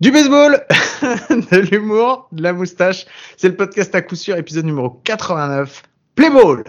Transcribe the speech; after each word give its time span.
Du 0.00 0.10
baseball, 0.10 0.52
de 1.50 1.58
l'humour, 1.58 2.26
de 2.32 2.42
la 2.42 2.54
moustache. 2.54 3.04
C'est 3.36 3.48
le 3.48 3.56
podcast 3.56 3.94
à 3.94 4.00
coup 4.00 4.16
sûr, 4.16 4.34
épisode 4.38 4.64
numéro 4.64 4.88
89. 5.04 5.82
Play 6.14 6.30
ball! 6.30 6.64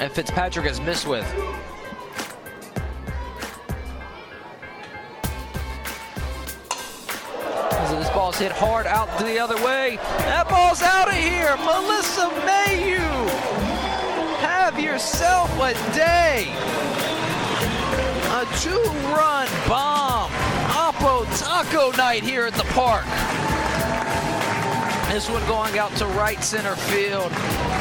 And 0.00 0.10
Fitzpatrick 0.10 0.66
has 0.66 0.80
missed 0.80 1.06
with. 1.06 1.24
This 7.98 8.10
ball's 8.10 8.36
hit 8.36 8.50
hard 8.50 8.88
out 8.88 9.16
the 9.20 9.38
other 9.38 9.62
way? 9.64 9.96
That 10.26 10.48
ball's 10.48 10.82
out 10.82 11.06
of 11.06 11.14
here. 11.14 11.56
Melissa 11.58 12.28
Mayu. 12.44 12.98
Have 14.40 14.80
yourself 14.80 15.48
a 15.60 15.72
day. 15.94 16.48
A 18.40 18.46
two-run 18.58 19.48
bomb. 19.68 20.30
Taco 21.36 21.90
Night 21.98 22.22
here 22.22 22.46
at 22.46 22.54
the 22.54 22.64
park. 22.72 23.04
This 25.12 25.28
one 25.28 25.46
going 25.46 25.78
out 25.78 25.94
to 25.96 26.06
right 26.06 26.42
center 26.42 26.74
field. 26.74 27.30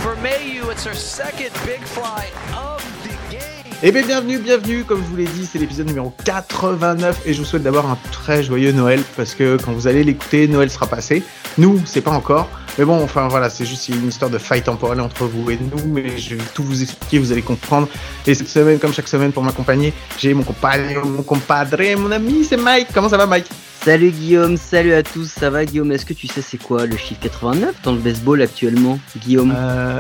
For 0.02 0.18
Mayu, 0.18 0.70
it's 0.70 0.84
her 0.84 0.94
second 0.94 1.52
big 1.66 1.80
fly 1.80 2.28
of 2.58 2.84
the 3.04 3.16
game. 3.32 3.74
Eh 3.82 3.94
bien, 3.94 4.06
bienvenue, 4.06 4.40
bienvenue. 4.40 4.84
Comme 4.84 5.02
je 5.02 5.08
vous 5.08 5.16
l'ai 5.16 5.28
dit, 5.28 5.46
c'est 5.46 5.60
l'épisode 5.60 5.88
numéro 5.88 6.12
89 6.26 7.26
et 7.26 7.34
je 7.34 7.40
vous 7.40 7.46
souhaite 7.46 7.64
d'avoir 7.64 7.90
un 7.90 7.98
très 8.12 8.44
joyeux 8.44 8.74
Noël 8.74 9.02
parce 9.16 9.36
que 9.36 9.56
quand 9.64 9.72
vous 9.72 9.88
allez 9.88 10.04
l'écouter, 10.04 10.50
Noël 10.50 10.70
sera 10.70 10.88
passé. 10.88 11.24
Nous, 11.58 11.80
c'est 11.86 12.02
pas 12.02 12.12
encore. 12.12 12.50
Mais 12.80 12.86
bon, 12.86 13.04
enfin 13.04 13.28
voilà, 13.28 13.50
c'est 13.50 13.66
juste 13.66 13.90
une 13.90 14.08
histoire 14.08 14.32
de 14.32 14.38
faille 14.38 14.62
temporelle 14.64 15.02
entre 15.02 15.26
vous 15.26 15.52
et 15.52 15.60
nous, 15.60 15.86
mais 15.86 16.18
je 16.18 16.36
vais 16.36 16.44
tout 16.54 16.64
vous 16.64 16.82
expliquer, 16.82 17.20
vous 17.20 17.34
allez 17.34 17.42
comprendre. 17.42 17.90
Et 18.26 18.34
cette 18.34 18.48
semaine, 18.48 18.80
comme 18.80 18.94
chaque 18.94 19.10
semaine, 19.10 19.34
pour 19.34 19.44
m'accompagner, 19.44 19.92
j'ai 20.18 20.34
mon 20.34 20.44
compadre, 20.44 21.06
mon 21.06 21.24
compadre, 21.24 21.78
mon 21.98 22.10
ami, 22.10 22.46
c'est 22.46 22.56
Mike. 22.56 22.88
Comment 22.94 23.10
ça 23.10 23.18
va, 23.18 23.26
Mike? 23.26 23.48
Salut 23.84 24.12
Guillaume, 24.12 24.58
salut 24.58 24.94
à 24.94 25.04
tous, 25.04 25.26
ça 25.26 25.50
va 25.50 25.64
Guillaume? 25.64 25.94
Est-ce 25.94 26.06
que 26.06 26.14
tu 26.14 26.28
sais 26.28 26.42
c'est 26.42 26.58
quoi 26.62 26.86
le 26.86 26.98
chiffre 26.98 27.22
89 27.22 27.76
dans 27.84 27.94
le 27.94 27.98
baseball 27.98 28.42
actuellement, 28.42 29.00
Guillaume? 29.18 29.54
Euh, 29.56 29.98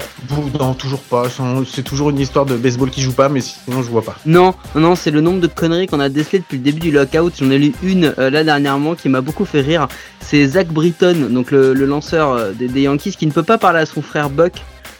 Non, 0.59 0.73
toujours 0.73 0.99
pas. 0.99 1.23
C'est 1.65 1.83
toujours 1.83 2.09
une 2.09 2.19
histoire 2.19 2.45
de 2.45 2.57
baseball 2.57 2.89
qui 2.89 3.01
joue 3.01 3.13
pas, 3.13 3.29
mais 3.29 3.39
sinon 3.39 3.81
je 3.81 3.89
vois 3.89 4.01
pas. 4.01 4.17
Non, 4.25 4.53
non, 4.75 4.95
c'est 4.95 5.11
le 5.11 5.21
nombre 5.21 5.39
de 5.39 5.47
conneries 5.47 5.87
qu'on 5.87 6.01
a 6.01 6.09
décelé 6.09 6.39
depuis 6.39 6.57
le 6.57 6.63
début 6.63 6.81
du 6.81 6.91
lockout. 6.91 7.33
J'en 7.39 7.49
ai 7.51 7.57
lu 7.57 7.73
une 7.81 8.13
euh, 8.19 8.29
là 8.29 8.43
dernièrement 8.43 8.95
qui 8.95 9.07
m'a 9.07 9.21
beaucoup 9.21 9.45
fait 9.45 9.61
rire. 9.61 9.87
C'est 10.19 10.45
Zach 10.45 10.67
Britton, 10.67 11.29
donc 11.31 11.49
le, 11.49 11.73
le 11.73 11.85
lanceur 11.85 12.31
euh, 12.33 12.51
des, 12.51 12.67
des 12.69 12.81
Yankees, 12.83 13.15
qui 13.17 13.27
ne 13.27 13.31
peut 13.31 13.43
pas 13.43 13.57
parler 13.57 13.79
à 13.79 13.85
son 13.85 14.01
frère 14.01 14.29
Buck 14.29 14.53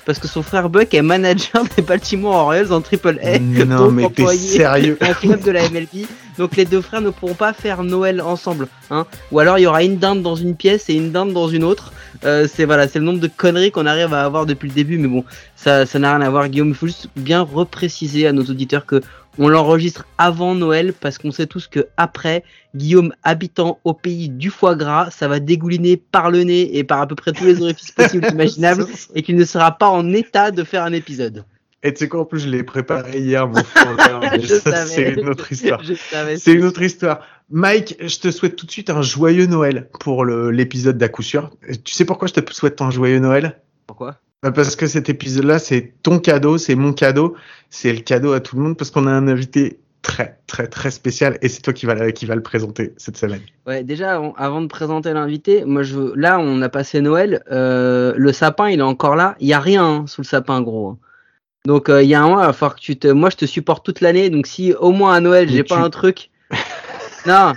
parce 0.09 0.17
que 0.17 0.27
son 0.27 0.41
frère 0.41 0.69
Buck 0.69 0.91
est 0.95 1.03
manager 1.03 1.63
des 1.75 1.83
Baltimore 1.83 2.33
Orioles 2.33 2.73
en 2.73 2.81
Triple 2.81 3.19
A. 3.21 3.37
Non, 3.37 3.77
donc 3.77 3.91
mais 3.91 4.01
t'es 4.09 4.23
employé 4.23 4.39
sérieux 4.39 4.97
un 5.01 5.13
club 5.13 5.43
de 5.43 5.51
la 5.51 5.69
MLB. 5.69 6.07
Donc 6.39 6.55
les 6.55 6.65
deux 6.65 6.81
frères 6.81 7.01
ne 7.01 7.11
pourront 7.11 7.35
pas 7.35 7.53
faire 7.53 7.83
Noël 7.83 8.19
ensemble, 8.19 8.67
hein. 8.89 9.05
Ou 9.31 9.37
alors 9.37 9.59
il 9.59 9.63
y 9.63 9.67
aura 9.67 9.83
une 9.83 9.97
dinde 9.97 10.23
dans 10.23 10.35
une 10.35 10.55
pièce 10.55 10.89
et 10.89 10.95
une 10.95 11.11
dinde 11.11 11.31
dans 11.31 11.47
une 11.47 11.63
autre. 11.63 11.93
Euh, 12.25 12.47
c'est 12.51 12.65
voilà, 12.65 12.87
c'est 12.87 12.97
le 12.97 13.05
nombre 13.05 13.19
de 13.19 13.27
conneries 13.27 13.69
qu'on 13.71 13.85
arrive 13.85 14.11
à 14.13 14.23
avoir 14.23 14.47
depuis 14.47 14.67
le 14.67 14.73
début, 14.73 14.97
mais 14.97 15.07
bon, 15.07 15.23
ça, 15.55 15.85
ça 15.85 15.99
n'a 15.99 16.15
rien 16.15 16.25
à 16.25 16.29
voir, 16.31 16.49
Guillaume. 16.49 16.69
Il 16.69 16.75
faut 16.75 16.87
juste 16.87 17.09
bien 17.15 17.41
repréciser 17.41 18.25
à 18.25 18.31
nos 18.31 18.43
auditeurs 18.43 18.87
que 18.87 19.01
on 19.39 19.47
l'enregistre 19.47 20.05
avant 20.17 20.53
Noël 20.53 20.93
parce 20.93 21.17
qu'on 21.17 21.31
sait 21.31 21.47
tous 21.47 21.67
que 21.67 21.87
après, 21.97 22.43
Guillaume 22.75 23.13
habitant 23.23 23.79
au 23.83 23.93
pays 23.93 24.29
du 24.29 24.49
foie 24.51 24.75
gras, 24.75 25.09
ça 25.09 25.27
va 25.27 25.39
dégouliner 25.39 25.97
par 25.97 26.29
le 26.29 26.43
nez 26.43 26.77
et 26.77 26.83
par 26.83 27.01
à 27.01 27.07
peu 27.07 27.15
près 27.15 27.31
tous 27.31 27.45
les 27.45 27.61
orifices 27.61 27.91
possibles 27.91 28.25
et 28.25 28.29
imaginables 28.33 28.85
et 29.15 29.23
qu'il 29.23 29.37
ne 29.37 29.45
sera 29.45 29.71
pas 29.77 29.87
en 29.89 30.13
état 30.13 30.51
de 30.51 30.63
faire 30.63 30.83
un 30.83 30.93
épisode. 30.93 31.45
Et 31.81 31.93
tu 31.93 31.99
sais 31.99 32.09
quoi, 32.09 32.19
en 32.19 32.25
plus, 32.25 32.41
je 32.41 32.49
l'ai 32.49 32.63
préparé 32.63 33.19
hier, 33.19 33.47
mon 33.47 33.63
frère. 33.63 34.19
mais 34.33 34.41
Je 34.41 34.55
ça, 34.55 34.71
savais. 34.71 34.85
c'est 34.85 35.13
une 35.13 35.29
autre 35.29 35.49
histoire. 35.49 35.81
C'est 36.37 36.51
une 36.53 36.65
autre 36.65 36.81
histoire. 36.81 37.21
Mike, 37.49 37.95
je 38.01 38.19
te 38.19 38.31
souhaite 38.31 38.57
tout 38.57 38.65
de 38.65 38.71
suite 38.71 38.89
un 38.89 39.01
joyeux 39.01 39.45
Noël 39.45 39.87
pour 40.01 40.25
l'épisode 40.25 40.97
d'à 40.97 41.07
coup 41.07 41.23
sûr. 41.23 41.51
Tu 41.85 41.93
sais 41.93 42.03
pourquoi 42.03 42.27
je 42.27 42.33
te 42.33 42.53
souhaite 42.53 42.81
un 42.81 42.91
joyeux 42.91 43.19
Noël? 43.19 43.61
Pourquoi? 43.87 44.17
Parce 44.41 44.75
que 44.77 44.87
cet 44.87 45.09
épisode-là, 45.09 45.59
c'est 45.59 45.93
ton 46.01 46.19
cadeau, 46.19 46.57
c'est 46.57 46.75
mon 46.75 46.93
cadeau, 46.93 47.35
c'est 47.69 47.91
le 47.91 47.99
cadeau 47.99 48.31
à 48.31 48.39
tout 48.39 48.55
le 48.55 48.61
monde 48.63 48.77
parce 48.77 48.89
qu'on 48.89 49.05
a 49.05 49.11
un 49.11 49.27
invité 49.27 49.79
très, 50.01 50.39
très, 50.47 50.67
très 50.67 50.91
spécial 50.91 51.37
et 51.41 51.49
c'est 51.49 51.61
toi 51.61 51.73
qui 51.73 51.85
va, 51.85 51.93
le- 51.93 52.11
qui 52.11 52.25
va 52.25 52.35
le 52.35 52.41
présenter 52.41 52.93
cette 52.95 53.17
semaine. 53.17 53.41
Ouais, 53.67 53.83
déjà, 53.83 54.15
avant, 54.15 54.33
avant 54.37 54.61
de 54.61 54.67
présenter 54.67 55.11
l'invité, 55.11 55.65
moi 55.65 55.83
je 55.83 55.93
veux. 55.95 56.13
Là, 56.15 56.39
on 56.39 56.61
a 56.61 56.69
passé 56.69 57.01
Noël. 57.01 57.43
euh, 57.51 58.13
le 58.15 58.31
sapin, 58.31 58.69
il 58.69 58.79
est 58.79 58.83
encore 58.83 59.17
là. 59.17 59.35
Il 59.41 59.47
y 59.47 59.53
a 59.53 59.59
rien 59.59 59.83
hein, 59.83 60.05
sous 60.07 60.21
le 60.21 60.25
sapin, 60.27 60.61
gros. 60.61 60.97
Donc, 61.65 61.89
euh, 61.89 62.01
il 62.01 62.07
y 62.07 62.13
a 62.15 62.21
un 62.23 62.27
mois, 62.29 62.43
il 62.43 62.47
va 62.47 62.53
falloir 62.53 62.75
que 62.77 62.81
tu 62.81 62.97
te. 62.97 63.09
Moi, 63.09 63.29
je 63.29 63.35
te 63.35 63.45
supporte 63.45 63.85
toute 63.85 63.99
l'année. 63.99 64.29
Donc, 64.29 64.47
si 64.47 64.73
au 64.73 64.91
moins 64.91 65.13
à 65.15 65.19
Noël, 65.19 65.49
j'ai 65.49 65.63
tu- 65.63 65.73
pas 65.73 65.81
un 65.81 65.89
truc. 65.89 66.29
Non, 67.29 67.53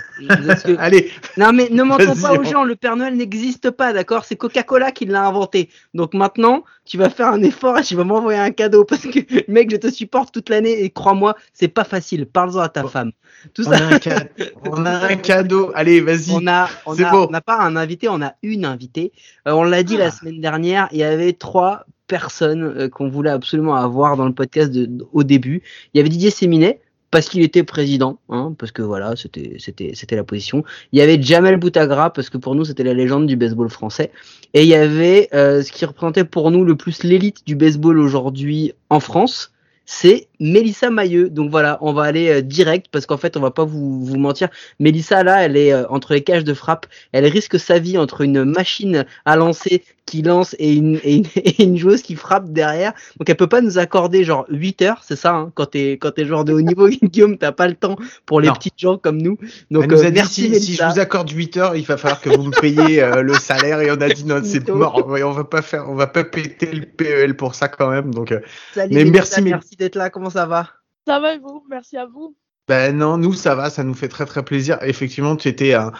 que- 0.63 0.77
Allez, 0.79 1.11
non, 1.37 1.51
mais 1.53 1.67
ne 1.69 1.83
mentons 1.83 2.15
pas 2.21 2.33
aux 2.33 2.43
gens. 2.43 2.63
Le 2.63 2.75
Père 2.75 2.95
Noël 2.95 3.15
n'existe 3.15 3.69
pas, 3.71 3.93
d'accord? 3.93 4.25
C'est 4.25 4.35
Coca-Cola 4.35 4.91
qui 4.91 5.05
l'a 5.05 5.25
inventé. 5.25 5.69
Donc 5.93 6.13
maintenant, 6.13 6.63
tu 6.85 6.97
vas 6.97 7.09
faire 7.09 7.27
un 7.27 7.41
effort 7.41 7.77
et 7.79 7.83
tu 7.83 7.95
vas 7.95 8.03
m'envoyer 8.03 8.39
un 8.39 8.51
cadeau 8.51 8.83
parce 8.85 9.03
que, 9.03 9.19
mec, 9.51 9.71
je 9.71 9.77
te 9.77 9.89
supporte 9.89 10.33
toute 10.33 10.49
l'année 10.49 10.83
et 10.83 10.89
crois-moi, 10.89 11.35
c'est 11.53 11.67
pas 11.67 11.83
facile. 11.83 12.25
Parle-en 12.25 12.59
à 12.59 12.69
ta 12.69 12.83
Bon. 12.83 12.87
femme. 12.89 13.11
Tout 13.53 13.63
on 13.67 13.71
ça. 13.71 13.77
a 13.77 13.83
un 13.95 13.99
cadeau. 13.99 14.29
On 14.71 14.85
a 14.85 14.91
un 15.07 15.15
cadeau. 15.17 15.71
Allez, 15.75 15.99
vas-y. 16.01 16.31
On 16.31 16.47
a, 16.47 16.69
on 16.85 16.97
a, 17.03 17.15
on 17.15 17.27
pas 17.41 17.59
un 17.59 17.75
invité, 17.75 18.07
on 18.09 18.21
a 18.21 18.33
une 18.43 18.63
invitée. 18.65 19.11
Euh, 19.47 19.51
on 19.53 19.63
l'a 19.63 19.83
dit 19.83 19.95
Ah. 19.97 20.05
la 20.05 20.11
semaine 20.11 20.39
dernière, 20.39 20.87
il 20.91 20.99
y 20.99 21.03
avait 21.03 21.33
trois 21.33 21.85
personnes 22.07 22.63
euh, 22.63 22.89
qu'on 22.89 23.09
voulait 23.09 23.31
absolument 23.31 23.75
avoir 23.75 24.17
dans 24.17 24.25
le 24.27 24.33
podcast 24.33 24.71
de- 24.71 25.05
au 25.13 25.23
début. 25.23 25.61
Il 25.93 25.97
y 25.97 25.99
avait 25.99 26.09
Didier 26.09 26.29
Séminet 26.29 26.79
parce 27.13 27.29
qu'il 27.29 27.43
était 27.43 27.61
président, 27.61 28.17
hein, 28.29 28.55
parce 28.57 28.71
que 28.71 28.81
voilà, 28.81 29.15
c'était 29.15 29.57
c'était 29.59 29.91
c'était 29.93 30.15
la 30.15 30.23
position. 30.23 30.63
Il 30.91 30.97
y 30.97 31.01
avait 31.03 31.21
Jamel 31.21 31.57
Boutagra 31.57 32.11
parce 32.11 32.31
que 32.31 32.39
pour 32.39 32.55
nous 32.55 32.65
c'était 32.65 32.83
la 32.83 32.95
légende 32.95 33.27
du 33.27 33.35
baseball 33.35 33.69
français. 33.69 34.09
Et 34.55 34.63
il 34.63 34.67
y 34.67 34.73
avait 34.73 35.29
euh, 35.35 35.61
ce 35.61 35.71
qui 35.71 35.85
représentait 35.85 36.23
pour 36.23 36.49
nous 36.49 36.65
le 36.65 36.75
plus 36.75 37.03
l'élite 37.03 37.45
du 37.45 37.55
baseball 37.55 37.99
aujourd'hui 37.99 38.73
en 38.89 38.99
France. 38.99 39.51
C'est 39.85 40.27
Mélissa 40.43 40.89
Mailleux. 40.89 41.29
Donc 41.29 41.49
voilà, 41.49 41.77
on 41.81 41.93
va 41.93 42.03
aller 42.03 42.29
euh, 42.29 42.41
direct 42.41 42.87
parce 42.91 43.05
qu'en 43.05 43.17
fait, 43.17 43.37
on 43.37 43.39
va 43.39 43.51
pas 43.51 43.63
vous, 43.63 44.03
vous 44.03 44.17
mentir. 44.17 44.49
Mélissa, 44.79 45.23
là, 45.23 45.43
elle 45.43 45.55
est 45.55 45.71
euh, 45.73 45.85
entre 45.89 46.13
les 46.13 46.21
cages 46.21 46.43
de 46.43 46.53
frappe. 46.53 46.85
Elle 47.13 47.25
risque 47.25 47.57
sa 47.57 47.79
vie 47.79 47.97
entre 47.97 48.21
une 48.21 48.43
machine 48.43 49.05
à 49.25 49.37
lancer 49.37 49.83
qui 50.05 50.21
lance 50.21 50.53
et 50.59 50.73
une, 50.73 50.99
et 51.05 51.15
une, 51.15 51.25
et 51.35 51.63
une 51.63 51.77
joueuse 51.77 52.01
qui 52.01 52.15
frappe 52.15 52.51
derrière. 52.51 52.91
Donc 53.17 53.29
elle 53.29 53.37
peut 53.37 53.47
pas 53.47 53.61
nous 53.61 53.77
accorder 53.77 54.25
genre 54.25 54.45
8 54.49 54.81
heures, 54.81 55.01
c'est 55.01 55.15
ça, 55.15 55.33
hein, 55.33 55.51
quand 55.55 55.67
t'es 55.67 55.93
quand 55.93 56.11
t'es 56.11 56.25
joueur 56.25 56.43
de 56.43 56.51
haut 56.51 56.59
niveau, 56.61 56.89
Guillaume, 57.03 57.37
t'as 57.37 57.53
pas 57.53 57.69
le 57.69 57.75
temps 57.75 57.95
pour 58.25 58.41
les 58.41 58.49
Non. 58.49 58.53
petites 58.53 58.77
gens 58.77 58.97
comme 58.97 59.21
nous. 59.21 59.37
Donc 59.71 59.87
nous 59.87 60.01
euh, 60.01 60.07
dit 60.07 60.11
merci 60.11 60.53
si, 60.53 60.61
si 60.61 60.73
je 60.75 60.83
vous 60.83 60.99
accorde 60.99 61.29
8 61.29 61.57
heures, 61.57 61.75
il 61.77 61.85
va 61.85 61.95
falloir 61.95 62.19
que 62.19 62.29
vous 62.29 62.43
me 62.43 62.59
payiez 62.59 63.09
le 63.21 63.33
salaire 63.35 63.79
et 63.79 63.91
on 63.91 64.01
a 64.01 64.09
dit 64.09 64.25
non, 64.25 64.41
c'est 64.43 64.67
mort. 64.67 65.05
On 65.07 65.31
va 65.31 65.43
pas 65.45 65.61
faire, 65.61 65.89
on 65.89 65.95
va 65.95 66.07
pas 66.07 66.25
péter 66.25 66.71
le 66.73 66.85
PEL 66.85 67.35
pour 67.37 67.55
ça 67.55 67.69
quand 67.69 67.89
même. 67.89 68.13
Donc, 68.13 68.33
Salut 68.73 68.93
Mais 68.93 69.05
Mélissa, 69.05 69.39
merci, 69.41 69.75
d'être 69.77 69.95
là. 69.95 70.09
Comment 70.09 70.29
ça 70.33 70.45
va 70.47 70.67
Ça 71.07 71.19
va 71.19 71.35
et 71.35 71.39
vous? 71.39 71.63
Merci 71.69 71.97
à 71.97 72.05
vous. 72.05 72.35
ben 72.67 72.97
non, 72.97 73.17
nous 73.17 73.33
ça 73.33 73.55
va, 73.55 73.69
ça 73.69 73.83
nous 73.83 73.93
fait 73.93 74.07
très 74.07 74.25
très 74.25 74.43
plaisir. 74.43 74.77
Effectivement, 74.81 75.35
tu 75.35 75.47
étais 75.47 75.73
un, 75.73 75.91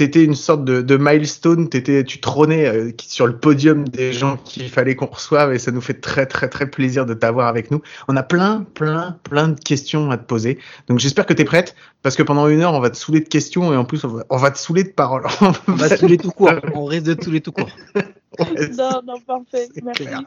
une 0.00 0.34
sorte 0.34 0.64
de, 0.64 0.82
de 0.82 0.96
milestone, 0.96 1.68
tu 1.68 2.20
trônais 2.20 2.66
euh, 2.66 2.92
sur 2.98 3.26
le 3.26 3.38
podium 3.38 3.88
des 3.88 4.12
gens 4.12 4.36
qu'il 4.38 4.68
fallait 4.68 4.96
qu'on 4.96 5.06
reçoive 5.06 5.52
et 5.54 5.58
ça 5.58 5.70
nous 5.70 5.80
fait 5.80 6.00
très 6.00 6.26
très 6.26 6.48
très 6.48 6.68
plaisir 6.68 7.06
de 7.06 7.14
t'avoir 7.14 7.46
avec 7.46 7.70
nous. 7.70 7.80
On 8.08 8.16
a 8.16 8.22
plein 8.22 8.66
plein 8.74 9.18
plein 9.22 9.48
de 9.48 9.60
questions 9.60 10.10
à 10.10 10.18
te 10.18 10.24
poser. 10.24 10.58
Donc 10.88 10.98
j'espère 10.98 11.26
que 11.26 11.32
t'es 11.32 11.44
prête 11.44 11.76
parce 12.02 12.16
que 12.16 12.22
pendant 12.22 12.48
une 12.48 12.60
heure 12.62 12.74
on 12.74 12.80
va 12.80 12.90
te 12.90 12.96
saouler 12.96 13.20
de 13.20 13.28
questions 13.28 13.72
et 13.72 13.76
en 13.76 13.84
plus 13.84 14.04
on 14.04 14.08
va, 14.08 14.24
on 14.30 14.36
va 14.36 14.50
te 14.50 14.58
saouler 14.58 14.84
de 14.84 14.90
paroles. 14.90 15.26
On 15.68 15.72
va 15.72 15.96
tous 15.96 16.08
les 16.08 16.18
tout 16.18 16.32
court. 16.32 16.50
On 16.74 16.84
risque 16.86 17.04
de 17.04 17.14
tous 17.14 17.30
les 17.30 17.40
tout 17.40 17.52
court. 17.52 17.70
Non, 18.38 19.00
non, 19.06 19.20
parfait. 19.20 19.68
Merci. 19.82 20.04
clair. 20.04 20.20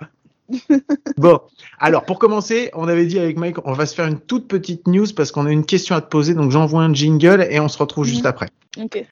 Bon, 1.17 1.39
alors 1.79 2.05
pour 2.05 2.17
commencer, 2.19 2.69
on 2.73 2.87
avait 2.87 3.05
dit 3.05 3.19
avec 3.19 3.37
Mike, 3.37 3.57
on 3.65 3.73
va 3.73 3.85
se 3.85 3.93
faire 3.95 4.07
une 4.07 4.19
toute 4.19 4.47
petite 4.47 4.87
news 4.87 5.07
parce 5.15 5.31
qu'on 5.31 5.45
a 5.45 5.51
une 5.51 5.65
question 5.65 5.95
à 5.95 6.01
te 6.01 6.07
poser, 6.09 6.33
donc 6.33 6.51
j'envoie 6.51 6.81
un 6.83 6.93
jingle 6.93 7.45
et 7.49 7.59
on 7.59 7.67
se 7.67 7.77
retrouve 7.77 8.05
juste 8.05 8.23
Mhm. 8.23 8.29
après. 8.29 8.47
Ok. 8.81 9.05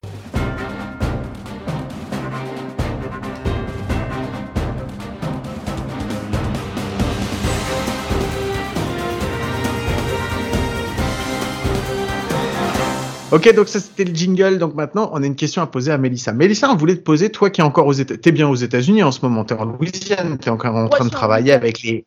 Ok, 13.29 13.53
donc 13.53 13.67
ça 13.67 13.81
c'était 13.81 14.05
le 14.05 14.15
jingle, 14.15 14.57
donc 14.57 14.73
maintenant 14.75 15.09
on 15.11 15.21
a 15.21 15.25
une 15.25 15.35
question 15.35 15.61
à 15.61 15.67
poser 15.67 15.91
à 15.91 15.97
Mélissa. 15.97 16.31
Mélissa, 16.31 16.71
on 16.71 16.77
voulait 16.77 16.95
te 16.95 17.01
poser, 17.01 17.29
toi 17.29 17.49
qui 17.49 17.59
es 17.59 17.63
encore 17.63 17.85
aux 17.85 17.93
États, 17.93 18.17
t'es 18.17 18.31
bien 18.31 18.47
aux 18.47 18.55
États-Unis 18.55 19.03
en 19.03 19.11
ce 19.11 19.19
moment, 19.21 19.43
t'es 19.43 19.53
en 19.53 19.65
Louisiane, 19.65 20.37
t'es 20.37 20.49
encore 20.49 20.75
en 20.75 20.83
Ouais, 20.83 20.89
train 20.89 21.03
de 21.03 21.09
travailler 21.09 21.51
avec 21.51 21.81
les 21.81 22.05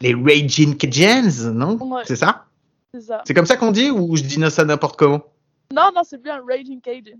les 0.00 0.14
Raging 0.14 0.76
Cajuns, 0.76 1.50
non? 1.52 1.76
Ouais. 1.76 2.02
C'est 2.06 2.16
ça? 2.16 2.44
C'est 2.94 3.02
ça. 3.02 3.22
C'est 3.24 3.34
comme 3.34 3.46
ça 3.46 3.56
qu'on 3.56 3.72
dit 3.72 3.90
ou 3.90 4.16
je 4.16 4.22
dis 4.22 4.40
ça 4.50 4.64
n'importe 4.64 4.96
comment? 4.96 5.24
Non, 5.74 5.90
non, 5.94 6.02
c'est 6.04 6.22
bien 6.22 6.40
Raging 6.48 6.80
Cajun. 6.80 7.18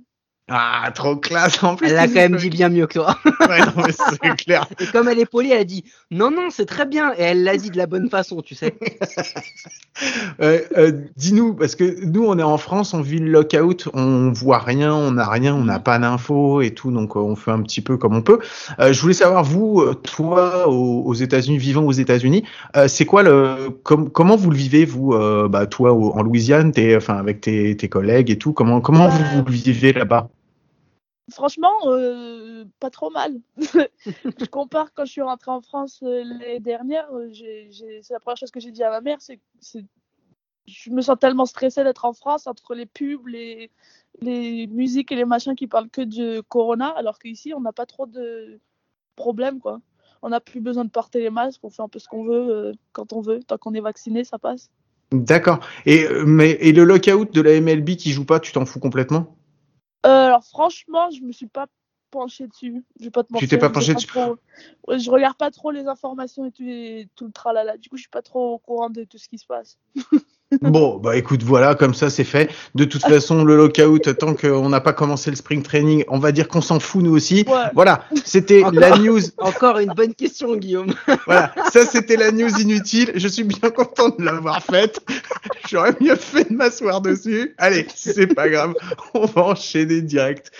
Ah, 0.52 0.90
trop 0.94 1.14
classe 1.16 1.62
en 1.62 1.76
plus. 1.76 1.86
Elle 1.88 1.96
a 1.96 2.06
quand 2.08 2.14
même 2.14 2.36
dit 2.36 2.50
bien 2.50 2.68
mieux 2.68 2.86
que 2.88 2.94
toi. 2.94 3.16
ouais, 3.48 3.60
non, 3.60 3.84
mais 3.86 3.92
c'est 3.92 4.36
clair. 4.44 4.66
Et 4.80 4.86
comme 4.86 5.08
elle 5.08 5.20
est 5.20 5.24
polie, 5.26 5.52
elle 5.52 5.60
a 5.60 5.64
dit 5.64 5.84
non, 6.10 6.30
non, 6.30 6.48
c'est 6.50 6.66
très 6.66 6.86
bien. 6.86 7.12
Et 7.16 7.22
elle 7.22 7.44
l'a 7.44 7.56
dit 7.56 7.70
de 7.70 7.76
la 7.78 7.86
bonne 7.86 8.10
façon, 8.10 8.42
tu 8.42 8.54
sais. 8.54 8.74
Euh, 10.40 10.60
euh, 10.78 10.92
Dis-nous, 11.16 11.52
parce 11.52 11.74
que 11.74 12.04
nous, 12.06 12.24
on 12.24 12.38
est 12.38 12.42
en 12.42 12.56
France, 12.56 12.94
on 12.94 13.02
vit 13.02 13.18
le 13.18 13.30
lockout, 13.30 13.88
on 13.92 14.32
voit 14.32 14.58
rien, 14.60 14.94
on 14.94 15.10
n'a 15.12 15.28
rien, 15.28 15.54
on 15.54 15.64
n'a 15.64 15.78
pas 15.78 15.98
d'infos 15.98 16.62
et 16.62 16.70
tout, 16.70 16.90
donc 16.90 17.16
euh, 17.16 17.20
on 17.20 17.36
fait 17.36 17.50
un 17.50 17.60
petit 17.60 17.82
peu 17.82 17.98
comme 17.98 18.14
on 18.16 18.22
peut. 18.22 18.38
Euh, 18.78 18.94
je 18.94 19.00
voulais 19.02 19.12
savoir, 19.12 19.44
vous, 19.44 19.84
toi, 20.02 20.68
aux, 20.68 21.02
aux 21.04 21.12
États-Unis, 21.12 21.58
vivant 21.58 21.82
aux 21.84 21.92
États-Unis, 21.92 22.44
euh, 22.76 22.88
c'est 22.88 23.04
quoi 23.04 23.22
le, 23.22 23.76
com- 23.82 24.08
comment 24.10 24.36
vous 24.36 24.50
le 24.50 24.56
vivez, 24.56 24.86
vous, 24.86 25.12
euh, 25.12 25.48
bah, 25.48 25.66
toi, 25.66 25.92
au- 25.92 26.12
en 26.12 26.22
Louisiane, 26.22 26.72
t'es, 26.72 26.96
enfin, 26.96 27.16
avec 27.18 27.42
tes, 27.42 27.76
tes 27.76 27.88
collègues 27.90 28.30
et 28.30 28.38
tout, 28.38 28.54
comment, 28.54 28.80
comment 28.80 29.08
Bah, 29.08 29.14
vous, 29.34 29.38
vous 29.40 29.44
le 29.44 29.52
vivez 29.52 29.92
là-bas? 29.92 30.30
Franchement, 31.30 31.72
euh, 31.86 32.64
pas 32.80 32.90
trop 32.90 33.10
mal. 33.10 33.40
je 33.56 34.44
compare 34.46 34.92
quand 34.94 35.04
je 35.04 35.12
suis 35.12 35.22
rentrée 35.22 35.50
en 35.50 35.60
France 35.60 36.00
euh, 36.02 36.22
l'année 36.24 36.60
dernière. 36.60 37.08
euh, 37.12 37.30
C'est 37.32 38.12
la 38.12 38.20
première 38.20 38.36
chose 38.36 38.50
que 38.50 38.60
j'ai 38.60 38.70
dit 38.70 38.82
à 38.82 38.90
ma 38.90 39.00
mère, 39.00 39.18
c'est 39.20 39.40
je 40.66 40.90
me 40.90 41.02
sens 41.02 41.18
tellement 41.18 41.46
stressée 41.46 41.82
d'être 41.82 42.04
en 42.04 42.12
France 42.12 42.46
entre 42.46 42.74
les 42.74 42.86
pubs, 42.86 43.26
les, 43.26 43.70
les 44.20 44.66
musiques 44.68 45.10
et 45.10 45.16
les 45.16 45.24
machins 45.24 45.56
qui 45.56 45.66
parlent 45.66 45.88
que 45.88 46.02
de 46.02 46.40
Corona, 46.42 46.88
alors 46.88 47.18
qu'ici, 47.18 47.52
on 47.54 47.60
n'a 47.60 47.72
pas 47.72 47.86
trop 47.86 48.06
de 48.06 48.60
problèmes. 49.16 49.58
On 50.22 50.28
n'a 50.28 50.38
plus 50.40 50.60
besoin 50.60 50.84
de 50.84 50.90
porter 50.90 51.20
les 51.20 51.30
masques, 51.30 51.60
on 51.64 51.70
fait 51.70 51.82
un 51.82 51.88
peu 51.88 51.98
ce 51.98 52.06
qu'on 52.06 52.24
veut 52.24 52.72
quand 52.92 53.12
on 53.12 53.20
veut. 53.20 53.40
Tant 53.42 53.58
qu'on 53.58 53.74
est 53.74 53.80
vacciné, 53.80 54.22
ça 54.22 54.38
passe. 54.38 54.70
D'accord. 55.12 55.58
Et, 55.86 56.02
et 56.02 56.72
le 56.72 56.84
lockout 56.84 57.32
de 57.32 57.40
la 57.40 57.60
MLB 57.60 57.96
qui 57.96 58.12
joue 58.12 58.24
pas, 58.24 58.38
tu 58.38 58.52
t'en 58.52 58.64
fous 58.64 58.78
complètement? 58.80 59.36
Euh, 60.06 60.26
alors 60.26 60.44
franchement, 60.44 61.10
je 61.10 61.20
me 61.22 61.32
suis 61.32 61.46
pas 61.46 61.66
penchée 62.10 62.46
dessus. 62.48 62.84
Je 62.98 63.04
vais 63.04 63.10
pas 63.10 63.22
te 63.22 63.28
Tu 63.28 63.34
mentir. 63.34 63.48
t'es 63.48 63.58
pas 63.58 63.70
penchée 63.70 63.94
dessus 63.94 64.06
trop. 64.06 64.36
Ouais, 64.88 64.98
je 64.98 65.10
regarde 65.10 65.36
pas 65.36 65.50
trop 65.50 65.70
les 65.70 65.86
informations 65.86 66.44
et 66.46 66.50
tout, 66.52 66.62
et 66.64 67.08
tout 67.14 67.26
le 67.26 67.32
tralala. 67.32 67.76
Du 67.76 67.88
coup, 67.88 67.96
je 67.96 68.02
suis 68.02 68.10
pas 68.10 68.22
trop 68.22 68.54
au 68.54 68.58
courant 68.58 68.90
de 68.90 69.04
tout 69.04 69.18
ce 69.18 69.28
qui 69.28 69.38
se 69.38 69.46
passe. 69.46 69.78
Bon, 70.60 70.98
bah 70.98 71.16
écoute, 71.16 71.42
voilà, 71.42 71.74
comme 71.74 71.94
ça 71.94 72.10
c'est 72.10 72.24
fait. 72.24 72.50
De 72.74 72.84
toute 72.84 73.02
façon, 73.02 73.44
le 73.44 73.56
lockout, 73.56 74.16
tant 74.18 74.34
qu'on 74.34 74.68
n'a 74.68 74.80
pas 74.80 74.92
commencé 74.92 75.30
le 75.30 75.36
spring 75.36 75.62
training, 75.62 76.04
on 76.08 76.18
va 76.18 76.32
dire 76.32 76.48
qu'on 76.48 76.60
s'en 76.60 76.80
fout 76.80 77.02
nous 77.02 77.14
aussi. 77.14 77.44
Ouais. 77.46 77.70
Voilà, 77.74 78.04
c'était 78.24 78.62
la 78.72 78.98
news. 78.98 79.20
Encore 79.38 79.78
une 79.78 79.92
bonne 79.94 80.14
question, 80.14 80.56
Guillaume. 80.56 80.92
Voilà, 81.26 81.54
ça 81.72 81.84
c'était 81.86 82.16
la 82.16 82.32
news 82.32 82.50
inutile. 82.60 83.12
Je 83.14 83.28
suis 83.28 83.44
bien 83.44 83.70
content 83.70 84.08
de 84.08 84.24
l'avoir 84.24 84.62
faite. 84.62 85.00
J'aurais 85.68 85.94
mieux 86.00 86.16
fait 86.16 86.50
de 86.50 86.56
m'asseoir 86.56 87.00
dessus. 87.00 87.54
Allez, 87.58 87.86
c'est 87.94 88.26
pas 88.26 88.48
grave, 88.48 88.74
on 89.14 89.26
va 89.26 89.42
enchaîner 89.42 90.00
direct. 90.00 90.50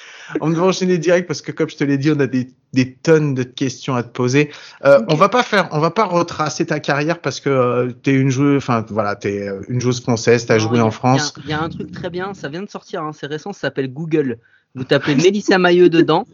On 0.41 0.51
va 0.51 0.63
enchaîner 0.63 0.99
direct 0.99 1.27
parce 1.27 1.43
que 1.43 1.53
comme 1.53 1.69
je 1.69 1.77
te 1.77 1.85
l'ai 1.85 1.99
dit, 1.99 2.11
on 2.11 2.21
a 2.21 2.27
des, 2.27 2.49
des 2.73 2.93
tonnes 2.95 3.35
de 3.35 3.43
questions 3.43 3.95
à 3.97 4.03
te 4.03 4.09
poser. 4.09 4.51
Euh. 4.85 5.01
On 5.09 5.15
va 5.15 5.29
pas 5.29 5.43
faire, 5.43 5.69
on 5.73 5.81
va 5.81 5.91
pas 5.91 6.05
retracer 6.05 6.67
ta 6.67 6.81
carrière 6.81 7.21
parce 7.21 7.41
que 7.41 7.51
euh, 7.51 7.91
t'es 8.03 8.13
une 8.13 8.31
joueuse, 8.31 8.59
enfin 8.59 8.85
voilà, 8.91 9.17
t'es 9.17 9.49
euh, 9.49 9.61
une 9.69 9.81
joueuse 9.81 10.01
française, 10.01 10.47
t'as 10.47 10.59
joué 10.59 10.79
a- 10.79 10.85
en 10.85 10.91
France. 10.91 11.35
Il 11.39 11.41
y, 11.41 11.43
a- 11.43 11.47
il 11.47 11.51
y 11.51 11.53
a 11.55 11.63
un 11.65 11.69
truc 11.69 11.91
très 11.93 12.11
bien, 12.11 12.35
ça 12.35 12.49
vient 12.49 12.63
de 12.63 12.71
sortir, 12.71 13.03
hein, 13.03 13.13
c'est 13.13 13.27
récent, 13.27 13.53
ça 13.53 13.61
s'appelle 13.61 13.93
Google. 13.93 14.39
Vous 14.75 14.85
tapez 14.85 15.17
Mélissa 15.17 15.59
Mailleux 15.59 15.89
dedans, 15.89 16.27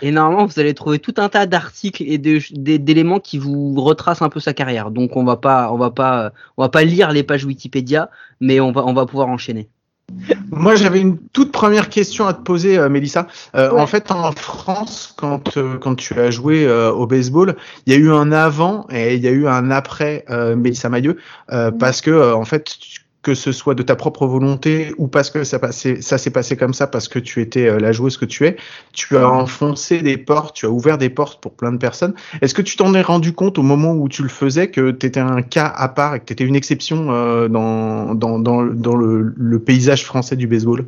et 0.00 0.10
normalement 0.10 0.46
vous 0.46 0.58
allez 0.58 0.72
trouver 0.72 0.98
tout 0.98 1.12
un 1.18 1.28
tas 1.28 1.44
d'articles 1.44 2.02
et 2.06 2.16
d'éléments 2.16 3.20
qui 3.20 3.36
vous 3.36 3.74
retracent 3.82 4.22
un 4.22 4.30
peu 4.30 4.40
sa 4.40 4.54
carrière. 4.54 4.90
Donc 4.90 5.14
on 5.16 5.24
va 5.24 5.36
pas, 5.36 5.70
on 5.72 5.76
va 5.76 5.90
pas, 5.90 6.32
on 6.56 6.62
va 6.62 6.70
pas 6.70 6.84
lire 6.84 7.10
les 7.12 7.22
pages 7.22 7.44
Wikipédia, 7.44 8.08
mais 8.40 8.60
on 8.60 8.72
va, 8.72 8.86
on 8.86 8.94
va 8.94 9.04
pouvoir 9.04 9.28
enchaîner. 9.28 9.68
Moi, 10.50 10.76
j'avais 10.76 11.00
une 11.00 11.18
toute 11.32 11.52
première 11.52 11.88
question 11.88 12.26
à 12.26 12.32
te 12.32 12.40
poser, 12.42 12.78
euh, 12.78 12.88
Mélissa. 12.88 13.26
Euh, 13.54 13.70
Ouais. 13.72 13.80
En 13.80 13.86
fait, 13.86 14.10
en 14.10 14.30
France, 14.32 15.14
quand, 15.16 15.56
euh, 15.56 15.76
quand 15.78 15.94
tu 15.96 16.18
as 16.18 16.30
joué 16.30 16.68
au 16.68 17.06
baseball, 17.06 17.56
il 17.86 17.92
y 17.92 17.96
a 17.96 17.98
eu 17.98 18.10
un 18.10 18.30
avant 18.32 18.86
et 18.90 19.14
il 19.16 19.22
y 19.22 19.28
a 19.28 19.32
eu 19.32 19.46
un 19.48 19.70
après 19.70 20.24
Mélissa 20.56 20.88
Mailleux, 20.88 21.18
euh, 21.52 21.70
Mhm. 21.70 21.78
parce 21.78 22.00
que, 22.00 22.32
en 22.32 22.44
fait, 22.44 22.64
tu- 22.78 23.00
que 23.26 23.34
ce 23.34 23.50
soit 23.50 23.74
de 23.74 23.82
ta 23.82 23.96
propre 23.96 24.24
volonté 24.24 24.94
ou 24.98 25.08
parce 25.08 25.30
que 25.30 25.42
ça, 25.42 25.58
passait, 25.58 26.00
ça 26.00 26.16
s'est 26.16 26.30
passé 26.30 26.56
comme 26.56 26.72
ça, 26.72 26.86
parce 26.86 27.08
que 27.08 27.18
tu 27.18 27.42
étais 27.42 27.66
euh, 27.66 27.80
la 27.80 27.90
joueuse 27.90 28.16
que 28.18 28.24
tu 28.24 28.46
es, 28.46 28.56
tu 28.92 29.16
as 29.16 29.28
enfoncé 29.28 30.00
des 30.00 30.16
portes, 30.16 30.54
tu 30.54 30.64
as 30.64 30.70
ouvert 30.70 30.96
des 30.96 31.10
portes 31.10 31.40
pour 31.42 31.54
plein 31.54 31.72
de 31.72 31.78
personnes. 31.78 32.14
Est-ce 32.40 32.54
que 32.54 32.62
tu 32.62 32.76
t'en 32.76 32.94
es 32.94 33.02
rendu 33.02 33.32
compte 33.32 33.58
au 33.58 33.64
moment 33.64 33.94
où 33.94 34.08
tu 34.08 34.22
le 34.22 34.28
faisais 34.28 34.70
que 34.70 34.92
tu 34.92 35.06
étais 35.06 35.18
un 35.18 35.42
cas 35.42 35.66
à 35.66 35.88
part 35.88 36.14
et 36.14 36.20
que 36.20 36.26
tu 36.26 36.34
étais 36.34 36.44
une 36.44 36.54
exception 36.54 37.10
euh, 37.10 37.48
dans, 37.48 38.14
dans, 38.14 38.38
dans, 38.38 38.62
dans 38.64 38.94
le, 38.94 39.34
le 39.36 39.58
paysage 39.58 40.04
français 40.04 40.36
du 40.36 40.46
baseball? 40.46 40.86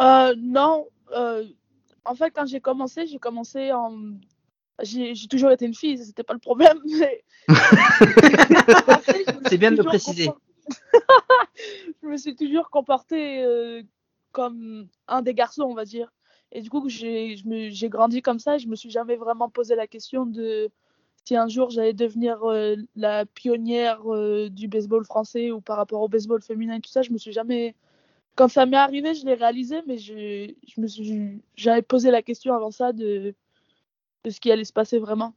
Euh, 0.00 0.32
non. 0.40 0.86
euh, 1.16 1.42
en 2.04 2.14
fait, 2.14 2.30
quand 2.32 2.46
j'ai 2.46 2.60
commencé, 2.60 3.08
j'ai 3.08 3.18
commencé 3.18 3.72
en. 3.72 3.94
J'ai 4.80 5.12
toujours 5.28 5.50
été 5.50 5.66
une 5.66 5.74
fille, 5.74 5.98
c'était 5.98 6.22
pas 6.22 6.34
le 6.34 6.38
problème. 6.38 6.78
mais- 7.00 7.24
C'est 9.48 9.58
bien 9.58 9.72
de 9.72 9.76
le 9.76 9.82
préciser. 9.84 10.30
je 12.02 12.06
me 12.06 12.16
suis 12.16 12.36
toujours 12.36 12.70
comportée 12.70 13.42
euh, 13.42 13.82
comme 14.32 14.88
un 15.08 15.22
des 15.22 15.34
garçons, 15.34 15.64
on 15.64 15.74
va 15.74 15.84
dire. 15.84 16.12
Et 16.52 16.60
du 16.60 16.70
coup, 16.70 16.88
j'ai 16.88 17.36
grandi 17.88 18.22
comme 18.22 18.38
ça 18.38 18.56
et 18.56 18.58
je 18.58 18.68
me 18.68 18.76
suis 18.76 18.90
jamais 18.90 19.16
vraiment 19.16 19.50
posé 19.50 19.74
la 19.74 19.86
question 19.86 20.26
de 20.26 20.70
si 21.24 21.36
un 21.36 21.48
jour 21.48 21.70
j'allais 21.70 21.94
devenir 21.94 22.44
euh, 22.44 22.76
la 22.96 23.24
pionnière 23.26 24.02
euh, 24.12 24.50
du 24.50 24.68
baseball 24.68 25.04
français 25.04 25.50
ou 25.50 25.60
par 25.60 25.76
rapport 25.78 26.02
au 26.02 26.08
baseball 26.08 26.42
féminin 26.42 26.76
et 26.76 26.80
tout 26.80 26.90
ça. 26.90 27.02
Je 27.02 27.12
me 27.12 27.18
suis 27.18 27.32
jamais. 27.32 27.74
Quand 28.36 28.48
ça 28.48 28.66
m'est 28.66 28.76
arrivé, 28.76 29.14
je 29.14 29.24
l'ai 29.26 29.34
réalisé, 29.34 29.82
mais 29.86 29.98
je, 29.98 30.52
me 30.78 30.86
suis 30.86 31.42
j'avais 31.56 31.82
posé 31.82 32.10
la 32.10 32.22
question 32.22 32.54
avant 32.54 32.70
ça 32.70 32.92
de 32.92 33.34
ce 34.28 34.40
qui 34.40 34.50
allait 34.50 34.64
se 34.64 34.72
passer 34.72 34.98
vraiment. 34.98 35.34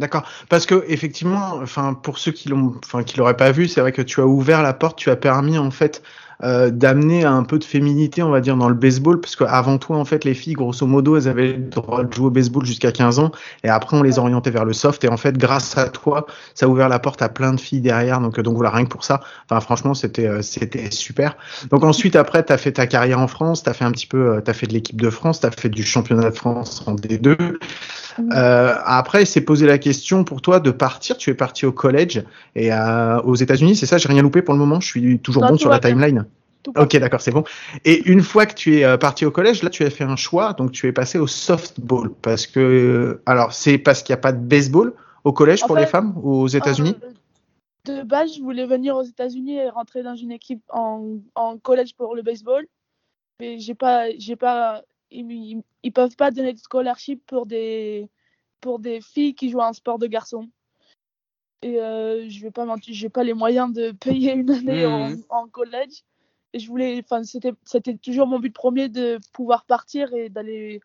D'accord. 0.00 0.26
Parce 0.48 0.64
que 0.64 0.82
effectivement, 0.88 1.58
enfin 1.62 1.92
pour 1.92 2.18
ceux 2.18 2.32
qui 2.32 2.48
l'ont, 2.48 2.74
enfin 2.82 3.02
qui 3.02 3.18
l'auraient 3.18 3.36
pas 3.36 3.52
vu, 3.52 3.68
c'est 3.68 3.82
vrai 3.82 3.92
que 3.92 4.00
tu 4.00 4.20
as 4.20 4.26
ouvert 4.26 4.62
la 4.62 4.72
porte, 4.72 4.98
tu 4.98 5.10
as 5.10 5.16
permis 5.16 5.58
en 5.58 5.70
fait 5.70 6.02
euh, 6.42 6.70
d'amener 6.70 7.24
un 7.24 7.42
peu 7.42 7.58
de 7.58 7.64
féminité, 7.64 8.22
on 8.22 8.30
va 8.30 8.40
dire, 8.40 8.56
dans 8.56 8.68
le 8.68 8.74
baseball, 8.74 9.20
parce 9.20 9.36
qu'avant 9.36 9.78
toi, 9.78 9.96
en 9.96 10.04
fait, 10.04 10.24
les 10.24 10.34
filles, 10.34 10.54
grosso 10.54 10.86
modo, 10.86 11.16
elles 11.16 11.28
avaient 11.28 11.52
le 11.52 11.68
droit 11.68 12.04
de 12.04 12.12
jouer 12.12 12.26
au 12.26 12.30
baseball 12.30 12.64
jusqu'à 12.64 12.92
15 12.92 13.18
ans, 13.18 13.30
et 13.64 13.68
après 13.68 13.96
on 13.96 14.02
les 14.02 14.18
orientait 14.18 14.50
vers 14.50 14.64
le 14.64 14.72
soft, 14.72 15.04
et 15.04 15.08
en 15.08 15.16
fait, 15.16 15.36
grâce 15.36 15.76
à 15.76 15.88
toi, 15.88 16.26
ça 16.54 16.66
a 16.66 16.68
ouvert 16.68 16.88
la 16.88 16.98
porte 16.98 17.22
à 17.22 17.28
plein 17.28 17.52
de 17.52 17.60
filles 17.60 17.80
derrière, 17.80 18.20
donc 18.20 18.40
donc 18.40 18.54
voilà, 18.54 18.70
rien 18.70 18.84
que 18.84 18.90
pour 18.90 19.04
ça, 19.04 19.20
enfin 19.48 19.60
franchement, 19.60 19.94
c'était 19.94 20.26
euh, 20.26 20.42
c'était 20.42 20.90
super. 20.90 21.36
Donc 21.70 21.84
ensuite, 21.84 22.16
après, 22.16 22.44
tu 22.44 22.52
as 22.52 22.58
fait 22.58 22.72
ta 22.72 22.86
carrière 22.86 23.20
en 23.20 23.28
France, 23.28 23.62
tu 23.62 23.70
as 23.70 23.74
fait 23.74 23.84
un 23.84 23.92
petit 23.92 24.06
peu, 24.06 24.34
euh, 24.34 24.40
tu 24.40 24.50
as 24.50 24.54
fait 24.54 24.66
de 24.66 24.72
l'équipe 24.72 25.00
de 25.00 25.10
France, 25.10 25.40
tu 25.40 25.46
as 25.46 25.50
fait 25.50 25.68
du 25.68 25.82
championnat 25.82 26.30
de 26.30 26.34
France 26.34 26.82
en 26.86 26.94
D2. 26.94 27.36
Euh, 28.32 28.74
après, 28.84 29.24
c'est 29.24 29.40
posé 29.40 29.66
la 29.66 29.78
question 29.78 30.24
pour 30.24 30.42
toi 30.42 30.60
de 30.60 30.70
partir. 30.70 31.16
Tu 31.16 31.30
es 31.30 31.34
parti 31.34 31.66
au 31.66 31.72
collège 31.72 32.22
et 32.54 32.72
euh, 32.72 33.20
aux 33.22 33.36
États-Unis, 33.36 33.76
c'est 33.76 33.86
ça? 33.86 33.98
J'ai 33.98 34.08
rien 34.08 34.22
loupé 34.22 34.42
pour 34.42 34.54
le 34.54 34.60
moment. 34.60 34.80
Je 34.80 34.86
suis 34.86 35.18
toujours 35.18 35.42
Non, 35.42 35.50
bon 35.50 35.54
tout 35.54 35.62
sur 35.62 35.70
la 35.70 35.78
timeline. 35.78 36.26
Ok, 36.76 36.96
d'accord, 36.98 37.20
c'est 37.20 37.30
bon. 37.30 37.44
Et 37.84 38.02
une 38.08 38.22
fois 38.22 38.46
que 38.46 38.54
tu 38.54 38.78
es 38.78 38.84
euh, 38.84 38.98
parti 38.98 39.24
au 39.24 39.30
collège, 39.30 39.62
là, 39.62 39.70
tu 39.70 39.84
as 39.84 39.90
fait 39.90 40.04
un 40.04 40.16
choix. 40.16 40.52
Donc, 40.52 40.72
tu 40.72 40.86
es 40.86 40.92
passé 40.92 41.18
au 41.18 41.26
softball 41.26 42.12
parce 42.22 42.46
que, 42.46 43.20
alors, 43.26 43.52
c'est 43.52 43.78
parce 43.78 44.02
qu'il 44.02 44.12
n'y 44.12 44.18
a 44.18 44.22
pas 44.22 44.32
de 44.32 44.38
baseball 44.44 44.94
au 45.24 45.32
collège 45.32 45.62
En 45.62 45.66
pour 45.66 45.76
fait, 45.76 45.82
les 45.82 45.86
femmes 45.86 46.14
aux 46.22 46.46
États-Unis? 46.46 46.96
Euh, 47.02 47.12
de 47.86 48.02
base, 48.02 48.34
je 48.36 48.42
voulais 48.42 48.66
venir 48.66 48.96
aux 48.96 49.02
États-Unis 49.02 49.56
et 49.56 49.70
rentrer 49.70 50.02
dans 50.02 50.14
une 50.14 50.32
équipe 50.32 50.62
en, 50.68 51.16
en 51.34 51.56
collège 51.58 51.94
pour 51.94 52.14
le 52.14 52.22
baseball. 52.22 52.66
Mais 53.40 53.58
j'ai 53.58 53.74
pas, 53.74 54.10
j'ai 54.18 54.36
pas, 54.36 54.82
ils, 55.10 55.62
ils, 55.82 55.92
peuvent 55.92 56.16
pas 56.16 56.30
donner 56.30 56.52
de 56.52 56.58
scholarship 56.58 57.22
pour 57.26 57.46
des, 57.46 58.08
pour 58.60 58.78
des 58.80 59.00
filles 59.00 59.34
qui 59.34 59.48
jouent 59.48 59.62
à 59.62 59.68
un 59.68 59.72
sport 59.72 59.98
de 59.98 60.06
garçon. 60.06 60.48
Et 61.62 61.80
euh, 61.80 62.28
je 62.28 62.42
vais 62.42 62.50
pas 62.50 62.64
mentir, 62.66 62.94
j'ai 62.94 63.08
pas 63.08 63.24
les 63.24 63.34
moyens 63.34 63.72
de 63.72 63.92
payer 64.00 64.32
une 64.32 64.50
année 64.50 64.84
en, 64.84 65.10
Mhm. 65.10 65.24
en 65.30 65.46
collège. 65.48 66.04
Je 66.54 66.66
voulais, 66.66 67.00
enfin, 67.04 67.22
c'était, 67.22 67.52
c'était 67.64 67.96
toujours 67.96 68.26
mon 68.26 68.38
but 68.38 68.52
premier 68.52 68.88
de 68.88 69.18
pouvoir 69.32 69.64
partir 69.64 70.12
et 70.14 70.28
d'aller, 70.28 70.80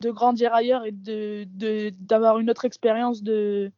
de 0.00 0.10
grandir 0.10 0.54
ailleurs 0.54 0.84
et 0.84 0.92
de, 0.92 1.44
de, 1.54 1.92
d'avoir 1.98 2.38
une 2.38 2.50
autre 2.50 2.64
expérience 2.64 3.22
de, 3.22 3.72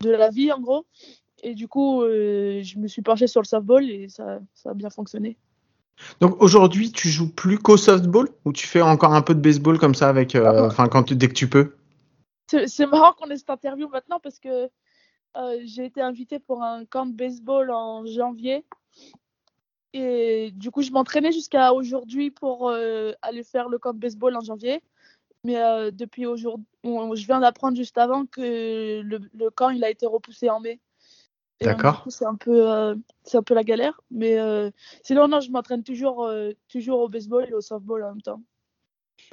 de 0.00 0.10
la 0.10 0.30
vie 0.30 0.50
en 0.52 0.60
gros. 0.60 0.86
Et 1.44 1.54
du 1.54 1.68
coup, 1.68 2.02
euh, 2.02 2.62
je 2.62 2.78
me 2.78 2.86
suis 2.88 3.02
penchée 3.02 3.26
sur 3.26 3.40
le 3.40 3.46
softball 3.46 3.88
et 3.88 4.08
ça, 4.08 4.40
ça 4.54 4.70
a 4.70 4.74
bien 4.74 4.90
fonctionné. 4.90 5.36
Donc, 6.20 6.40
aujourd'hui, 6.42 6.90
tu 6.90 7.08
joues 7.08 7.32
plus 7.32 7.58
qu'au 7.58 7.76
softball 7.76 8.28
ou 8.44 8.52
tu 8.52 8.66
fais 8.66 8.80
encore 8.80 9.14
un 9.14 9.22
peu 9.22 9.34
de 9.34 9.40
baseball 9.40 9.78
comme 9.78 9.94
ça 9.94 10.08
avec, 10.08 10.34
euh, 10.34 10.66
enfin, 10.66 10.88
quand 10.88 11.04
tu- 11.04 11.16
dès 11.16 11.28
que 11.28 11.34
tu 11.34 11.48
peux? 11.48 11.74
C'est 12.50 12.66
c'est 12.66 12.86
marrant 12.86 13.12
qu'on 13.12 13.30
ait 13.30 13.36
cette 13.36 13.50
interview 13.50 13.88
maintenant 13.88 14.20
parce 14.20 14.38
que 14.38 14.68
euh, 15.36 15.60
j'ai 15.64 15.84
été 15.84 16.00
invitée 16.00 16.38
pour 16.38 16.62
un 16.62 16.84
camp 16.84 17.06
de 17.06 17.12
baseball 17.14 17.70
en 17.70 18.04
janvier. 18.06 18.64
Et 19.94 20.52
du 20.54 20.70
coup, 20.70 20.82
je 20.82 20.90
m'entraînais 20.90 21.32
jusqu'à 21.32 21.72
aujourd'hui 21.74 22.30
pour 22.30 22.68
euh, 22.68 23.12
aller 23.22 23.42
faire 23.42 23.68
le 23.68 23.78
camp 23.78 23.92
de 23.92 23.98
baseball 23.98 24.36
en 24.36 24.40
janvier. 24.40 24.82
Mais 25.44 25.60
euh, 25.60 25.90
depuis 25.90 26.24
aujourd'hui, 26.24 26.66
je 26.84 27.26
viens 27.26 27.40
d'apprendre 27.40 27.76
juste 27.76 27.98
avant 27.98 28.26
que 28.26 29.00
le, 29.00 29.20
le 29.34 29.50
camp 29.50 29.70
il 29.70 29.82
a 29.84 29.90
été 29.90 30.06
repoussé 30.06 30.48
en 30.48 30.60
mai. 30.60 30.78
D'accord. 31.60 31.96
du 31.96 32.02
coup, 32.02 32.10
c'est 32.10 32.24
un 32.24 32.34
peu, 32.34 32.70
euh, 32.70 32.94
c'est 33.24 33.36
un 33.36 33.42
peu 33.42 33.54
la 33.54 33.64
galère. 33.64 34.00
Mais 34.10 34.38
euh, 34.38 34.70
sinon, 35.02 35.28
non, 35.28 35.40
je 35.40 35.50
m'entraîne 35.50 35.82
toujours, 35.82 36.24
euh, 36.24 36.50
toujours 36.68 37.00
au 37.00 37.08
baseball 37.08 37.46
et 37.48 37.52
au 37.52 37.60
softball 37.60 38.04
en 38.04 38.08
même 38.10 38.22
temps. 38.22 38.40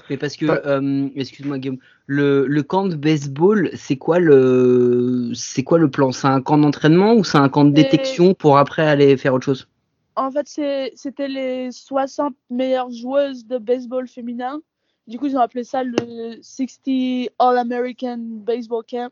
Mais 0.10 0.18
parce 0.18 0.36
que, 0.36 0.46
euh, 0.46 1.10
excuse-moi 1.16 1.58
Guillaume, 1.58 1.80
le, 2.06 2.46
le 2.48 2.64
camp 2.64 2.86
de 2.86 2.96
baseball, 2.96 3.70
c'est 3.76 3.98
quoi 3.98 4.20
le, 4.20 5.32
c'est 5.34 5.64
quoi 5.64 5.78
le 5.78 5.90
plan? 5.90 6.12
C'est 6.12 6.28
un 6.28 6.42
camp 6.42 6.58
d'entraînement 6.58 7.14
ou 7.16 7.24
c'est 7.24 7.38
un 7.38 7.50
camp 7.50 7.66
de 7.66 7.72
détection 7.72 8.34
pour 8.34 8.58
après 8.58 8.88
aller 8.88 9.18
faire 9.18 9.34
autre 9.34 9.46
chose? 9.46 9.68
En 10.16 10.32
fait, 10.32 10.48
c'était 10.96 11.28
les 11.28 11.72
60 11.72 12.36
meilleures 12.50 12.92
joueuses 12.92 13.46
de 13.46 13.58
baseball 13.58 14.08
féminin. 14.08 14.62
Du 15.08 15.18
coup, 15.18 15.26
ils 15.26 15.36
ont 15.36 15.42
appelé 15.42 15.64
ça 15.64 15.84
le 15.84 16.42
60 16.42 17.32
All-American 17.40 18.18
Baseball 18.20 18.84
Camp. 18.86 19.12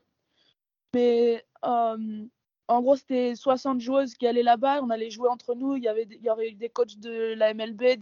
Mais 0.94 1.44
euh, 1.66 2.25
en 2.68 2.82
gros, 2.82 2.96
c'était 2.96 3.36
60 3.36 3.82
joueuses 3.82 4.13
qui 4.16 4.27
allaient 4.27 4.44
là-bas. 4.44 4.82
On 4.84 4.89
allait 4.89 5.10
jouer 5.10 5.30
entre 5.30 5.56
nous. 5.56 5.75
Il 5.75 5.84
y, 5.84 5.88
avait, 5.88 6.08
il 6.10 6.58
des 6.58 6.70
coachs 6.70 7.00
de 7.00 7.34
la 7.34 7.54
MLB, 7.54 7.98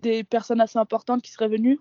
des, 0.00 0.24
personnes 0.24 0.60
assez 0.60 0.78
importantes 0.78 1.22
qui 1.22 1.30
seraient 1.30 1.48
venues. 1.48 1.78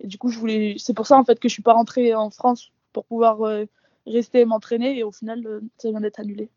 Et 0.00 0.06
du 0.06 0.18
coup, 0.18 0.28
voulais... 0.38 0.74
c'est 0.78 0.94
pour 0.94 1.06
ça 1.06 1.16
en 1.16 1.24
fait 1.24 1.38
que 1.38 1.48
je 1.48 1.52
suis 1.52 1.62
pas 1.62 1.74
rentrée 1.74 2.14
en 2.14 2.30
France 2.30 2.72
pour 2.92 3.04
pouvoir 3.04 3.42
euh, 3.42 3.66
rester 4.06 4.40
et 4.40 4.44
m'entraîner. 4.44 4.98
Et 4.98 5.04
au 5.04 5.12
final, 5.12 5.46
euh, 5.46 5.60
ça 5.78 5.90
vient 5.90 6.00
d'être 6.00 6.20
annulé. 6.20 6.50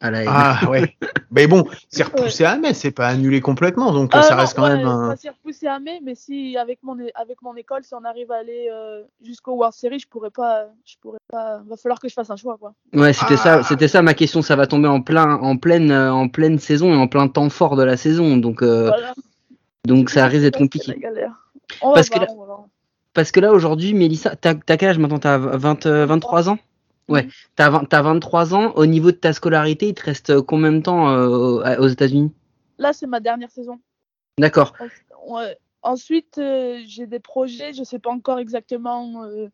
À 0.00 0.10
la- 0.10 0.22
Ah 0.28 0.70
ouais. 0.70 0.96
Mais 1.30 1.46
bon, 1.46 1.64
c'est 1.88 2.02
repoussé 2.02 2.44
à 2.44 2.56
mai, 2.56 2.74
c'est 2.74 2.90
pas 2.90 3.06
annulé 3.08 3.40
complètement, 3.40 3.92
donc 3.92 4.14
Euh, 4.16 4.22
ça 4.22 4.34
non, 4.34 4.40
reste 4.40 4.56
quand 4.56 4.64
ouais, 4.64 4.76
même 4.76 4.86
un. 4.86 5.10
Ça 5.10 5.16
s'est 5.16 5.28
repoussé 5.28 5.66
à 5.68 5.78
mai, 5.78 6.00
mais 6.02 6.14
si 6.16 6.56
avec 6.56 6.80
mon, 6.82 6.96
avec 7.14 7.40
mon 7.42 7.54
école, 7.54 7.84
si 7.84 7.94
on 7.94 8.04
arrive 8.04 8.32
à 8.32 8.36
aller 8.38 8.68
euh, 8.72 9.02
jusqu'au 9.22 9.52
World 9.52 9.74
Series, 9.74 10.00
je 10.00 10.08
pourrais 10.08 10.30
pas, 10.30 10.64
je 10.84 10.94
pourrais 11.00 11.18
pas. 11.30 11.60
Va 11.68 11.76
falloir 11.76 12.00
que 12.00 12.08
je 12.08 12.14
fasse 12.14 12.30
un 12.30 12.36
choix, 12.36 12.56
quoi. 12.58 12.72
Ouais, 12.94 13.12
c'était 13.12 13.34
Ah. 13.34 13.36
ça, 13.36 13.62
c'était 13.62 13.86
ça 13.88 14.02
ma 14.02 14.14
question. 14.14 14.42
Ça 14.42 14.56
va 14.56 14.66
tomber 14.66 14.88
en 14.88 15.02
plein, 15.02 15.34
en 15.36 15.56
pleine, 15.56 15.90
euh, 15.92 16.12
en 16.12 16.28
pleine 16.28 16.58
saison 16.58 16.92
et 16.92 16.96
en 16.96 17.06
plein 17.06 17.28
temps 17.28 17.48
fort 17.48 17.76
de 17.76 17.84
la 17.84 17.96
saison, 17.96 18.36
donc, 18.38 18.62
euh, 18.62 18.88
Voilà. 18.88 19.14
donc 19.86 20.10
ça 20.10 20.26
risque 20.26 20.42
d'être 20.42 20.56
C'est 20.56 20.62
compliqué. 20.64 20.96
galère. 20.98 21.34
On 21.82 21.92
Parce 21.92 22.08
que 22.08 22.18
voir, 22.18 22.30
on 22.34 22.40
va 22.40 22.46
voir. 22.46 22.64
Parce 23.14 23.30
que 23.30 23.38
là 23.40 23.52
aujourd'hui, 23.52 23.94
Mélissa, 23.94 24.34
t'as 24.34 24.54
quel 24.54 24.88
âge 24.88 24.98
maintenant? 24.98 25.18
T'as 25.20 25.38
20, 25.38 25.86
euh, 25.86 26.06
23 26.06 26.48
ans? 26.48 26.58
Ouais, 27.10 27.24
Mhm. 27.24 27.30
t'as 27.56 27.70
20 27.70 27.84
t'as 27.86 28.02
23 28.02 28.54
ans. 28.54 28.72
Au 28.76 28.86
niveau 28.86 29.10
de 29.10 29.16
ta 29.16 29.32
scolarité, 29.32 29.88
il 29.88 29.94
te 29.94 30.04
reste 30.04 30.40
combien 30.42 30.72
de 30.72 30.80
temps 30.80 31.10
euh, 31.10 31.76
aux 31.78 31.88
États-Unis? 31.88 32.32
Là, 32.78 32.92
c'est 32.92 33.06
ma 33.06 33.20
dernière 33.20 33.50
saison. 33.50 33.80
D'accord. 34.38 34.74
Ouais. 35.26 35.58
Ensuite, 35.82 36.38
euh, 36.38 36.80
j'ai 36.86 37.06
des 37.06 37.20
projets. 37.20 37.72
Je 37.72 37.82
sais 37.84 37.98
pas 37.98 38.10
encore 38.10 38.38
exactement 38.38 39.24
euh, 39.24 39.48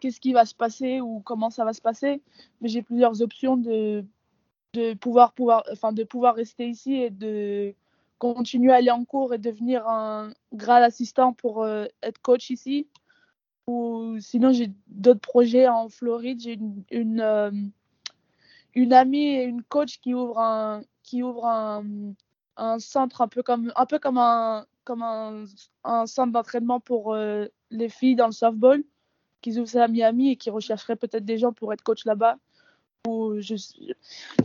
qu'est-ce 0.00 0.20
qui 0.20 0.32
va 0.32 0.44
se 0.44 0.54
passer 0.54 1.00
ou 1.00 1.20
comment 1.20 1.50
ça 1.50 1.64
va 1.64 1.72
se 1.72 1.80
passer, 1.80 2.20
mais 2.60 2.68
j'ai 2.68 2.82
plusieurs 2.82 3.22
options 3.22 3.56
de 3.56 4.04
de 4.74 4.92
pouvoir 4.92 5.32
pouvoir, 5.32 5.64
enfin 5.72 5.92
de 5.92 6.04
pouvoir 6.04 6.34
rester 6.34 6.68
ici 6.68 6.94
et 6.94 7.08
de 7.10 7.72
continuer 8.18 8.70
à 8.70 8.76
aller 8.76 8.90
en 8.90 9.04
cours 9.04 9.32
et 9.32 9.38
devenir 9.38 9.88
un 9.88 10.30
grade 10.52 10.82
assistant 10.82 11.32
pour 11.32 11.62
euh, 11.62 11.86
être 12.02 12.20
coach 12.20 12.50
ici. 12.50 12.86
Ou 13.68 14.16
sinon, 14.18 14.50
j'ai 14.50 14.72
d'autres 14.86 15.20
projets 15.20 15.68
en 15.68 15.90
Floride. 15.90 16.40
J'ai 16.40 16.58
une, 16.90 17.20
euh, 17.20 17.50
une 18.74 18.92
amie 18.94 19.26
et 19.26 19.42
une 19.42 19.62
coach 19.62 20.00
qui 20.00 20.14
ouvre 20.14 20.38
un, 20.38 20.80
qui 21.02 21.22
ouvre 21.22 21.44
un, 21.44 22.78
centre 22.78 23.20
un 23.20 23.28
peu 23.28 23.42
comme, 23.42 23.70
un, 23.76 23.84
peu 23.84 23.98
comme, 23.98 24.16
un, 24.16 24.64
comme 24.84 25.02
un, 25.02 26.06
centre 26.06 26.32
d'entraînement 26.32 26.80
pour 26.80 27.12
euh, 27.12 27.46
les 27.70 27.90
filles 27.90 28.16
dans 28.16 28.26
le 28.26 28.32
softball, 28.32 28.82
qui 29.42 29.58
ouvrent 29.58 29.68
ça 29.68 29.84
à 29.84 29.88
Miami 29.88 30.30
et 30.30 30.36
qui 30.36 30.48
rechercheraient 30.48 30.96
peut-être 30.96 31.26
des 31.26 31.36
gens 31.36 31.52
pour 31.52 31.70
être 31.74 31.82
coach 31.82 32.06
là-bas. 32.06 32.38
Ou 33.06 33.34
je, 33.40 33.54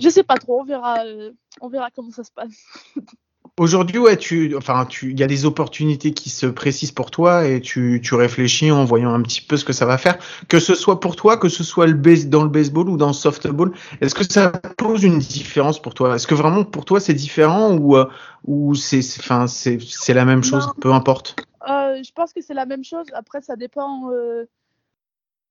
je 0.02 0.10
sais 0.10 0.24
pas 0.24 0.36
trop, 0.36 0.60
on 0.60 0.66
verra, 0.66 1.06
euh, 1.06 1.32
on 1.62 1.70
verra 1.70 1.92
comment 1.92 2.12
ça 2.12 2.26
se 2.26 2.32
passe. 2.32 2.66
Aujourd'hui, 3.60 4.00
ouais, 4.00 4.18
tu, 4.18 4.56
enfin, 4.58 4.88
tu, 4.88 5.12
il 5.12 5.20
y 5.20 5.22
a 5.22 5.28
des 5.28 5.46
opportunités 5.46 6.12
qui 6.12 6.32
se 6.32 6.48
précisent 6.48 6.92
pour 6.92 7.12
toi 7.12 7.46
et 7.46 7.62
tu, 7.62 8.02
tu 8.04 8.16
réfléchis 8.16 8.72
en 8.72 8.84
voyant 8.84 9.14
un 9.14 9.22
petit 9.22 9.42
peu 9.42 9.58
ce 9.58 9.64
que 9.64 9.74
ça 9.74 9.86
va 9.86 10.00
faire. 10.00 10.18
Que 10.48 10.60
ce 10.60 10.74
soit 10.74 11.00
pour 11.00 11.16
toi, 11.16 11.38
que 11.38 11.50
ce 11.50 11.64
soit 11.64 11.86
le 11.86 11.94
base, 11.94 12.28
dans 12.28 12.42
le 12.42 12.50
baseball 12.50 12.90
ou 12.90 12.98
dans 12.98 13.08
le 13.08 13.14
softball, 13.14 13.72
est-ce 14.02 14.16
que 14.16 14.24
ça 14.24 14.50
pose 14.78 15.04
une 15.04 15.20
différence 15.20 15.80
pour 15.80 15.94
toi? 15.94 16.16
Est-ce 16.16 16.26
que 16.26 16.34
vraiment 16.34 16.64
pour 16.64 16.84
toi 16.84 17.00
c'est 17.00 17.14
différent 17.14 17.78
ou, 17.78 17.96
euh, 17.96 18.10
ou 18.46 18.74
c'est, 18.74 19.02
enfin, 19.20 19.46
c'est, 19.46 19.78
c'est 19.80 20.16
la 20.16 20.26
même 20.26 20.44
chose, 20.44 20.66
Non. 20.66 20.74
peu 20.82 20.92
importe? 20.92 21.36
Euh, 21.70 22.02
je 22.04 22.12
pense 22.12 22.34
que 22.34 22.42
c'est 22.42 22.56
la 22.56 22.66
même 22.66 22.84
chose. 22.84 23.06
Après, 23.14 23.42
ça 23.42 23.56
dépend. 23.56 24.10
euh, 24.12 24.46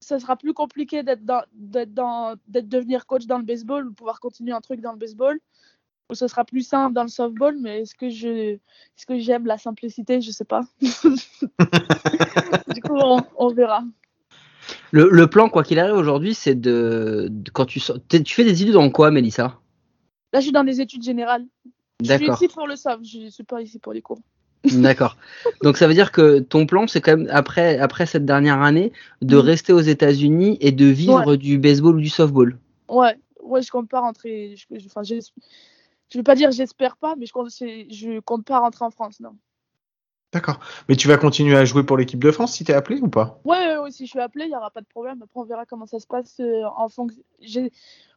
ça 0.01 0.19
sera 0.19 0.35
plus 0.35 0.53
compliqué 0.53 1.05
d'être 1.05 1.25
dans, 1.25 1.43
d'être 1.53 1.95
dans, 1.95 2.35
d'être 2.49 2.69
devenir 2.69 3.07
coach 3.07 3.27
dans 3.27 3.39
le 3.39 3.45
baseball 3.45 3.87
ou 3.87 3.93
pouvoir 3.93 4.19
continuer 4.19 4.53
un 4.53 4.61
truc 4.61 4.81
dans 4.81 4.91
le 4.91 4.99
baseball. 4.99 5.39
Ce 6.13 6.29
sera 6.29 6.45
plus 6.45 6.67
simple 6.67 6.95
dans 6.95 7.03
le 7.05 7.09
softball. 7.09 7.57
Mais 7.61 7.83
est-ce 7.83 7.95
que 7.95 8.11
je, 8.11 8.55
est-ce 8.55 9.07
que 9.07 9.19
j'aime 9.19 9.47
la 9.47 9.59
simplicité? 9.59 10.21
Je 10.21 10.31
sais 10.31 10.45
pas. 10.45 10.63
du 12.69 12.83
coup, 12.83 12.95
on, 12.97 13.25
on 13.37 13.53
verra. 13.53 13.85
Le, 14.91 15.09
le 15.11 15.27
plan, 15.27 15.49
quoi 15.49 15.63
qu'il 15.65 15.79
arrive 15.79 15.95
aujourd'hui, 15.95 16.35
c'est 16.35 16.55
de, 16.55 17.29
de- 17.31 17.51
quand 17.51 17.65
tu 17.67 17.81
tu 17.81 18.35
fais 18.35 18.45
des 18.45 18.63
études 18.63 18.75
dans 18.75 18.91
quoi, 18.91 19.11
Mélissa? 19.11 19.59
Là, 20.33 20.41
je 20.41 20.45
suis 20.45 20.53
dans 20.53 20.65
des 20.65 20.81
études 20.81 21.03
générales. 21.03 21.47
Je 22.03 22.07
suis 22.07 22.19
D'accord. 22.19 22.35
ici 22.35 22.49
pour 22.49 22.67
le 22.67 22.77
soft. 22.77 23.05
Je 23.05 23.29
suis 23.29 23.45
pas 23.45 23.63
ici 23.63 23.79
pour 23.79 23.93
les 23.93 24.03
cours. 24.03 24.21
D'accord. 24.65 25.17
Donc 25.63 25.77
ça 25.77 25.89
veut 25.89 25.95
dire 25.95 26.13
que 26.13 26.39
ton 26.39 26.67
plan, 26.67 26.87
c'est 26.87 27.01
quand 27.01 27.17
même 27.17 27.29
après 27.31 27.79
après 27.79 28.07
cette 28.07 28.25
dernière 28.25 28.63
année 28.63 28.93
de 29.21 29.37
rester 29.37 29.73
aux 29.73 29.81
États-Unis 29.81 30.57
et 30.61 30.73
de 30.73 30.87
vivre 30.87 31.37
du 31.37 31.59
baseball 31.59 31.97
ou 31.97 32.01
du 32.01 32.09
softball? 32.09 32.59
Ouais, 32.89 33.17
ouais, 33.43 33.63
je 33.63 33.71
compte 33.71 33.89
pas 33.89 34.01
rentrer. 34.01 34.55
Je, 34.57 34.67
je- 34.79 34.87
enfin, 34.87 35.03
j'es- 35.03 35.19
je 36.13 36.19
veux 36.19 36.25
pas 36.25 36.35
dire 36.35 36.51
j'espère 36.51 36.97
pas, 36.97 37.17
mais 37.17 37.27
je 37.27 37.33
compte, 37.33 37.51
je 37.51 38.21
compte 38.21 38.45
pas 38.45 38.59
rentrer 38.61 38.85
en 38.85 38.91
France, 38.91 39.21
non. 39.21 39.37
D'accord. 40.33 40.61
Mais 40.89 40.97
tu 40.97 41.09
vas 41.09 41.19
continuer 41.19 41.57
à 41.57 41.65
jouer 41.65 41.85
pour 41.85 41.97
l'équipe 41.97 42.23
de 42.23 42.31
France 42.31 42.55
si 42.55 42.65
t'es 42.65 42.73
appelé 42.73 43.01
ou 43.01 43.09
pas? 43.09 43.41
Ouais, 43.45 43.59
ouais, 43.67 43.79
ouais, 43.79 43.91
si 43.91 44.07
je 44.07 44.11
suis 44.11 44.21
appelé, 44.21 44.47
il 44.47 44.49
n'y 44.49 44.57
aura 44.57 44.71
pas 44.71 44.81
de 44.81 44.87
problème. 44.87 45.23
Après, 45.23 45.41
on 45.41 45.45
verra 45.45 45.67
comment 45.67 45.87
ça 45.87 46.01
se 46.01 46.07
passe 46.07 46.41
euh, 46.41 46.65
en 46.77 46.89
fonction. 46.89 47.23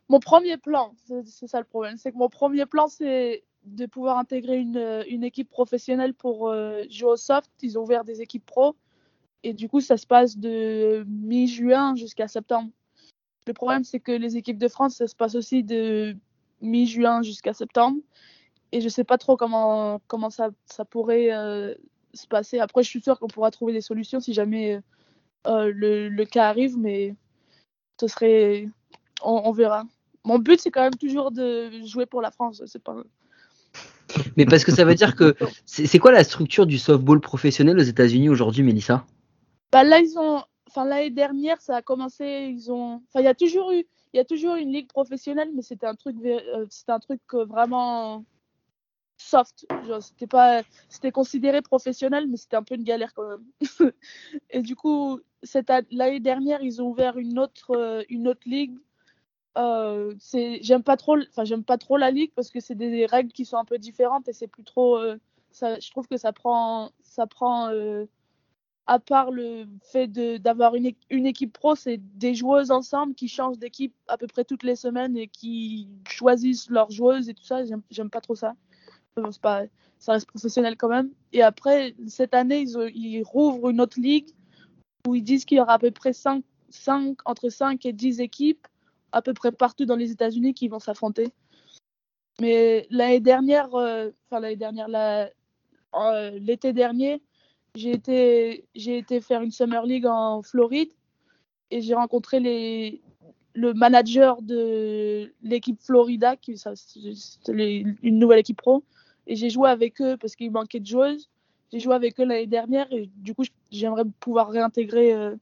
Mon 0.08 0.20
premier 0.20 0.58
plan, 0.58 0.94
c'est 1.26 1.48
ça 1.48 1.60
le 1.60 1.66
problème, 1.66 1.98
c'est 1.98 2.12
que 2.12 2.18
mon 2.18 2.30
premier 2.30 2.66
plan, 2.68 2.88
c'est 2.88 3.44
de 3.64 3.86
pouvoir 3.88 4.18
intégrer 4.18 4.58
une, 4.58 4.78
euh, 4.78 5.04
une 5.10 5.24
équipe 5.24 5.50
professionnelle 5.50 6.14
pour 6.14 6.50
euh, 6.50 6.84
jouer 6.90 7.12
au 7.12 7.16
soft. 7.16 7.50
Ils 7.64 7.80
ont 7.80 7.84
ouvert 7.84 8.04
des 8.04 8.22
équipes 8.22 8.46
pro. 8.46 8.76
Et 9.44 9.54
du 9.54 9.68
coup, 9.68 9.82
ça 9.82 9.98
se 9.98 10.06
passe 10.06 10.38
de 10.38 11.04
mi-juin 11.08 11.96
jusqu'à 11.96 12.28
septembre. 12.28 12.70
Le 13.48 13.54
problème, 13.54 13.84
c'est 13.84 14.00
que 14.00 14.12
les 14.12 14.38
équipes 14.38 14.58
de 14.58 14.68
France, 14.68 14.96
ça 14.96 15.08
se 15.08 15.16
passe 15.16 15.36
aussi 15.36 15.64
de 15.64 16.16
mi-juin 16.62 17.22
jusqu'à 17.22 17.54
septembre. 17.54 18.00
Et 18.72 18.82
je 18.82 18.90
sais 18.90 19.04
pas 19.04 19.18
trop 19.18 19.38
comment, 19.38 20.02
comment 20.08 20.30
ça, 20.30 20.50
ça 20.66 20.86
pourrait 20.86 21.32
euh, 21.32 21.74
se 22.14 22.28
passer. 22.28 22.60
Après, 22.60 22.84
je 22.84 22.90
suis 22.90 23.02
sûre 23.02 23.20
qu'on 23.20 23.28
pourra 23.28 23.52
trouver 23.52 23.74
des 23.74 23.82
solutions 23.82 24.20
si 24.20 24.34
jamais 24.34 24.82
euh, 25.48 25.72
le, 25.74 26.10
le 26.10 26.26
cas 26.26 26.50
arrive, 26.50 26.78
mais 26.78 27.16
ce 28.00 28.08
serait. 28.08 28.68
On, 29.24 29.44
on 29.46 29.52
verra. 29.52 29.84
Mon 30.24 30.40
but, 30.40 30.60
c'est 30.60 30.72
quand 30.72 30.82
même 30.82 30.96
toujours 30.96 31.32
de 31.32 31.72
jouer 31.86 32.06
pour 32.06 32.22
la 32.22 32.32
France. 32.32 32.62
C'est 32.66 32.84
pas. 32.84 32.96
Mais 34.36 34.46
parce 34.46 34.64
que 34.64 34.72
ça 34.72 34.86
veut 34.86 34.96
dire 34.96 35.16
que 35.16 35.36
c'est 35.66 35.86
c'est 35.86 36.00
quoi 36.00 36.12
la 36.12 36.24
structure 36.24 36.66
du 36.66 36.78
softball 36.78 37.20
professionnel 37.22 37.78
aux 37.78 37.84
États-Unis 37.84 38.30
aujourd'hui, 38.30 38.64
Mélissa? 38.64 39.06
Bah 39.72 39.84
là, 39.84 40.00
ils 40.00 40.18
ont. 40.18 40.44
Enfin, 40.68 40.86
l'année 40.86 41.12
dernière, 41.12 41.62
ça 41.62 41.78
a 41.78 41.82
commencé. 41.82 42.50
Ils 42.52 42.72
ont. 42.72 43.02
Enfin, 43.08 43.22
il 43.22 43.26
y 43.26 43.28
a 43.28 43.36
toujours 43.36 43.72
eu. 43.72 43.86
Il 44.16 44.18
y 44.18 44.22
a 44.22 44.26
toujours 44.26 44.56
une 44.56 44.72
ligue 44.72 44.88
professionnelle, 44.88 45.52
mais 45.54 45.62
c'était 45.62 45.88
un 45.88 45.96
truc. 45.96 46.16
euh, 46.24 46.66
C'était 46.70 46.94
un 46.94 47.00
truc 47.00 47.20
euh, 47.34 47.44
vraiment 47.44 48.24
soft. 49.18 49.68
C'était 50.00 50.26
pas. 50.28 50.64
C'était 50.88 51.12
considéré 51.12 51.62
professionnel, 51.62 52.26
mais 52.30 52.38
c'était 52.38 52.56
un 52.56 52.64
peu 52.64 52.76
une 52.76 52.86
galère 52.86 53.14
quand 53.14 53.28
même. 53.28 53.46
Et 54.52 54.62
du 54.62 54.78
coup, 54.78 55.20
l'année 55.92 56.22
dernière, 56.22 56.62
ils 56.64 56.82
ont 56.82 56.88
ouvert 56.92 57.18
une 57.18 57.38
autre, 57.40 57.72
euh, 57.72 58.04
une 58.08 58.30
autre 58.30 58.44
ligue. 58.46 58.78
Euh, 59.58 60.16
j'aime 60.62 60.84
pas 60.84 60.96
trop, 60.96 61.18
enfin 61.30 61.44
j'aime 61.44 61.66
pas 61.66 61.78
trop 61.78 61.98
la 61.98 62.10
ligue 62.12 62.32
parce 62.36 62.52
que 62.52 62.62
c'est 62.62 62.76
des 62.76 63.06
règles 63.06 63.34
qui 63.34 63.44
sont 63.46 63.58
un 63.58 63.66
peu 63.66 63.78
différentes 63.80 64.30
et 64.30 64.34
c'est 64.34 64.48
plus 64.48 64.64
trop. 64.64 64.98
ça, 65.52 65.78
je 65.80 65.92
trouve 65.92 66.08
que 66.08 66.18
ça 66.18 66.32
prend, 66.32 66.92
ça 67.04 67.28
prend. 67.28 67.70
À 68.88 69.00
part 69.00 69.32
le 69.32 69.66
fait 69.82 70.08
d'avoir 70.08 70.76
une, 70.76 70.92
une 71.10 71.26
équipe 71.26 71.54
pro, 71.54 71.76
c'est 71.76 71.98
des 72.18 72.36
joueuses 72.36 72.72
ensemble 72.72 73.16
qui 73.16 73.28
changent 73.28 73.58
d'équipe 73.58 73.96
à 74.08 74.18
peu 74.18 74.28
près 74.28 74.46
toutes 74.46 74.64
les 74.64 74.76
semaines 74.76 75.18
et 75.18 75.28
qui 75.28 75.90
choisissent 76.08 76.70
leurs 76.70 76.92
joueuses 76.92 77.30
et 77.30 77.34
tout 77.34 77.44
ça. 77.44 77.64
J'aime, 77.90 78.10
pas 78.10 78.22
trop 78.22 78.36
ça. 78.36 78.54
Pas, 79.42 79.64
ça 79.98 80.14
reste 80.14 80.28
professionnel 80.28 80.78
quand 80.78 80.90
même. 80.90 81.10
Et 81.34 81.42
après, 81.42 81.96
cette 82.08 82.36
année, 82.36 82.62
ils, 82.62 82.78
ils 82.96 83.24
rouvrent 83.24 83.70
une 83.70 83.82
autre 83.82 84.00
ligue 84.00 84.30
où 85.08 85.16
ils 85.16 85.24
disent 85.24 85.46
qu'il 85.46 85.58
y 85.58 85.62
aura 85.62 85.74
à 85.74 85.80
peu 85.80 85.92
près 85.92 86.14
5, 86.14 86.44
entre 87.26 87.50
5 87.50 87.86
et 87.86 87.94
10 87.94 88.22
équipes 88.22 88.68
à 89.12 89.22
peu 89.22 89.34
près 89.34 89.52
partout 89.52 89.86
dans 89.86 89.96
les 89.96 90.12
États-Unis 90.12 90.54
qui 90.54 90.68
vont 90.68 90.80
s'affronter. 90.80 91.30
Mais 92.42 92.86
l'année 92.90 93.22
dernière, 93.22 93.74
euh, 93.76 94.12
enfin 94.26 94.42
l'année 94.42 94.58
dernière, 94.58 94.90
euh, 94.90 96.32
l'été 96.40 96.74
dernier, 96.74 97.22
j'ai 97.76 97.92
été, 97.92 98.66
j'ai 98.74 98.98
été 98.98 99.22
faire 99.22 99.42
une 99.42 99.52
Summer 99.52 99.86
League 99.86 100.06
en 100.06 100.42
Floride 100.42 100.90
et 101.72 101.82
j'ai 101.82 101.94
rencontré 101.94 102.40
les, 102.40 103.02
le 103.54 103.74
manager 103.74 104.42
de 104.42 105.34
l'équipe 105.44 105.82
Florida, 105.82 106.36
qui 106.36 106.62
les- 107.48 107.86
une 108.04 108.20
nouvelle 108.20 108.40
équipe 108.40 108.58
pro, 108.58 108.84
et 109.28 109.36
j'ai 109.36 109.50
joué 109.50 109.70
avec 109.70 110.02
eux 110.02 110.18
parce 110.18 110.36
qu'il 110.36 110.52
manquait 110.52 110.80
de 110.80 110.86
joueuses. 110.86 111.30
j'ai 111.72 111.80
joué 111.80 111.96
avec 111.96 112.20
eux 112.20 112.26
l'année 112.26 112.48
dernière 112.48 112.92
et 112.92 113.10
du 113.16 113.34
coup, 113.34 113.44
j'aimerais 113.72 114.04
pouvoir 114.20 114.50
réintégrer 114.50 115.14
euh, 115.14 115.36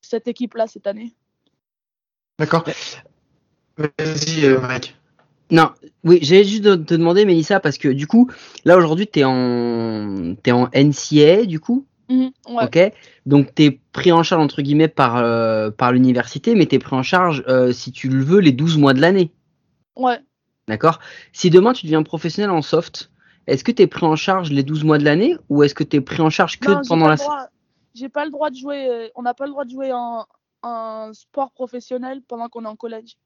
cette 0.00 0.28
équipe-là 0.28 0.66
cette 0.66 0.86
année. 0.86 1.14
D'accord. 2.38 2.64
Vas-y, 3.76 4.44
euh, 4.44 4.60
Mike. 4.60 4.97
Non, 5.50 5.70
oui, 6.04 6.18
j'allais 6.22 6.44
juste 6.44 6.64
te, 6.64 6.74
te 6.76 6.94
demander, 6.94 7.24
Mélissa, 7.24 7.58
parce 7.60 7.78
que 7.78 7.88
du 7.88 8.06
coup, 8.06 8.30
là 8.64 8.76
aujourd'hui, 8.76 9.06
tu 9.06 9.20
es 9.20 9.24
en, 9.24 10.34
en 10.50 10.68
NCA, 10.74 11.46
du 11.46 11.58
coup. 11.60 11.86
Mhm, 12.10 12.30
ouais. 12.48 12.64
Ok, 12.64 12.92
donc 13.26 13.54
tu 13.54 13.64
es 13.64 13.80
pris 13.92 14.12
en 14.12 14.22
charge 14.22 14.42
entre 14.42 14.62
guillemets 14.62 14.88
par, 14.88 15.16
euh, 15.18 15.70
par 15.70 15.92
l'université, 15.92 16.54
mais 16.54 16.66
tu 16.66 16.76
es 16.76 16.78
pris 16.78 16.96
en 16.96 17.02
charge, 17.02 17.44
euh, 17.48 17.72
si 17.72 17.92
tu 17.92 18.08
le 18.08 18.22
veux, 18.22 18.40
les 18.40 18.52
12 18.52 18.78
mois 18.78 18.94
de 18.94 19.00
l'année. 19.00 19.30
Ouais. 19.96 20.18
D'accord 20.68 21.00
Si 21.32 21.50
demain 21.50 21.72
tu 21.74 21.84
deviens 21.86 22.02
professionnel 22.02 22.50
en 22.50 22.62
soft, 22.62 23.10
est-ce 23.46 23.62
que 23.64 23.72
tu 23.72 23.82
es 23.82 23.86
pris 23.86 24.06
en 24.06 24.16
charge 24.16 24.50
les 24.50 24.62
12 24.62 24.84
mois 24.84 24.96
de 24.98 25.04
l'année 25.04 25.36
ou 25.50 25.62
est-ce 25.62 25.74
que 25.74 25.84
tu 25.84 25.96
es 25.96 26.00
pris 26.00 26.20
en 26.22 26.30
charge 26.30 26.58
que 26.58 26.70
Non, 26.70 26.80
pendant 26.88 27.08
la 27.08 27.16
J'ai 27.94 28.08
pas 28.08 28.24
le 28.24 28.30
droit 28.30 28.50
de 28.50 28.56
jouer. 28.56 28.86
euh, 28.88 29.08
on 29.14 29.22
n'a 29.22 29.34
pas 29.34 29.44
le 29.44 29.50
droit 29.50 29.64
de 29.66 29.70
jouer 29.70 29.92
en, 29.92 30.26
en 30.62 31.12
sport 31.12 31.52
professionnel 31.52 32.22
pendant 32.26 32.48
qu'on 32.48 32.64
est 32.64 32.68
en 32.68 32.76
collège. 32.76 33.16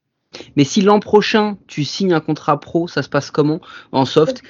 Mais 0.57 0.65
si 0.65 0.81
l'an 0.83 1.01
prochain 1.01 1.57
tu 1.67 1.85
signes 1.85 2.13
un 2.15 2.21
contrat 2.21 2.59
pro, 2.61 2.89
ça 2.89 3.03
se 3.03 3.09
passe 3.09 3.31
comment 3.31 3.61
en 3.93 4.05
soft? 4.05 4.43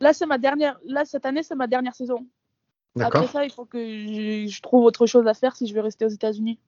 Là, 0.00 0.12
c'est 0.12 0.26
ma 0.26 0.38
dernière. 0.38 0.78
Là, 0.86 1.04
cette 1.04 1.26
année, 1.26 1.42
c'est 1.42 1.54
ma 1.54 1.66
dernière 1.66 1.94
saison. 1.94 2.26
Après 3.00 3.26
ça, 3.26 3.44
il 3.44 3.50
faut 3.50 3.64
que 3.64 3.78
je, 3.78 4.46
je 4.48 4.62
trouve 4.62 4.84
autre 4.84 5.06
chose 5.06 5.26
à 5.26 5.34
faire 5.34 5.56
si 5.56 5.66
je 5.66 5.74
veux 5.74 5.80
rester 5.80 6.04
aux 6.04 6.08
États-Unis. 6.10 6.58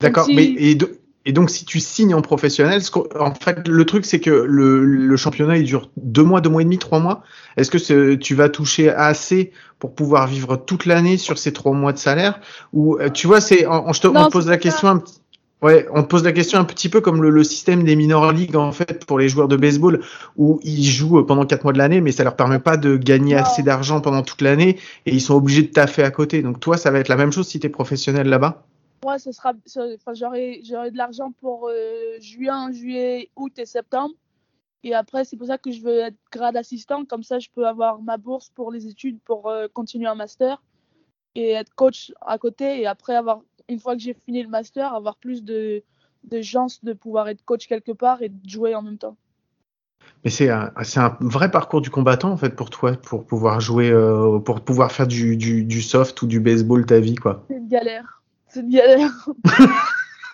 D'accord. 0.00 0.26
si- 0.26 0.34
Mais 0.34 0.44
et, 0.44 0.74
do- 0.74 0.90
et 1.24 1.32
donc, 1.32 1.50
si 1.50 1.64
tu 1.64 1.80
signes 1.80 2.14
en 2.14 2.22
professionnel, 2.22 2.80
en 3.18 3.34
fait, 3.34 3.66
le 3.66 3.84
truc, 3.86 4.04
c'est 4.04 4.20
que 4.20 4.30
le, 4.30 4.84
le 4.84 5.16
championnat, 5.16 5.56
il 5.56 5.64
dure 5.64 5.90
deux 5.96 6.22
mois, 6.22 6.40
deux 6.40 6.50
mois 6.50 6.60
et 6.62 6.64
demi, 6.64 6.78
trois 6.78 7.00
mois. 7.00 7.22
Est-ce 7.56 7.70
que 7.70 8.14
tu 8.14 8.34
vas 8.34 8.48
toucher 8.48 8.90
assez 8.90 9.52
pour 9.78 9.94
pouvoir 9.94 10.26
vivre 10.26 10.56
toute 10.56 10.84
l'année 10.86 11.16
sur 11.16 11.38
ces 11.38 11.52
trois 11.52 11.72
mois 11.72 11.92
de 11.92 11.98
salaire? 11.98 12.40
Ou 12.72 12.98
euh, 12.98 13.08
tu 13.10 13.26
vois, 13.26 13.40
c'est, 13.40 13.66
on, 13.66 13.88
on- 13.88 13.92
je 13.92 14.00
te, 14.02 14.06
Non, 14.08 14.20
on 14.20 14.26
te 14.26 14.32
pose 14.32 14.46
la 14.48 14.58
question 14.58 14.88
un 14.88 14.98
petit. 14.98 15.20
Ouais, 15.62 15.86
on 15.90 16.02
te 16.02 16.08
pose 16.08 16.22
la 16.22 16.32
question 16.32 16.58
un 16.58 16.64
petit 16.64 16.88
peu 16.88 17.00
comme 17.00 17.22
le, 17.22 17.30
le 17.30 17.42
système 17.42 17.82
des 17.82 17.96
minor 17.96 18.30
leagues 18.32 18.56
en 18.56 18.72
fait 18.72 19.04
pour 19.06 19.18
les 19.18 19.28
joueurs 19.28 19.48
de 19.48 19.56
baseball 19.56 20.02
où 20.36 20.60
ils 20.62 20.84
jouent 20.84 21.24
pendant 21.24 21.46
quatre 21.46 21.64
mois 21.64 21.72
de 21.72 21.78
l'année 21.78 22.00
mais 22.00 22.12
ça 22.12 22.24
leur 22.24 22.36
permet 22.36 22.58
pas 22.58 22.76
de 22.76 22.96
gagner 22.96 23.36
assez 23.36 23.62
d'argent 23.62 24.00
pendant 24.00 24.22
toute 24.22 24.42
l'année 24.42 24.78
et 25.06 25.12
ils 25.12 25.20
sont 25.20 25.34
obligés 25.34 25.62
de 25.62 25.72
taffer 25.72 26.02
à 26.02 26.10
côté. 26.10 26.42
Donc 26.42 26.60
toi 26.60 26.76
ça 26.76 26.90
va 26.90 26.98
être 26.98 27.08
la 27.08 27.16
même 27.16 27.32
chose 27.32 27.48
si 27.48 27.58
tu 27.58 27.66
es 27.66 27.70
professionnel 27.70 28.28
là-bas? 28.28 28.66
Moi, 29.04 29.18
ce 29.18 29.30
sera. 29.30 29.52
Enfin, 29.76 30.14
j'aurai 30.14 30.60
de 30.62 30.96
l'argent 30.96 31.32
pour 31.40 31.68
euh, 31.68 32.18
juin, 32.20 32.72
juillet, 32.72 33.30
août 33.36 33.52
et 33.58 33.66
septembre. 33.66 34.14
Et 34.82 34.94
après, 34.94 35.24
c'est 35.24 35.36
pour 35.36 35.46
ça 35.46 35.58
que 35.58 35.70
je 35.70 35.80
veux 35.80 36.00
être 36.00 36.16
grade 36.32 36.56
assistant. 36.56 37.04
Comme 37.04 37.22
ça, 37.22 37.38
je 37.38 37.48
peux 37.54 37.66
avoir 37.66 38.00
ma 38.00 38.16
bourse 38.16 38.50
pour 38.54 38.72
les 38.72 38.86
études, 38.86 39.20
pour 39.24 39.48
euh, 39.48 39.68
continuer 39.72 40.06
un 40.06 40.14
master 40.14 40.62
et 41.34 41.52
être 41.52 41.74
coach 41.74 42.12
à 42.20 42.38
côté. 42.38 42.80
Et 42.80 42.86
après, 42.86 43.14
avoir, 43.14 43.42
une 43.68 43.80
fois 43.80 43.94
que 43.94 44.02
j'ai 44.02 44.14
fini 44.14 44.42
le 44.42 44.48
master, 44.48 44.94
avoir 44.94 45.16
plus 45.16 45.42
de, 45.44 45.82
de 46.24 46.42
chances 46.42 46.84
de 46.84 46.92
pouvoir 46.92 47.28
être 47.28 47.44
coach 47.44 47.66
quelque 47.66 47.92
part 47.92 48.22
et 48.22 48.28
de 48.28 48.48
jouer 48.48 48.74
en 48.74 48.82
même 48.82 48.98
temps. 48.98 49.16
Mais 50.24 50.30
c'est 50.30 50.50
un, 50.50 50.72
c'est 50.82 51.00
un 51.00 51.16
vrai 51.20 51.50
parcours 51.50 51.80
du 51.80 51.90
combattant 51.90 52.30
en 52.30 52.36
fait 52.36 52.54
pour 52.54 52.70
toi, 52.70 52.92
pour 52.92 53.26
pouvoir 53.26 53.60
jouer, 53.60 53.90
euh, 53.90 54.38
pour 54.38 54.60
pouvoir 54.60 54.92
faire 54.92 55.06
du, 55.06 55.36
du, 55.36 55.64
du 55.64 55.82
soft 55.82 56.20
ou 56.22 56.26
du 56.26 56.40
baseball 56.40 56.86
ta 56.86 57.00
vie 57.00 57.16
quoi. 57.16 57.44
C'est 57.48 57.56
une 57.56 57.68
galère. 57.68 58.22
C'est 58.48 58.60
une 58.60 58.70
galère. 58.70 59.28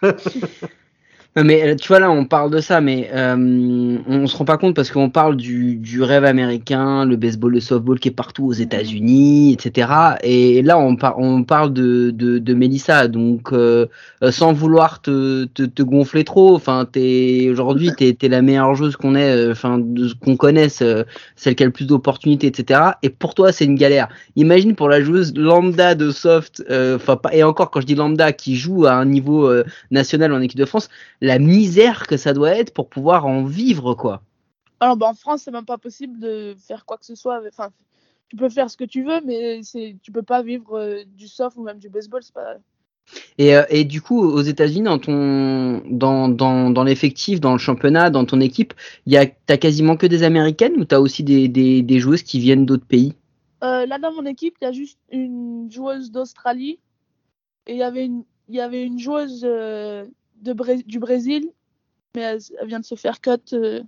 Non, 1.35 1.45
mais 1.45 1.63
euh, 1.67 1.75
tu 1.77 1.89
vois 1.89 1.99
là, 1.99 2.11
on 2.11 2.27
parle 2.27 2.51
de 2.51 2.61
ça, 2.61 2.83
mais 2.83 3.09
euh, 3.15 3.99
on 4.07 4.27
se 4.27 4.37
rend 4.37 4.45
pas 4.45 4.59
compte 4.59 4.77
parce 4.77 4.91
qu'on 4.91 5.09
parle 5.09 5.35
du, 5.39 5.77
du 5.77 6.03
rêve 6.03 6.27
américain, 6.27 7.07
le 7.07 7.17
baseball, 7.17 7.53
le 7.53 7.61
softball 7.61 7.99
qui 7.99 8.09
est 8.09 8.11
partout 8.11 8.45
aux 8.45 8.53
États-Unis, 8.53 9.55
etc. 9.55 10.19
Et 10.23 10.61
là, 10.61 10.79
on, 10.79 10.95
par- 10.95 11.19
on 11.19 11.43
parle 11.43 11.73
de, 11.73 12.11
de, 12.11 12.39
de 12.39 12.53
Mélissa, 12.55 13.09
donc 13.09 13.51
euh, 13.55 13.87
euh, 14.23 14.31
sans 14.31 14.53
vouloir 14.53 15.01
te, 15.01 15.45
te, 15.47 15.63
te 15.63 15.83
gonfler 15.83 16.25
trop. 16.25 16.55
Enfin, 16.55 16.87
t'es 16.91 17.49
aujourd'hui, 17.51 17.93
t'es 17.97 18.15
es 18.21 18.29
la 18.29 18.43
meilleure 18.43 18.75
joueuse 18.75 18.97
qu'on 18.97 19.15
ait, 19.15 19.35
euh, 19.35 19.53
enfin 19.53 19.81
qu'on 20.21 20.37
connaisse, 20.37 20.83
euh, 20.83 21.05
celle 21.37 21.55
qui 21.55 21.63
a 21.63 21.67
le 21.67 21.73
plus 21.73 21.87
d'opportunités, 21.87 22.49
etc. 22.49 22.79
Et 23.03 23.09
pour 23.09 23.35
toi, 23.35 23.53
c'est 23.53 23.65
une 23.65 23.77
galère. 23.77 24.09
Imagine 24.37 24.75
pour 24.77 24.91
la 24.91 25.01
joueuse 25.01 25.33
lambda 25.35 25.95
de 25.95 26.11
soft, 26.11 26.63
euh, 26.69 26.97
enfin 26.97 27.17
pas 27.17 27.35
et 27.35 27.43
encore 27.43 27.71
quand 27.71 27.81
je 27.81 27.87
dis 27.87 27.95
lambda, 27.95 28.33
qui 28.35 28.57
joue 28.57 28.85
à 28.85 28.93
un 28.93 29.07
niveau 29.07 29.47
euh, 29.49 29.65
national 29.91 30.31
en 30.35 30.41
équipe 30.43 30.59
de 30.59 30.67
France 30.67 30.91
la 31.23 31.39
misère 31.39 32.09
que 32.09 32.17
ça 32.17 32.35
doit 32.35 32.51
être 32.51 32.75
pour 32.75 32.89
pouvoir 32.89 33.27
en 33.27 33.45
vivre, 33.45 33.95
quoi. 33.95 34.23
Alors, 34.81 34.97
bah, 34.97 35.07
en 35.07 35.15
France, 35.15 35.43
c'est 35.45 35.53
même 35.53 35.65
pas 35.65 35.79
possible 35.79 36.19
de 36.19 36.57
faire 36.59 36.85
quoi 36.85 36.99
que 36.99 37.07
ce 37.07 37.15
soit. 37.15 37.41
Enfin, 37.47 37.71
tu 38.29 38.35
peux 38.37 38.49
faire 38.49 38.69
ce 38.69 38.77
que 38.77 38.83
tu 38.85 39.05
veux, 39.05 39.21
mais 39.25 39.63
c'est, 39.63 39.97
tu 40.03 40.11
peux 40.11 40.25
pas 40.25 40.43
vivre 40.43 40.77
euh, 40.77 41.05
du 41.17 41.29
soft 41.29 41.57
ou 41.57 41.63
même 41.63 41.79
du 41.79 41.89
baseball. 41.89 42.25
C'est 42.25 42.35
pas. 42.35 42.57
Et, 43.39 43.55
euh, 43.55 43.63
et 43.69 43.85
du 43.85 44.03
coup, 44.03 44.21
aux 44.21 44.43
États-Unis, 44.43 44.83
dans 44.83 44.99
ton, 44.99 45.81
dans, 45.89 46.29
dans, 46.29 46.71
dans 46.71 46.83
l'effectif, 46.83 47.41
dans 47.41 47.53
le 47.53 47.59
championnat, 47.59 48.11
dans 48.11 48.25
ton 48.25 48.41
équipe, 48.41 48.75
il 49.07 49.13
y 49.13 49.17
a, 49.17 49.27
t'as 49.27 49.59
quasiment 49.59 49.97
que 49.97 50.07
des 50.07 50.25
Américaines 50.25 50.75
ou 50.77 50.85
t'as 50.85 50.99
aussi 50.99 51.23
des, 51.23 51.47
des, 51.47 51.83
des 51.83 51.99
joueuses 52.01 52.25
qui 52.25 52.41
viennent 52.41 52.67
d'autres 52.67 52.87
pays? 52.87 53.15
Euh, 53.63 53.87
là, 53.87 54.01
dans 54.01 54.13
mon 54.13 54.27
équipe, 54.27 54.57
il 54.61 54.65
y 54.65 54.69
a 54.69 54.73
juste 54.73 54.99
une 55.13 55.71
joueuse 55.71 56.11
d'Australie 56.11 56.81
et 57.69 57.75
il 57.75 57.79
y 57.79 57.85
avait 57.85 58.07
une, 58.07 58.25
il 58.49 58.57
y 58.57 58.61
avait 58.61 58.83
une 58.83 58.99
joueuse 58.99 59.47
de 60.43 60.53
Bré- 60.53 60.83
du 60.85 60.99
Brésil, 60.99 61.51
mais 62.15 62.23
elle, 62.23 62.41
elle 62.61 62.69
vient 62.69 62.81
de 62.81 62.85
se 62.85 62.95
faire 62.95 63.21
cut 63.21 63.31
euh, 63.55 63.81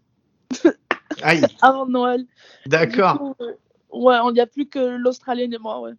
avant 1.62 1.86
Noël. 1.86 2.24
d'accord. 2.66 3.34
Euh, 3.40 3.52
ouais, 3.92 4.16
il 4.30 4.32
n'y 4.34 4.40
a 4.40 4.46
plus 4.46 4.66
que 4.66 4.78
l'Australienne 4.78 5.52
et 5.52 5.58
moi, 5.58 5.80
ouais. 5.80 5.92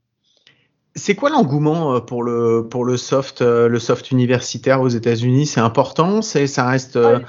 C'est 0.95 1.15
quoi 1.15 1.29
l'engouement 1.29 1.95
euh, 1.95 1.99
pour 1.99 2.23
le 2.23 2.67
pour 2.69 2.85
le 2.85 2.95
soft 2.95 3.41
le 3.41 3.79
soft 3.79 4.11
universitaire 4.11 4.81
aux 4.81 4.87
États-Unis? 4.87 5.45
C'est 5.45 5.59
important, 5.59 6.21
c'est 6.21 6.47
ça 6.47 6.67
reste. 6.67 6.95
Ouais. 6.95 7.21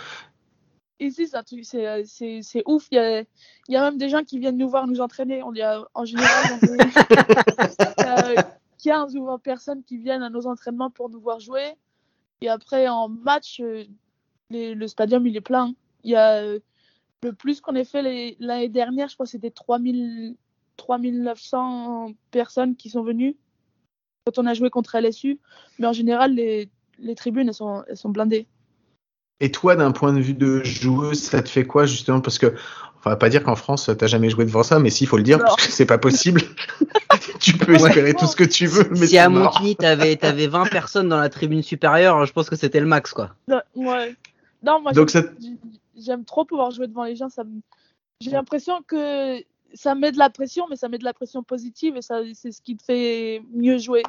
Ici, 0.98 1.28
c'est, 1.62 2.04
c'est 2.42 2.62
ouf. 2.64 2.86
Il 2.90 2.94
y 2.94 2.98
a, 2.98 3.20
il 3.20 3.26
y 3.74 3.76
a 3.76 3.82
même 3.82 3.98
des 3.98 4.08
gens 4.08 4.22
qui 4.24 4.38
viennent 4.38 4.56
nous 4.56 4.70
voir 4.70 4.86
nous 4.86 5.00
entraîner. 5.02 5.42
On 5.42 5.52
y 5.52 5.60
a, 5.60 5.84
en 5.92 6.04
général, 6.06 6.58
on 6.62 6.74
est- 6.74 8.38
euh, 8.38 8.42
15 8.82 9.14
ou 9.16 9.26
20 9.26 9.38
personnes 9.42 9.82
qui 9.82 9.98
viennent 9.98 10.22
à 10.22 10.30
nos 10.30 10.46
entraînements 10.46 10.88
pour 10.90 11.10
nous 11.10 11.20
voir 11.20 11.38
jouer. 11.38 11.74
Et 12.40 12.48
après, 12.48 12.88
en 12.88 13.08
match, 13.08 13.60
euh, 13.60 13.84
les- 14.50 14.74
le 14.74 14.88
stadium, 14.88 15.26
il 15.26 15.36
est 15.36 15.40
plein. 15.40 15.72
Il 16.04 16.10
y 16.10 16.16
a 16.16 16.42
euh, 16.42 16.58
le 17.22 17.32
plus 17.32 17.60
qu'on 17.60 17.74
ait 17.74 17.84
fait 17.84 18.36
l'année 18.38 18.68
dernière, 18.68 19.08
je 19.08 19.14
crois 19.14 19.26
que 19.26 19.30
c'était 19.32 19.50
3000, 19.50 20.36
3900 20.76 22.12
personnes 22.30 22.76
qui 22.76 22.90
sont 22.90 23.02
venues 23.02 23.36
quand 24.26 24.38
on 24.38 24.46
a 24.46 24.54
joué 24.54 24.70
contre 24.70 24.94
LSU. 24.96 25.38
Mais 25.78 25.86
en 25.86 25.92
général, 25.92 26.34
les, 26.34 26.68
les 26.98 27.14
tribunes, 27.14 27.48
elles 27.48 27.54
sont, 27.54 27.82
elles 27.88 27.96
sont 27.96 28.10
blindées. 28.10 28.46
Et 29.40 29.50
toi, 29.50 29.76
d'un 29.76 29.92
point 29.92 30.12
de 30.12 30.20
vue 30.20 30.34
de 30.34 30.62
joueuse, 30.64 31.20
ça 31.20 31.42
te 31.42 31.48
fait 31.48 31.66
quoi 31.66 31.84
justement? 31.86 32.20
Parce 32.20 32.38
que 32.38 32.54
on 33.04 33.10
va 33.10 33.16
pas 33.16 33.28
dire 33.28 33.44
qu'en 33.44 33.54
France, 33.54 33.90
t'as 33.96 34.06
jamais 34.06 34.30
joué 34.30 34.44
devant 34.44 34.62
ça, 34.64 34.78
mais 34.80 34.90
si, 34.90 35.04
il 35.04 35.06
faut 35.06 35.16
le 35.16 35.22
dire, 35.22 35.38
Non. 35.38 35.44
parce 35.44 35.66
que 35.66 35.72
c'est 35.72 35.86
pas 35.86 35.98
possible. 35.98 36.40
tu 37.40 37.52
peux 37.56 37.72
Ouais. 37.72 37.88
espérer 37.88 38.14
tout 38.14 38.26
ce 38.26 38.36
que 38.36 38.44
tu 38.44 38.66
veux, 38.66 38.88
mais 38.90 39.06
Si 39.06 39.18
à. 39.18 39.28
Montigny, 39.28 39.76
t'avais, 39.76 40.16
t'avais 40.16 40.46
20 40.46 40.66
personnes 40.70 41.08
dans 41.08 41.18
la 41.18 41.28
tribune 41.28 41.62
supérieure, 41.62 42.24
je 42.26 42.32
pense 42.32 42.48
que 42.50 42.56
c'était 42.56 42.80
le 42.80 42.86
max, 42.86 43.12
quoi. 43.12 43.34
Non, 43.48 43.60
ouais. 43.74 44.14
Non, 44.62 44.80
moi, 44.80 44.92
Donc 44.92 45.10
j'aime- 45.10 45.34
ça- 45.98 46.16
trop 46.26 46.44
pouvoir 46.44 46.70
jouer 46.70 46.86
devant 46.88 47.04
les 47.04 47.16
gens. 47.16 47.28
Ça 47.28 47.44
me- 47.44 47.60
J'ai 48.20 48.30
l'impression 48.30 48.82
que 48.86 49.36
ça 49.74 49.94
met 49.94 50.10
de 50.12 50.18
la 50.18 50.30
pression, 50.30 50.66
mais 50.70 50.76
ça 50.76 50.88
met 50.88 50.98
de 50.98 51.04
la 51.04 51.12
pression 51.12 51.42
positive 51.42 51.96
et 51.96 52.02
ça, 52.02 52.20
c'est 52.34 52.50
ce 52.52 52.62
qui 52.62 52.76
te 52.76 52.82
fait 52.82 53.42
mieux 53.52 53.78
jouer. 53.78 54.02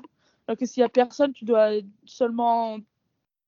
Alors 0.48 0.58
que 0.58 0.66
s'il 0.66 0.82
y 0.82 0.84
a 0.86 0.90
personne, 0.90 1.34
tu 1.34 1.44
dois 1.44 1.72
seulement 2.06 2.78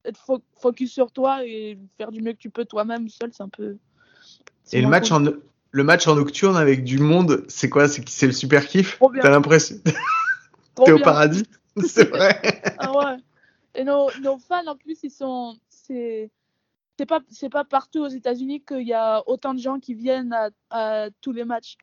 être 0.03 0.19
fo- 0.19 0.41
focus 0.59 0.91
sur 0.91 1.11
toi 1.11 1.45
et 1.45 1.77
faire 1.97 2.11
du 2.11 2.21
mieux 2.21 2.33
que 2.33 2.37
tu 2.37 2.49
peux 2.49 2.65
toi-même 2.65 3.07
seul. 3.09 3.29
C'est 3.31 3.43
un 3.43 3.49
peu. 3.49 3.77
Et 4.73 4.81
le 4.81 4.87
match 4.87 5.11
en 5.11 5.23
le 5.71 5.83
match 5.83 6.07
en 6.07 6.15
nocturne 6.15 6.57
avec 6.57 6.83
du 6.83 6.99
monde, 6.99 7.45
c'est 7.47 7.69
quoi? 7.69 7.87
C'est 7.87 8.25
le 8.25 8.31
super 8.31 8.65
kiff? 8.65 8.99
T'as 9.21 9.29
l'impression? 9.29 9.77
T'es 10.85 10.91
au 10.91 10.99
paradis? 10.99 11.43
C'est 11.85 12.09
vrai. 12.09 12.41
Ah 12.77 12.91
ouais. 12.91 13.17
Et 13.75 13.83
nos, 13.83 14.09
nos 14.21 14.37
fans, 14.37 14.65
en 14.67 14.75
plus, 14.75 14.99
ils 15.03 15.11
sont. 15.11 15.55
C'est 15.69 16.29
pas, 17.07 17.21
c'est 17.29 17.49
pas 17.49 17.63
partout 17.63 18.01
aux 18.01 18.09
États-Unis 18.09 18.61
qu'il 18.61 18.87
y 18.87 18.93
a 18.93 19.23
autant 19.27 19.53
de 19.53 19.59
gens 19.59 19.79
qui 19.79 19.93
viennent 19.93 20.33
à, 20.33 20.49
à 20.69 21.09
tous 21.21 21.31
les 21.31 21.45
matchs. 21.45 21.77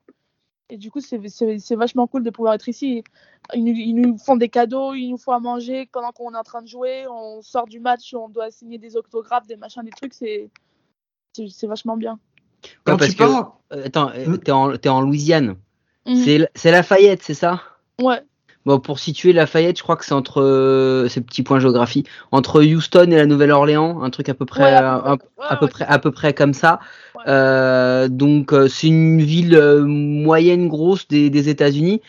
Et 0.68 0.76
du 0.76 0.90
coup, 0.90 1.00
c'est 1.00 1.74
vachement 1.76 2.06
cool 2.06 2.24
de 2.24 2.30
pouvoir 2.30 2.54
être 2.54 2.68
ici. 2.68 3.04
Ils 3.54 3.64
nous, 3.64 3.72
ils 3.72 3.94
nous 3.94 4.18
font 4.18 4.36
des 4.36 4.48
cadeaux, 4.48 4.94
ils 4.94 5.08
nous 5.08 5.16
font 5.16 5.32
à 5.32 5.38
manger 5.38 5.88
pendant 5.92 6.10
qu'on 6.10 6.34
est 6.34 6.38
en 6.38 6.42
train 6.42 6.60
de 6.60 6.66
jouer. 6.66 7.06
On 7.08 7.40
sort 7.40 7.66
du 7.66 7.80
match, 7.80 8.12
on 8.14 8.28
doit 8.28 8.50
signer 8.50 8.76
des 8.78 8.96
autographes, 8.96 9.46
des 9.46 9.56
machins, 9.56 9.82
des 9.82 9.90
trucs. 9.90 10.14
C'est 10.14 10.50
vachement 11.66 11.96
bien. 11.96 12.18
Quand 12.84 12.92
Ouais, 12.92 12.98
parce 12.98 13.10
tu 13.10 13.16
que- 13.16 13.22
parles, 13.24 13.46
Euh, 13.72 13.86
attends, 13.86 14.10
euh, 14.14 14.36
t'es 14.78 14.88
en, 14.88 15.00
Louisiane. 15.00 15.56
Mhm. 16.06 16.16
C'est, 16.24 16.48
c'est 16.54 16.70
Lafayette, 16.70 17.22
c'est 17.22 17.34
ça? 17.34 17.62
Ouais, 18.00 18.20
Bon, 18.64 18.80
pour 18.80 18.98
situer 18.98 19.32
Lafayette, 19.32 19.78
je 19.78 19.82
crois 19.84 19.94
que 19.94 20.04
c'est 20.04 20.12
entre 20.14 20.42
euh, 20.42 21.08
ces 21.08 21.20
petits 21.20 21.44
points 21.44 21.60
géographie, 21.60 22.02
entre 22.32 22.62
Houston 22.64 23.08
et 23.12 23.16
la 23.16 23.26
Nouvelle-Orléans, 23.26 24.02
un 24.02 24.10
truc 24.10 24.28
à 24.28 24.34
peu 24.34 24.44
près, 24.44 24.62
Ouais, 24.64 24.72
à 24.72 24.80
peu 25.00 25.08
un- 25.10 25.16
près. 25.16 25.26
Ouais, 25.38 25.44
à 25.48 25.56
peu 25.56 25.64
ouais, 25.66 25.70
près, 25.70 25.84
c'est 25.84 25.90
à 25.92 25.98
peu 26.00 26.10
près 26.10 26.34
comme 26.34 26.52
ça. 26.52 26.80
Ouais. 27.14 27.22
Euh, 27.28 28.08
donc 28.08 28.52
euh, 28.52 28.66
c'est 28.66 28.88
une 28.88 29.22
ville 29.22 29.54
euh, 29.54 29.84
moyenne 29.84 30.66
grosse 30.68 31.06
des, 31.06 31.30
des 31.30 31.48
États-Unis. 31.48 32.02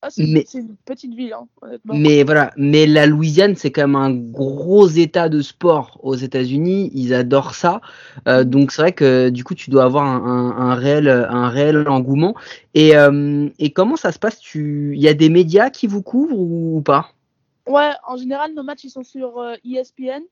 Ah, 0.00 0.10
c'est 0.10 0.22
une 0.22 0.76
petite 0.84 1.12
ville, 1.14 1.32
hein, 1.32 1.48
honnêtement. 1.60 1.94
Mais 1.94 2.22
voilà, 2.22 2.52
mais 2.56 2.86
la 2.86 3.06
Louisiane, 3.06 3.56
c'est 3.56 3.72
quand 3.72 3.82
même 3.82 3.96
un 3.96 4.12
gros 4.12 4.86
état 4.86 5.28
de 5.28 5.40
sport 5.42 5.98
aux 6.04 6.14
États-Unis. 6.14 6.90
Ils 6.94 7.12
adorent 7.14 7.54
ça. 7.56 7.80
Euh, 8.28 8.44
donc 8.44 8.70
c'est 8.70 8.82
vrai 8.82 8.92
que 8.92 9.28
du 9.30 9.42
coup, 9.42 9.54
tu 9.56 9.70
dois 9.70 9.84
avoir 9.84 10.04
un, 10.04 10.24
un- 10.24 10.70
un 10.70 10.74
réel, 10.76 11.08
un 11.08 11.48
réel 11.48 11.88
engouement. 11.88 12.36
Et, 12.74 12.96
euh, 12.96 13.48
et 13.58 13.72
comment 13.72 13.96
ça 13.96 14.12
se 14.12 14.20
passe? 14.20 14.38
Tu, 14.38 14.92
il 14.94 15.00
y 15.02 15.08
a 15.08 15.14
des 15.14 15.30
médias 15.30 15.68
qui 15.70 15.88
vous 15.88 16.02
couvrent 16.02 16.38
ou 16.38 16.80
pas? 16.84 17.10
Ouais, 17.66 17.90
en 18.06 18.16
général, 18.16 18.54
nos 18.54 18.62
matchs, 18.62 18.84
ils 18.84 18.90
sont 18.90 19.02
sur 19.04 19.38
euh, 19.40 19.54
ESPN. 19.64 20.22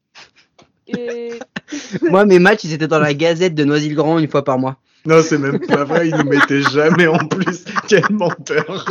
Et 0.88 1.30
Moi, 2.10 2.24
mes 2.24 2.38
matchs, 2.38 2.64
ils 2.64 2.72
étaient 2.72 2.86
dans 2.86 3.00
la 3.00 3.14
Gazette 3.14 3.54
de 3.56 3.64
Noisy-le-Grand 3.64 4.20
une 4.20 4.28
fois 4.28 4.44
par 4.44 4.58
mois. 4.58 4.76
Non, 5.06 5.22
c'est 5.22 5.38
même 5.38 5.60
pas 5.60 5.84
vrai, 5.84 6.08
il 6.08 6.16
nous 6.16 6.28
mettait 6.28 6.62
jamais 6.62 7.06
en 7.06 7.18
plus. 7.28 7.64
Quel 7.88 8.04
menteur. 8.10 8.84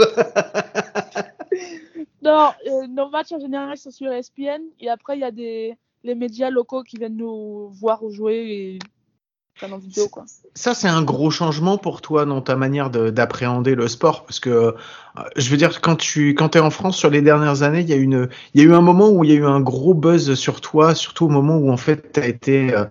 non, 2.22 2.50
euh, 2.68 2.88
nos 2.88 3.10
matchs, 3.10 3.34
en 3.34 3.40
général, 3.40 3.78
sont 3.78 3.92
sur 3.92 4.12
ESPN. 4.12 4.62
Et 4.80 4.90
après, 4.90 5.18
il 5.18 5.22
y 5.22 5.26
a 5.26 5.32
des 5.32 5.76
les 6.04 6.16
médias 6.16 6.52
locaux 6.52 6.84
qui 6.84 6.98
viennent 6.98 7.18
nous 7.18 7.70
voir 7.70 8.00
jouer 8.10 8.80
et 9.64 9.66
en 9.66 9.78
vidéo, 9.78 10.08
quoi. 10.10 10.26
Ça, 10.54 10.74
c'est 10.74 10.88
un 10.90 11.02
gros 11.02 11.32
changement 11.32 11.78
pour 11.78 12.02
toi 12.02 12.26
dans 12.26 12.42
ta 12.42 12.56
manière 12.56 12.90
de- 12.90 13.10
d'appréhender 13.10 13.74
le 13.74 13.88
sport, 13.88 14.26
parce 14.26 14.40
que 14.40 14.50
euh, 14.50 14.72
je 15.38 15.50
veux 15.50 15.58
dire, 15.58 15.80
quand 15.82 15.96
tu 15.96 16.36
quand 16.36 16.56
es 16.56 16.60
en 16.60 16.70
France 16.70 16.98
sur 16.98 17.10
les 17.10 17.22
dernières 17.22 17.64
années, 17.64 17.80
il 17.80 17.90
y 17.90 17.94
a 17.94 17.96
une 17.96 18.28
il 18.54 18.62
y 18.62 18.66
a 18.66 18.68
eu 18.68 18.74
un 18.74 18.82
moment 18.82 19.10
où 19.10 19.24
il 19.24 19.32
y 19.32 19.34
a 19.34 19.38
eu 19.38 19.46
un 19.46 19.62
gros 19.62 19.94
buzz 19.94 20.34
sur 20.36 20.60
toi, 20.62 20.94
surtout 20.94 21.26
au 21.26 21.30
moment 21.30 21.56
où 21.58 21.72
en 21.72 21.78
fait 21.78 22.12
tu 22.14 22.20
as 22.20 22.28
été 22.28 22.74
euh, 22.74 22.86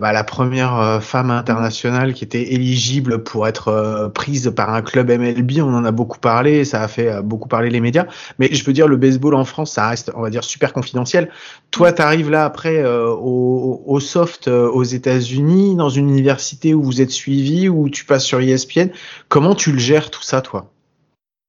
bah, 0.00 0.12
la 0.12 0.24
première 0.24 0.76
euh, 0.76 1.00
femme 1.00 1.30
internationale 1.30 2.14
qui 2.14 2.24
était 2.24 2.54
éligible 2.54 3.22
pour 3.22 3.46
être 3.46 3.68
euh, 3.68 4.08
prise 4.08 4.50
par 4.56 4.72
un 4.72 4.80
club 4.80 5.10
MLB. 5.10 5.58
On 5.58 5.74
en 5.74 5.84
a 5.84 5.90
beaucoup 5.90 6.18
parlé, 6.18 6.64
ça 6.64 6.82
a 6.82 6.88
fait 6.88 7.08
euh, 7.08 7.22
beaucoup 7.22 7.48
parler 7.48 7.68
les 7.68 7.80
médias. 7.80 8.06
Mais 8.38 8.48
je 8.50 8.64
veux 8.64 8.72
dire, 8.72 8.88
le 8.88 8.96
baseball 8.96 9.34
en 9.34 9.44
France, 9.44 9.72
ça 9.72 9.88
reste, 9.88 10.10
on 10.14 10.22
va 10.22 10.30
dire, 10.30 10.42
super 10.42 10.72
confidentiel. 10.72 11.30
Toi, 11.70 11.92
tu 11.92 12.00
arrives 12.00 12.30
là 12.30 12.46
après 12.46 12.82
au, 12.82 14.00
soft 14.00 14.48
aux 14.48 14.82
États-Unis, 14.82 15.76
dans 15.76 15.90
une 15.90 16.08
université 16.08 16.72
où 16.72 16.82
vous 16.82 17.02
êtes 17.02 17.10
suivi, 17.10 17.68
où 17.68 17.90
tu 17.90 18.06
passes 18.06 18.24
sur 18.24 18.40
ESPN. 18.40 18.88
Comment 19.28 19.54
tu 19.54 19.70
le 19.70 19.78
gères 19.78 20.10
tout 20.10 20.22
ça, 20.22 20.40
toi? 20.40 20.72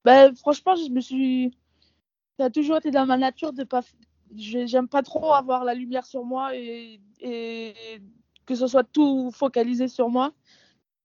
Ben, 0.04 0.36
franchement, 0.36 0.76
je 0.76 0.92
me 0.92 1.00
suis. 1.00 1.52
Ça 2.38 2.46
a 2.46 2.50
toujours 2.50 2.78
été 2.78 2.92
dans 2.92 3.06
ma 3.06 3.18
nature 3.18 3.54
de 3.54 3.64
pas. 3.64 3.82
J'aime 4.36 4.88
pas 4.88 5.04
trop 5.04 5.34
avoir 5.34 5.64
la 5.64 5.74
lumière 5.74 6.06
sur 6.06 6.24
moi 6.24 6.56
et 6.56 7.00
que 8.46 8.56
ce 8.56 8.68
soit 8.68 8.84
tout 8.84 9.32
focalisé 9.32 9.88
sur 9.88 10.10
moi. 10.10 10.32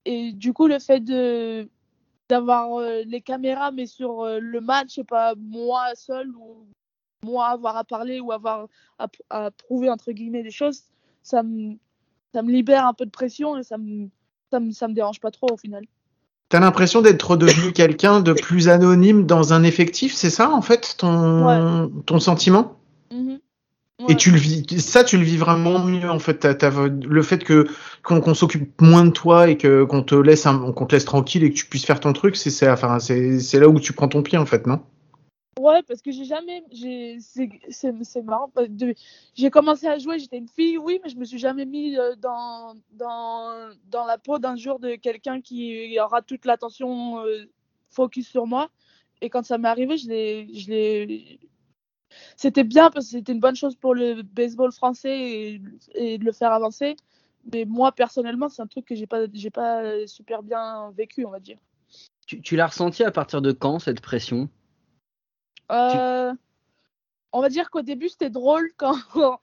Et 0.04 0.32
du 0.32 0.52
coup, 0.52 0.66
le 0.66 0.78
fait 0.78 1.00
de 1.00 1.68
d'avoir 2.28 2.80
euh, 2.80 3.02
les 3.06 3.20
caméras, 3.20 3.70
mais 3.70 3.86
sur 3.86 4.22
euh, 4.22 4.38
le 4.40 4.60
match, 4.60 4.98
et 4.98 5.04
pas 5.04 5.34
moi 5.36 5.94
seul 5.94 6.28
ou 6.36 6.66
moi 7.24 7.48
avoir 7.48 7.76
à 7.76 7.84
parler 7.84 8.20
ou 8.20 8.32
avoir 8.32 8.66
à, 8.98 9.06
à 9.30 9.50
prouver 9.50 9.90
entre 9.90 10.12
guillemets 10.12 10.42
des 10.42 10.50
choses, 10.50 10.82
ça 11.22 11.42
me 11.42 11.76
ça 12.34 12.42
me 12.42 12.50
libère 12.50 12.86
un 12.86 12.94
peu 12.94 13.04
de 13.06 13.10
pression 13.10 13.56
et 13.56 13.62
ça 13.62 13.78
me 13.78 14.08
ça 14.50 14.60
me, 14.60 14.70
ça 14.72 14.88
me 14.88 14.94
dérange 14.94 15.20
pas 15.20 15.30
trop 15.30 15.52
au 15.52 15.56
final. 15.56 15.84
T'as 16.48 16.60
l'impression 16.60 17.02
d'être 17.02 17.30
redevenu 17.30 17.72
quelqu'un 17.72 18.20
de 18.20 18.32
plus 18.32 18.68
anonyme 18.68 19.26
dans 19.26 19.52
un 19.52 19.64
effectif, 19.64 20.14
c'est 20.14 20.30
ça 20.30 20.50
en 20.50 20.62
fait 20.62 20.96
ton 20.98 21.90
ton 22.06 22.20
sentiment? 22.20 22.76
Mhm. 23.12 23.38
Et 23.38 23.40
Ouais. 24.08 24.16
tu 24.16 24.30
le 24.30 24.38
vis, 24.38 24.80
ça, 24.80 25.04
tu 25.04 25.16
le 25.16 25.24
vis 25.24 25.36
vraiment 25.36 25.78
mieux 25.78 26.08
en 26.08 26.18
fait. 26.18 26.44
Le 26.44 27.22
fait 27.22 27.44
que 27.44 27.66
qu'on 28.02 28.34
s'occupe 28.34 28.80
moins 28.80 29.04
de 29.04 29.10
toi 29.10 29.48
et 29.48 29.56
que 29.56 29.84
qu'on 29.84 30.02
te 30.02 30.14
laisse, 30.14 30.44
qu'on 30.44 30.86
te 30.86 30.94
laisse 30.94 31.04
tranquille 31.04 31.44
et 31.44 31.50
que 31.50 31.56
tu 31.56 31.66
puisses 31.66 31.86
faire 31.86 32.00
ton 32.00 32.12
truc, 32.12 32.36
c'est 32.36 32.50
c'est 32.50 33.60
là 33.60 33.68
où 33.68 33.80
tu 33.80 33.92
prends 33.92 34.08
ton 34.08 34.22
pied 34.22 34.38
en 34.38 34.46
fait, 34.46 34.66
non? 34.66 34.80
Ouais, 35.58 35.82
parce 35.82 36.02
que 36.02 36.12
j'ai 36.12 36.24
jamais. 36.24 36.62
C'est 37.70 38.22
marrant. 38.22 38.52
J'ai 39.34 39.50
commencé 39.50 39.86
à 39.86 39.98
jouer, 39.98 40.18
j'étais 40.18 40.36
une 40.36 40.48
fille, 40.48 40.76
oui, 40.76 41.00
mais 41.02 41.08
je 41.08 41.16
me 41.16 41.24
suis 41.24 41.38
jamais 41.38 41.64
mis 41.64 41.96
euh, 41.96 42.14
dans, 42.16 42.76
dans, 42.92 43.70
dans 43.90 44.04
la 44.04 44.18
peau 44.18 44.38
d'un 44.38 44.56
jour 44.56 44.78
de 44.78 44.96
quelqu'un 44.96 45.40
qui 45.40 45.98
aura 45.98 46.20
toute 46.20 46.44
l'attention 46.44 47.24
euh, 47.24 47.46
focus 47.88 48.28
sur 48.28 48.46
moi. 48.46 48.68
Et 49.22 49.30
quand 49.30 49.44
ça 49.46 49.56
m'est 49.56 49.68
arrivé, 49.68 49.96
je 49.96 50.08
l'ai. 50.08 51.40
C'était 52.36 52.64
bien 52.64 52.90
parce 52.90 53.06
que 53.06 53.12
c'était 53.12 53.32
une 53.32 53.40
bonne 53.40 53.56
chose 53.56 53.76
pour 53.76 53.94
le 53.94 54.22
baseball 54.22 54.72
français 54.72 55.18
et, 55.18 55.62
et 55.94 56.18
de 56.18 56.24
le 56.24 56.32
faire 56.32 56.52
avancer. 56.52 56.96
Mais 57.52 57.64
moi, 57.64 57.92
personnellement, 57.92 58.48
c'est 58.48 58.62
un 58.62 58.66
truc 58.66 58.84
que 58.84 58.94
j'ai 58.94 59.06
pas, 59.06 59.26
j'ai 59.32 59.50
pas 59.50 60.06
super 60.06 60.42
bien 60.42 60.90
vécu, 60.96 61.24
on 61.24 61.30
va 61.30 61.40
dire. 61.40 61.58
Tu, 62.26 62.42
tu 62.42 62.56
l'as 62.56 62.66
ressenti 62.66 63.04
à 63.04 63.10
partir 63.10 63.40
de 63.40 63.52
quand 63.52 63.78
cette 63.78 64.00
pression? 64.00 64.48
Euh, 65.70 66.32
on 67.32 67.40
va 67.40 67.48
dire 67.48 67.70
qu'au 67.70 67.82
début 67.82 68.08
c'était 68.08 68.30
drôle 68.30 68.70
quand 68.76 68.96
quand, 69.12 69.40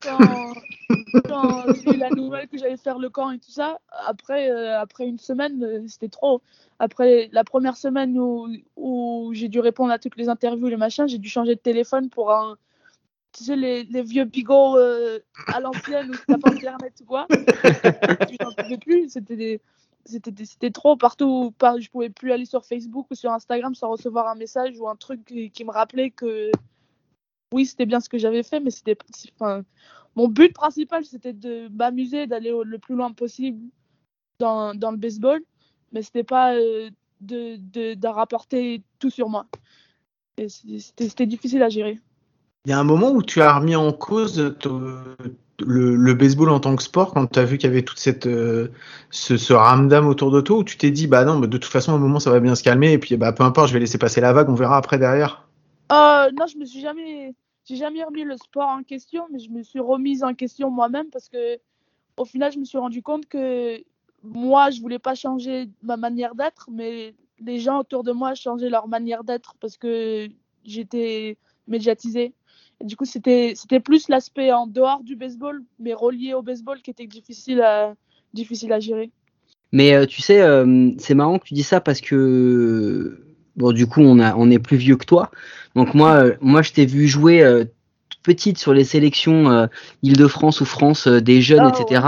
quand 0.00 0.54
j'ai 1.14 1.94
eu 1.94 1.96
la 1.96 2.10
nouvelle 2.10 2.48
que 2.48 2.58
j'allais 2.58 2.76
faire 2.76 2.98
le 2.98 3.10
camp 3.10 3.30
et 3.30 3.38
tout 3.38 3.50
ça. 3.50 3.80
Après 4.06 4.50
euh, 4.50 4.78
après 4.80 5.06
une 5.06 5.18
semaine 5.18 5.62
euh, 5.62 5.82
c'était 5.86 6.08
trop. 6.08 6.42
Après 6.78 7.28
la 7.32 7.44
première 7.44 7.76
semaine 7.76 8.18
où, 8.18 8.48
où 8.76 9.30
j'ai 9.34 9.48
dû 9.48 9.60
répondre 9.60 9.92
à 9.92 9.98
toutes 9.98 10.16
les 10.16 10.28
interviews 10.28 10.68
les 10.68 10.76
machins, 10.76 11.06
j'ai 11.08 11.18
dû 11.18 11.28
changer 11.28 11.54
de 11.54 11.60
téléphone 11.60 12.08
pour 12.10 12.32
un 12.32 12.56
tu 13.32 13.44
sais 13.44 13.56
les, 13.56 13.84
les 13.84 14.02
vieux 14.02 14.24
bigots 14.24 14.76
euh, 14.76 15.18
à 15.46 15.60
l'ancienne 15.60 16.10
où 16.10 16.14
t'as 16.26 16.38
pas 16.38 16.50
internet 16.50 16.92
ou 17.00 17.04
quoi. 17.04 17.26
J'en 17.30 18.52
pouvais 18.56 18.78
plus. 18.78 19.08
C'était 19.08 19.36
des 19.36 19.60
c'était 20.04 20.30
des- 20.32 20.44
c'était 20.44 20.70
trop 20.70 20.96
partout 20.96 21.54
par, 21.58 21.80
je 21.80 21.90
pouvais 21.90 22.10
plus 22.10 22.32
aller 22.32 22.44
sur 22.44 22.64
Facebook 22.64 23.06
ou 23.10 23.14
sur 23.14 23.30
Instagram 23.32 23.74
sans 23.74 23.90
recevoir 23.90 24.26
un 24.28 24.34
message 24.34 24.78
ou 24.78 24.88
un 24.88 24.96
truc 24.96 25.24
qui, 25.24 25.50
qui 25.50 25.64
me 25.64 25.70
rappelait 25.70 26.10
que 26.10 26.50
oui 27.52 27.66
c'était 27.66 27.86
bien 27.86 28.00
ce 28.00 28.08
que 28.08 28.18
j'avais 28.18 28.42
fait 28.42 28.60
mais 28.60 28.70
c'était 28.70 28.96
enfin, 29.38 29.62
mon 30.16 30.28
but 30.28 30.52
principal 30.52 31.04
c'était 31.04 31.32
de 31.32 31.68
m'amuser 31.68 32.26
d'aller 32.26 32.52
le 32.64 32.78
plus 32.78 32.94
loin 32.94 33.12
possible 33.12 33.60
dans, 34.38 34.74
dans 34.74 34.90
le 34.90 34.96
baseball 34.96 35.40
mais 35.92 36.02
c'était 36.02 36.24
pas 36.24 36.54
euh, 36.54 36.90
de 37.20 37.56
de, 37.56 37.94
de 37.94 38.08
rapporter 38.08 38.82
tout 38.98 39.10
sur 39.10 39.28
moi 39.28 39.46
Et 40.36 40.48
c'était 40.48 41.26
difficile 41.26 41.62
à 41.62 41.68
gérer 41.68 41.98
Il 42.66 42.70
y 42.70 42.72
a 42.72 42.78
un 42.78 42.84
moment 42.84 43.10
où 43.10 43.22
tu 43.22 43.40
as 43.40 43.58
remis 43.58 43.76
en 43.76 43.92
cause 43.92 44.38
le, 45.60 45.94
le 45.94 46.14
baseball 46.14 46.48
en 46.48 46.60
tant 46.60 46.74
que 46.74 46.82
sport 46.82 47.14
quand 47.14 47.26
tu 47.26 47.38
as 47.38 47.44
vu 47.44 47.58
qu'il 47.58 47.68
y 47.68 47.72
avait 47.72 47.82
toute 47.82 47.98
cette 47.98 48.26
euh, 48.26 48.68
ce, 49.10 49.36
ce 49.36 49.52
ramdam 49.52 50.08
autour 50.08 50.30
de 50.30 50.40
toi 50.40 50.58
où 50.58 50.64
tu 50.64 50.76
t'es 50.76 50.90
dit 50.90 51.06
bah 51.06 51.24
non 51.24 51.38
de 51.38 51.46
toute 51.46 51.64
façon 51.66 51.92
à 51.92 51.94
un 51.94 51.98
moment 51.98 52.18
ça 52.20 52.30
va 52.30 52.40
bien 52.40 52.54
se 52.54 52.62
calmer 52.62 52.92
et 52.92 52.98
puis 52.98 53.16
bah 53.16 53.32
peu 53.32 53.44
importe 53.44 53.68
je 53.68 53.74
vais 53.74 53.80
laisser 53.80 53.98
passer 53.98 54.20
la 54.20 54.32
vague 54.32 54.48
on 54.48 54.54
verra 54.54 54.76
après 54.76 54.98
derrière. 54.98 55.46
Euh, 55.92 56.30
non, 56.32 56.46
je 56.46 56.56
me 56.56 56.64
suis 56.64 56.80
jamais, 56.80 57.34
j'ai 57.64 57.76
jamais 57.76 58.02
remis 58.02 58.24
le 58.24 58.36
sport 58.36 58.68
en 58.68 58.82
question, 58.82 59.26
mais 59.30 59.38
je 59.38 59.50
me 59.50 59.62
suis 59.62 59.80
remise 59.80 60.24
en 60.24 60.34
question 60.34 60.70
moi-même 60.70 61.10
parce 61.10 61.28
que, 61.28 61.58
au 62.16 62.24
final, 62.24 62.52
je 62.52 62.58
me 62.58 62.64
suis 62.64 62.78
rendu 62.78 63.02
compte 63.02 63.26
que 63.26 63.82
moi, 64.22 64.70
je 64.70 64.80
voulais 64.80 64.98
pas 64.98 65.14
changer 65.14 65.68
ma 65.82 65.96
manière 65.96 66.34
d'être, 66.34 66.68
mais 66.70 67.14
les 67.40 67.60
gens 67.60 67.80
autour 67.80 68.04
de 68.04 68.12
moi 68.12 68.34
changeaient 68.34 68.70
leur 68.70 68.88
manière 68.88 69.24
d'être 69.24 69.54
parce 69.60 69.76
que 69.76 70.28
j'étais 70.64 71.36
médiatisée. 71.66 72.34
Du 72.82 72.96
coup, 72.96 73.04
c'était, 73.04 73.54
plus 73.84 74.08
l'aspect 74.08 74.52
en 74.52 74.66
dehors 74.66 75.02
du 75.04 75.16
baseball, 75.16 75.62
mais 75.78 75.94
relié 75.94 76.34
au 76.34 76.42
baseball, 76.42 76.80
qui 76.82 76.90
était 76.90 77.06
difficile 77.06 77.60
à, 77.60 77.94
difficile 78.34 78.72
à 78.72 78.80
gérer. 78.80 79.10
Mais 79.70 79.94
euh, 79.94 80.04
tu 80.04 80.20
sais, 80.20 80.42
euh, 80.42 80.90
c'est 80.98 81.14
marrant 81.14 81.38
que 81.38 81.46
tu 81.46 81.54
dis 81.54 81.62
ça 81.62 81.80
parce 81.80 82.00
que 82.00 83.31
bon, 83.56 83.72
du 83.72 83.86
coup, 83.86 84.00
on 84.00 84.18
a, 84.18 84.34
on 84.36 84.50
est 84.50 84.58
plus 84.58 84.76
vieux 84.76 84.96
que 84.96 85.06
toi. 85.06 85.30
Donc 85.74 85.94
moi, 85.94 86.12
euh, 86.12 86.34
moi, 86.40 86.62
je 86.62 86.72
t'ai 86.72 86.86
vu 86.86 87.06
jouer 87.08 87.42
euh, 87.42 87.64
petite 88.22 88.58
sur 88.58 88.72
les 88.74 88.84
sélections 88.84 89.50
euh, 89.50 89.66
Île-de-France 90.02 90.60
ou 90.60 90.64
France 90.64 91.06
euh, 91.06 91.20
des 91.20 91.40
jeunes, 91.42 91.70
Ah, 91.72 91.80
etc. 91.80 92.06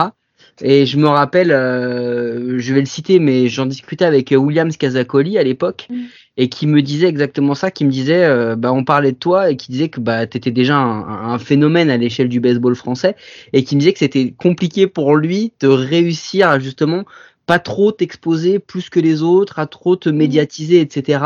Et 0.63 0.87
je 0.87 0.99
me 0.99 1.09
rappelle, 1.09 1.51
euh, 1.51 2.59
je 2.61 2.75
vais 2.75 2.79
le 2.81 2.87
citer, 2.87 3.19
mais 3.19 3.49
j'en 3.49 3.67
discutais 3.67 4.05
avec 4.05 4.33
Williams 4.37 4.77
Casacoli 4.77 5.37
à 5.37 5.43
l'époque, 5.43 5.89
Mm. 5.91 6.03
et 6.37 6.49
qui 6.49 6.69
me 6.69 6.81
disait 6.81 7.09
exactement 7.09 7.57
ça, 7.57 7.73
qui 7.73 7.85
me 7.85 7.91
disait, 7.91 8.25
euh, 8.25 8.55
bah, 8.55 8.73
on 8.73 8.85
parlait 8.85 9.11
de 9.11 9.17
toi, 9.17 9.51
et 9.51 9.57
qui 9.57 9.73
disait 9.73 9.89
que 9.89 9.99
bah, 9.99 10.29
tu 10.29 10.37
étais 10.37 10.53
déjà 10.53 10.77
un, 10.77 11.33
un 11.33 11.39
phénomène 11.39 11.91
à 11.91 11.97
l'échelle 11.97 12.29
du 12.29 12.39
baseball 12.39 12.77
français, 12.77 13.17
et 13.53 13.65
qui 13.65 13.75
me 13.75 13.81
disait 13.81 13.93
que 13.95 13.99
c'était 13.99 14.33
compliqué 14.39 14.87
pour 14.87 15.17
lui 15.17 15.53
de 15.61 15.67
réussir 15.67 16.49
à 16.49 16.61
justement 16.61 17.05
pas 17.47 17.59
trop 17.59 17.93
t'exposer 17.93 18.59
plus 18.59 18.89
que 18.91 19.01
les 19.01 19.23
autres, 19.23 19.59
à 19.59 19.67
trop 19.67 19.97
te 19.97 20.09
médiatiser, 20.09 20.81
etc. 20.81 21.25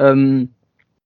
Euh, 0.00 0.44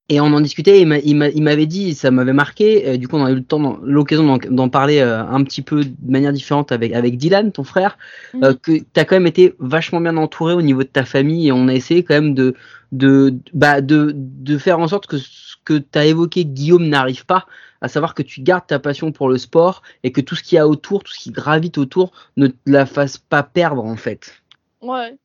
et 0.08 0.20
on 0.20 0.26
en 0.26 0.40
discutait, 0.40 0.80
il 0.82 0.86
m'a- 0.88 0.98
il 0.98 1.16
m'a- 1.16 1.28
il 1.30 1.42
m'avait 1.42 1.64
dit, 1.66 1.94
ça 1.94 2.10
m'avait 2.10 2.34
marqué, 2.34 2.86
euh, 2.86 2.96
du 2.98 3.08
coup 3.08 3.16
on 3.16 3.24
a 3.24 3.30
eu 3.30 3.36
le 3.36 3.44
temps, 3.44 3.78
l'occasion 3.82 4.36
d'en- 4.50 4.68
parler 4.68 4.98
euh, 4.98 5.24
un 5.24 5.42
petit 5.44 5.62
peu 5.62 5.84
de 5.84 5.94
manière 6.06 6.32
différente 6.32 6.70
avec, 6.72 6.92
avec 6.92 7.16
Dylan, 7.16 7.50
ton 7.52 7.64
frère, 7.64 7.96
Mhm. 8.34 8.44
euh, 8.44 8.54
que 8.60 8.72
tu 8.72 8.84
as 9.00 9.04
quand 9.06 9.16
même 9.16 9.26
été 9.28 9.54
vachement 9.58 10.00
bien 10.00 10.16
entouré 10.18 10.52
au 10.54 10.60
niveau 10.60 10.82
de 10.82 10.88
ta 10.88 11.04
famille 11.04 11.48
et 11.48 11.52
on 11.52 11.66
a 11.68 11.72
essayé 11.74 12.02
quand 12.02 12.14
même 12.14 12.34
de, 12.34 12.54
de, 12.90 13.34
bah, 13.54 13.80
de, 13.80 14.12
de 14.14 14.58
faire 14.58 14.80
en 14.80 14.88
sorte 14.88 15.06
que 15.06 15.16
ce 15.18 15.56
que 15.64 15.78
tu 15.78 15.98
as 15.98 16.04
évoqué, 16.04 16.44
Guillaume, 16.44 16.88
n'arrive 16.88 17.24
pas, 17.24 17.46
à 17.80 17.88
savoir 17.88 18.14
que 18.14 18.22
tu 18.22 18.42
gardes 18.42 18.66
ta 18.66 18.78
passion 18.80 19.12
pour 19.12 19.28
le 19.28 19.38
sport 19.38 19.82
et 20.02 20.12
que 20.12 20.20
tout 20.20 20.34
ce 20.34 20.42
qu'il 20.42 20.56
y 20.56 20.58
a 20.58 20.68
autour, 20.68 21.04
tout 21.04 21.12
ce 21.12 21.20
qui 21.20 21.30
gravite 21.30 21.78
autour, 21.78 22.12
ne 22.36 22.48
te 22.48 22.54
la 22.66 22.84
fasse 22.84 23.16
pas 23.16 23.42
perdre 23.44 23.84
en 23.84 23.96
fait. 23.96 24.41
Ouais. 24.82 25.18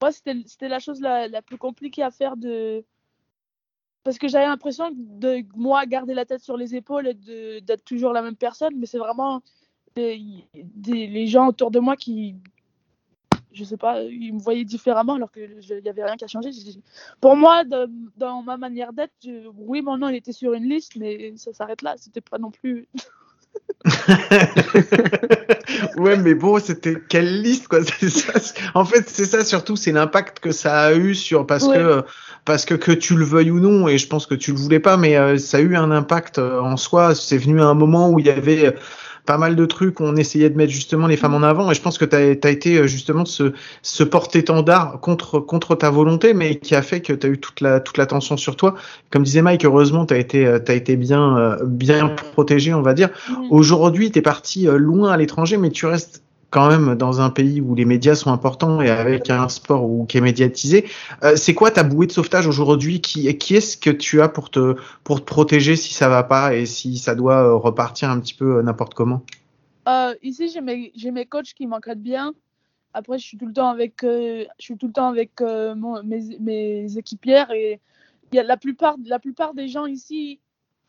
Moi, 0.00 0.12
c'était 0.12 0.68
la 0.68 0.78
chose 0.78 1.00
la, 1.00 1.28
la 1.28 1.42
plus 1.42 1.58
compliquée 1.58 2.02
à 2.02 2.10
faire 2.10 2.36
de 2.36 2.84
parce 4.06 4.18
que 4.18 4.28
j'avais 4.28 4.46
l'impression 4.46 4.92
de 4.94 5.44
moi 5.56 5.84
garder 5.84 6.14
la 6.14 6.24
tête 6.24 6.40
sur 6.40 6.56
les 6.56 6.76
épaules 6.76 7.08
et 7.08 7.60
d'être 7.60 7.84
toujours 7.84 8.12
la 8.12 8.22
même 8.22 8.36
personne, 8.36 8.76
mais 8.76 8.86
c'est 8.86 8.98
vraiment 8.98 9.42
des, 9.96 10.44
les 10.84 11.26
gens 11.26 11.48
autour 11.48 11.72
de 11.72 11.80
moi 11.80 11.96
qui, 11.96 12.36
je 13.50 13.64
sais 13.64 13.76
pas, 13.76 14.02
ils 14.04 14.32
me 14.32 14.38
voyaient 14.38 14.64
différemment 14.64 15.14
alors 15.14 15.32
qu'il 15.32 15.58
n'y 15.82 15.88
avait 15.88 16.04
rien 16.04 16.16
qui 16.16 16.24
a 16.24 16.28
changé. 16.28 16.50
Pour 17.20 17.34
moi, 17.34 17.64
dans 17.64 18.42
ma 18.42 18.56
manière 18.56 18.92
d'être, 18.92 19.12
oui, 19.56 19.82
mon 19.82 19.98
nom 19.98 20.08
il 20.08 20.14
était 20.14 20.30
sur 20.30 20.52
une 20.52 20.68
liste, 20.68 20.94
mais 20.94 21.36
ça 21.36 21.52
s'arrête 21.52 21.82
là. 21.82 21.96
C'était 21.96 22.20
pas 22.20 22.38
non 22.38 22.52
plus. 22.52 22.86
Ouais, 25.96 26.16
mais 26.16 26.34
bon, 26.34 26.58
c'était 26.58 26.96
quelle 27.08 27.42
liste 27.42 27.68
quoi 27.68 27.84
ça. 27.84 28.32
En 28.74 28.84
fait, 28.84 29.08
c'est 29.08 29.26
ça 29.26 29.44
surtout, 29.44 29.76
c'est 29.76 29.92
l'impact 29.92 30.40
que 30.40 30.50
ça 30.50 30.80
a 30.80 30.94
eu 30.94 31.14
sur 31.14 31.46
parce 31.46 31.66
que 31.66 32.02
parce 32.44 32.64
que 32.64 32.74
que 32.74 32.92
tu 32.92 33.16
le 33.16 33.24
veuilles 33.24 33.50
ou 33.50 33.60
non, 33.60 33.88
et 33.88 33.98
je 33.98 34.06
pense 34.06 34.26
que 34.26 34.34
tu 34.34 34.52
le 34.52 34.58
voulais 34.58 34.80
pas, 34.80 34.96
mais 34.96 35.16
euh, 35.16 35.38
ça 35.38 35.58
a 35.58 35.60
eu 35.60 35.76
un 35.76 35.90
impact 35.90 36.38
euh, 36.38 36.60
en 36.60 36.76
soi. 36.76 37.14
C'est 37.14 37.38
venu 37.38 37.60
à 37.60 37.66
un 37.66 37.74
moment 37.74 38.10
où 38.10 38.18
il 38.18 38.26
y 38.26 38.30
avait 38.30 38.74
pas 39.26 39.36
mal 39.36 39.56
de 39.56 39.66
trucs 39.66 40.00
on 40.00 40.16
essayait 40.16 40.48
de 40.48 40.56
mettre 40.56 40.72
justement 40.72 41.06
les 41.06 41.16
femmes 41.16 41.34
en 41.34 41.42
avant 41.42 41.70
et 41.70 41.74
je 41.74 41.82
pense 41.82 41.98
que 41.98 42.04
tu 42.04 42.16
as, 42.16 42.50
été 42.50 42.78
euh, 42.78 42.86
justement 42.86 43.24
ce, 43.24 43.52
ce 43.82 44.04
porte-étendard 44.04 45.00
contre, 45.00 45.40
contre 45.40 45.74
ta 45.74 45.90
volonté 45.90 46.32
mais 46.32 46.56
qui 46.56 46.74
a 46.74 46.82
fait 46.82 47.00
que 47.00 47.12
tu 47.12 47.26
as 47.26 47.30
eu 47.30 47.38
toute 47.38 47.60
la 47.60 47.80
toute 47.80 47.98
l'attention 47.98 48.36
sur 48.36 48.56
toi. 48.56 48.74
Comme 49.10 49.24
disait 49.24 49.42
Mike, 49.42 49.64
heureusement 49.64 50.06
tu 50.06 50.14
as 50.14 50.18
été 50.18 50.46
euh, 50.46 50.58
as 50.66 50.74
été 50.74 50.96
bien 50.96 51.36
euh, 51.36 51.56
bien 51.64 52.08
protégé, 52.32 52.72
on 52.72 52.82
va 52.82 52.94
dire. 52.94 53.10
Aujourd'hui, 53.50 54.10
tu 54.10 54.20
es 54.20 54.22
parti 54.22 54.66
loin 54.66 55.10
à 55.10 55.16
l'étranger 55.16 55.56
mais 55.56 55.70
tu 55.70 55.86
restes 55.86 56.22
quand 56.50 56.68
même 56.68 56.94
dans 56.94 57.20
un 57.20 57.30
pays 57.30 57.60
où 57.60 57.74
les 57.74 57.84
médias 57.84 58.14
sont 58.14 58.32
importants 58.32 58.80
et 58.80 58.90
avec 58.90 59.30
un 59.30 59.48
sport 59.48 59.84
où, 59.84 60.06
qui 60.06 60.18
est 60.18 60.20
médiatisé. 60.20 60.86
Euh, 61.22 61.36
c'est 61.36 61.54
quoi 61.54 61.70
ta 61.70 61.82
bouée 61.82 62.06
de 62.06 62.12
sauvetage 62.12 62.46
aujourd'hui? 62.46 63.00
Qui, 63.00 63.26
est-ce 63.28 63.76
que 63.76 63.90
tu 63.90 64.20
as 64.22 64.28
pour 64.28 64.50
te, 64.50 64.76
pour 65.04 65.20
te 65.20 65.24
protéger 65.24 65.76
si 65.76 65.92
ça 65.92 66.08
va 66.08 66.22
pas 66.22 66.54
et 66.54 66.66
si 66.66 66.98
ça 66.98 67.14
doit 67.14 67.42
euh, 67.42 67.54
repartir 67.54 68.10
un 68.10 68.20
petit 68.20 68.34
peu 68.34 68.58
euh, 68.58 68.62
n'importe 68.62 68.94
comment? 68.94 69.22
Ici, 70.22 70.50
j'ai 70.52 70.60
mes, 70.60 70.92
j'ai 70.96 71.12
mes 71.12 71.26
coachs 71.26 71.54
qui 71.54 71.66
m'encadrent 71.66 72.02
bien. 72.02 72.32
Après, 72.92 73.18
je 73.18 73.24
suis 73.24 73.36
tout 73.36 73.46
le 73.46 73.52
temps 73.52 73.68
avec, 73.68 73.98
je 74.02 74.46
suis 74.58 74.76
tout 74.76 74.88
le 74.88 74.92
temps 74.92 75.08
avec 75.08 75.40
mes, 76.04 76.38
mes 76.40 76.98
équipières 76.98 77.52
et 77.52 77.78
y 78.32 78.38
a 78.38 78.42
la 78.42 78.56
plupart, 78.56 78.96
la 79.04 79.18
plupart 79.18 79.54
des 79.54 79.68
gens 79.68 79.86
ici, 79.86 80.40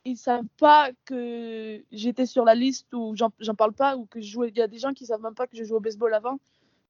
ils 0.07 0.17
savent 0.17 0.47
pas 0.57 0.91
que 1.05 1.83
j'étais 1.91 2.25
sur 2.25 2.45
la 2.45 2.55
liste 2.55 2.93
ou 2.93 3.15
j'en 3.15 3.55
parle 3.55 3.73
pas 3.73 3.97
ou 3.97 4.05
que 4.05 4.21
je 4.21 4.31
jouais. 4.31 4.49
Il 4.49 4.57
y 4.57 4.61
a 4.61 4.67
des 4.67 4.79
gens 4.79 4.93
qui 4.93 5.05
savent 5.05 5.21
même 5.21 5.35
pas 5.35 5.47
que 5.47 5.57
je 5.57 5.63
joue 5.63 5.75
au 5.75 5.79
baseball 5.79 6.13
avant. 6.13 6.39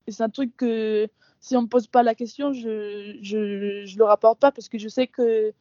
Et 0.05 0.11
c'est 0.11 0.23
un 0.23 0.29
truc 0.29 0.55
que 0.55 1.07
si 1.39 1.57
on 1.57 1.63
me 1.63 1.67
pose 1.67 1.87
pas 1.87 2.03
la 2.03 2.15
question, 2.15 2.53
je, 2.53 3.17
je, 3.21 3.85
je 3.85 3.97
le 3.97 4.03
rapporte 4.03 4.39
pas 4.39 4.51
parce 4.51 4.69
que 4.69 4.77
je 4.77 4.87
sais 4.87 5.07
que 5.07 5.53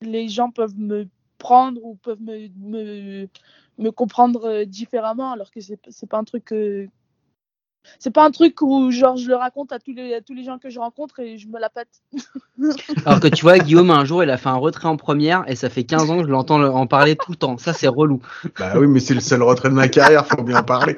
les 0.00 0.28
gens 0.28 0.50
peuvent 0.50 0.76
me 0.76 1.08
prendre 1.38 1.82
ou 1.84 1.94
peuvent 1.94 2.20
me, 2.20 2.48
me, 2.58 3.28
me 3.78 3.90
comprendre 3.90 4.64
différemment 4.64 5.32
alors 5.32 5.50
que 5.50 5.60
c'est 5.60 6.06
pas 6.08 6.18
un 6.18 6.24
truc 6.24 6.44
que, 6.44 6.88
c'est 7.98 8.10
pas 8.10 8.24
un 8.24 8.30
truc 8.30 8.60
où 8.62 8.90
genre 8.90 9.16
je 9.16 9.28
le 9.28 9.34
raconte 9.34 9.72
à 9.72 9.78
tous 9.78 9.92
les, 9.92 10.14
à 10.14 10.20
tous 10.20 10.34
les 10.34 10.44
gens 10.44 10.58
que 10.58 10.70
je 10.70 10.78
rencontre 10.78 11.20
et 11.20 11.38
je 11.38 11.48
me 11.48 11.58
la 11.58 11.68
pète. 11.68 11.88
Alors 13.06 13.20
que 13.20 13.28
tu 13.28 13.42
vois, 13.42 13.58
Guillaume, 13.58 13.90
un 13.90 14.04
jour, 14.04 14.22
il 14.22 14.30
a 14.30 14.36
fait 14.36 14.48
un 14.48 14.56
retrait 14.56 14.88
en 14.88 14.96
première 14.96 15.44
et 15.46 15.56
ça 15.56 15.68
fait 15.68 15.84
15 15.84 16.10
ans 16.10 16.18
que 16.18 16.26
je 16.26 16.30
l'entends 16.30 16.62
en 16.62 16.86
parler 16.86 17.16
tout 17.16 17.32
le 17.32 17.36
temps. 17.36 17.58
Ça, 17.58 17.72
c'est 17.72 17.88
relou. 17.88 18.22
Bah 18.58 18.72
oui, 18.76 18.86
mais 18.86 19.00
c'est 19.00 19.14
le 19.14 19.20
seul 19.20 19.42
retrait 19.42 19.68
de 19.68 19.74
ma 19.74 19.88
carrière, 19.88 20.26
faut 20.26 20.42
bien 20.42 20.58
en 20.60 20.62
parler. 20.62 20.96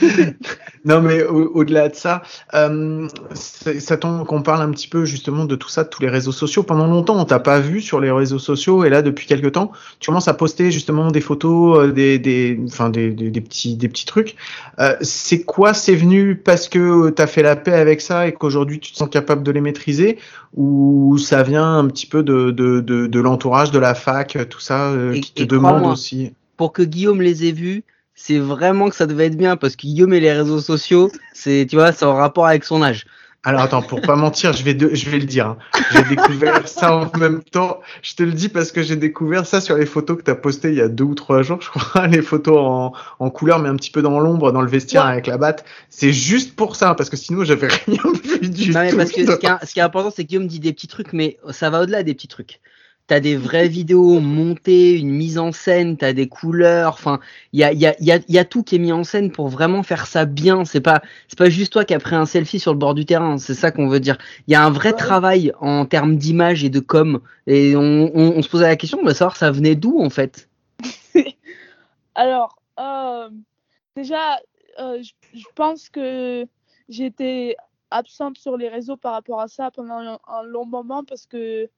non, 0.88 1.02
mais 1.02 1.22
au-delà 1.22 1.90
de 1.90 1.94
ça, 1.94 2.22
euh, 2.54 3.06
ça 3.34 3.96
tombe 3.98 4.26
qu'on 4.26 4.42
parle 4.42 4.62
un 4.62 4.70
petit 4.70 4.88
peu 4.88 5.04
justement 5.04 5.44
de 5.44 5.54
tout 5.54 5.68
ça, 5.68 5.84
de 5.84 5.88
tous 5.90 6.02
les 6.02 6.08
réseaux 6.08 6.32
sociaux. 6.32 6.62
Pendant 6.62 6.86
longtemps, 6.86 7.20
on 7.20 7.26
t'a 7.26 7.38
pas 7.40 7.60
vu 7.60 7.80
sur 7.80 8.00
les 8.00 8.10
réseaux 8.10 8.38
sociaux 8.38 8.84
et 8.84 8.88
là, 8.88 9.02
depuis 9.02 9.26
quelques 9.26 9.52
temps, 9.52 9.70
tu 10.00 10.06
commences 10.06 10.28
à 10.28 10.34
poster 10.34 10.70
justement 10.70 11.10
des 11.10 11.20
photos, 11.20 11.78
euh, 11.78 11.92
des, 11.92 12.18
des, 12.18 12.58
enfin, 12.66 12.88
des, 12.88 13.10
des, 13.10 13.30
des 13.30 13.40
petits, 13.42 13.76
des 13.76 13.88
petits 13.88 14.06
trucs. 14.06 14.34
Euh, 14.78 14.96
c'est 15.02 15.42
quoi, 15.42 15.74
c'est 15.74 15.94
venu 15.94 16.36
parce 16.36 16.68
que 16.68 17.10
tu 17.10 17.20
as 17.20 17.26
fait 17.26 17.42
la 17.42 17.56
paix 17.56 17.74
avec 17.74 18.00
ça 18.00 18.26
et 18.26 18.32
qu'aujourd'hui 18.32 18.80
tu 18.80 18.92
te 18.92 18.96
sens 18.96 19.10
capable 19.10 19.42
de 19.42 19.50
les 19.50 19.60
maîtriser? 19.60 20.18
Ou 20.56 21.18
ça 21.18 21.42
vient 21.42 21.78
un 21.78 21.86
petit 21.88 22.06
peu 22.06 22.22
de, 22.22 22.50
de, 22.50 22.80
de, 22.80 23.20
l'entourage, 23.20 23.70
de 23.70 23.78
la 23.78 23.94
fac, 23.94 24.38
tout 24.48 24.60
ça, 24.60 24.90
euh, 24.92 25.12
qui 25.20 25.32
te 25.32 25.42
demande 25.44 25.84
aussi? 25.84 26.32
Pour 26.56 26.72
que 26.72 26.82
Guillaume 26.82 27.20
les 27.20 27.46
ait 27.46 27.52
vus, 27.52 27.84
c'est 28.20 28.38
vraiment 28.38 28.90
que 28.90 28.96
ça 28.96 29.06
devait 29.06 29.26
être 29.26 29.36
bien 29.36 29.56
parce 29.56 29.76
que 29.76 29.82
Guillaume 29.82 30.12
et 30.12 30.18
les 30.18 30.32
réseaux 30.32 30.60
sociaux, 30.60 31.10
c'est 31.32 31.66
tu 31.70 31.76
vois, 31.76 31.92
c'est 31.92 32.04
en 32.04 32.16
rapport 32.16 32.46
avec 32.46 32.64
son 32.64 32.82
âge. 32.82 33.06
Alors 33.44 33.60
attends, 33.60 33.80
pour 33.80 34.00
pas 34.00 34.16
mentir, 34.16 34.52
je 34.52 34.64
vais, 34.64 34.76
je 34.76 35.08
vais 35.08 35.18
le 35.18 35.24
dire. 35.24 35.46
Hein. 35.46 35.58
J'ai 35.92 36.02
découvert 36.02 36.66
ça 36.66 36.96
en 36.96 37.16
même 37.16 37.40
temps. 37.44 37.80
Je 38.02 38.16
te 38.16 38.24
le 38.24 38.32
dis 38.32 38.48
parce 38.48 38.72
que 38.72 38.82
j'ai 38.82 38.96
découvert 38.96 39.46
ça 39.46 39.60
sur 39.60 39.76
les 39.76 39.86
photos 39.86 40.18
que 40.18 40.24
tu 40.24 40.30
as 40.32 40.34
postées 40.34 40.70
il 40.70 40.74
y 40.74 40.80
a 40.80 40.88
deux 40.88 41.04
ou 41.04 41.14
trois 41.14 41.42
jours, 41.42 41.60
je 41.62 41.70
crois. 41.70 42.08
Les 42.08 42.20
photos 42.20 42.58
en, 42.58 42.92
en 43.20 43.30
couleur, 43.30 43.60
mais 43.60 43.68
un 43.68 43.76
petit 43.76 43.92
peu 43.92 44.02
dans 44.02 44.18
l'ombre, 44.18 44.50
dans 44.50 44.62
le 44.62 44.68
vestiaire 44.68 45.06
avec 45.06 45.28
la 45.28 45.38
batte. 45.38 45.64
C'est 45.88 46.12
juste 46.12 46.56
pour 46.56 46.74
ça, 46.74 46.96
parce 46.96 47.08
que 47.08 47.16
sinon 47.16 47.44
j'avais 47.44 47.68
rien 47.86 48.02
vu 48.40 48.48
du 48.48 48.72
non, 48.72 48.80
mais 48.80 48.92
Parce 48.94 49.12
que 49.12 49.24
ce 49.24 49.70
qui, 49.72 49.78
est, 49.78 49.82
important, 49.82 50.10
c'est 50.14 50.24
que 50.24 50.28
Guillaume 50.28 50.48
dit 50.48 50.58
des 50.58 50.72
petits 50.72 50.88
trucs, 50.88 51.12
mais 51.12 51.38
ça 51.50 51.70
va 51.70 51.82
au-delà 51.82 52.02
des 52.02 52.14
petits 52.14 52.28
trucs 52.28 52.60
t'as 53.08 53.18
des 53.18 53.36
vraies 53.36 53.68
vidéos 53.78 54.20
montées, 54.20 54.96
une 54.96 55.10
mise 55.10 55.38
en 55.38 55.50
scène, 55.50 55.96
t'as 55.96 56.12
des 56.12 56.28
couleurs, 56.28 56.92
enfin, 56.92 57.18
il 57.52 57.58
y 57.58 57.64
a, 57.64 57.72
y, 57.72 57.86
a, 57.86 57.96
y, 58.00 58.12
a, 58.12 58.20
y 58.28 58.38
a 58.38 58.44
tout 58.44 58.62
qui 58.62 58.76
est 58.76 58.78
mis 58.78 58.92
en 58.92 59.02
scène 59.02 59.32
pour 59.32 59.48
vraiment 59.48 59.82
faire 59.82 60.06
ça 60.06 60.24
bien. 60.24 60.64
C'est 60.64 60.80
pas, 60.80 61.02
c'est 61.26 61.38
pas 61.38 61.50
juste 61.50 61.72
toi 61.72 61.84
qui 61.84 61.94
as 61.94 61.98
pris 61.98 62.14
un 62.14 62.26
selfie 62.26 62.60
sur 62.60 62.72
le 62.72 62.78
bord 62.78 62.94
du 62.94 63.04
terrain, 63.04 63.38
c'est 63.38 63.54
ça 63.54 63.72
qu'on 63.72 63.88
veut 63.88 64.00
dire. 64.00 64.16
Il 64.46 64.52
y 64.52 64.54
a 64.54 64.64
un 64.64 64.70
vrai 64.70 64.92
travail 64.92 65.52
en 65.60 65.84
termes 65.86 66.16
d'image 66.16 66.62
et 66.62 66.70
de 66.70 66.80
com, 66.80 67.20
et 67.48 67.74
on, 67.74 68.12
on, 68.14 68.42
se 68.42 68.48
posait 68.48 68.68
la 68.68 68.76
question 68.76 69.02
de 69.02 69.12
savoir 69.12 69.36
ça 69.36 69.50
venait 69.50 69.74
d'où 69.74 70.00
en 70.00 70.10
fait. 70.10 70.48
Alors, 72.14 72.56
euh, 72.78 73.30
déjà, 73.96 74.38
euh, 74.78 75.02
je, 75.02 75.44
pense 75.54 75.88
que 75.88 76.46
j'étais 76.88 77.56
absente 77.90 78.38
sur 78.38 78.56
les 78.56 78.68
réseaux 78.68 78.96
par 78.96 79.14
rapport 79.14 79.40
à 79.40 79.48
ça 79.48 79.70
pendant 79.70 80.20
un 80.28 80.42
long 80.42 80.66
moment 80.66 81.04
parce 81.04 81.26
que 81.26 81.70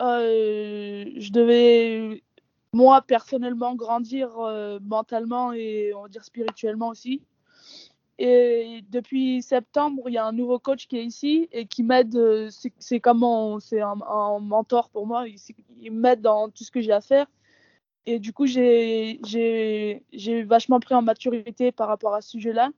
euh, 0.00 1.04
je 1.16 1.32
devais, 1.32 2.22
moi, 2.72 3.02
personnellement, 3.02 3.74
grandir 3.74 4.38
euh, 4.38 4.78
mentalement 4.82 5.52
et, 5.52 5.92
on 5.94 6.02
va 6.02 6.08
dire, 6.08 6.24
spirituellement 6.24 6.88
aussi. 6.88 7.22
Et 8.20 8.84
depuis 8.90 9.42
septembre, 9.42 10.04
il 10.08 10.14
y 10.14 10.18
a 10.18 10.26
un 10.26 10.32
nouveau 10.32 10.58
coach 10.58 10.88
qui 10.88 10.98
est 10.98 11.04
ici 11.04 11.48
et 11.52 11.66
qui 11.66 11.84
m'aide. 11.84 12.16
Euh, 12.16 12.50
c'est 12.78 13.00
comme 13.00 13.60
c'est 13.60 13.80
un, 13.80 13.94
mentor 14.40 14.90
pour 14.90 15.06
moi. 15.06 15.26
Il, 15.80 15.92
m'aide 15.92 16.20
dans 16.20 16.48
tout 16.48 16.64
ce 16.64 16.70
que 16.70 16.80
j'ai 16.80 16.92
à 16.92 17.00
faire. 17.00 17.26
Et 18.06 18.18
du 18.18 18.32
coup, 18.32 18.46
j'ai 18.46 19.20
vachement 20.46 20.80
pris 20.80 20.94
en 20.94 21.02
maturité 21.02 21.72
par 21.72 21.88
rapport 21.88 22.14
à 22.14 22.20
ce 22.22 22.30
sujet-là. 22.30 22.70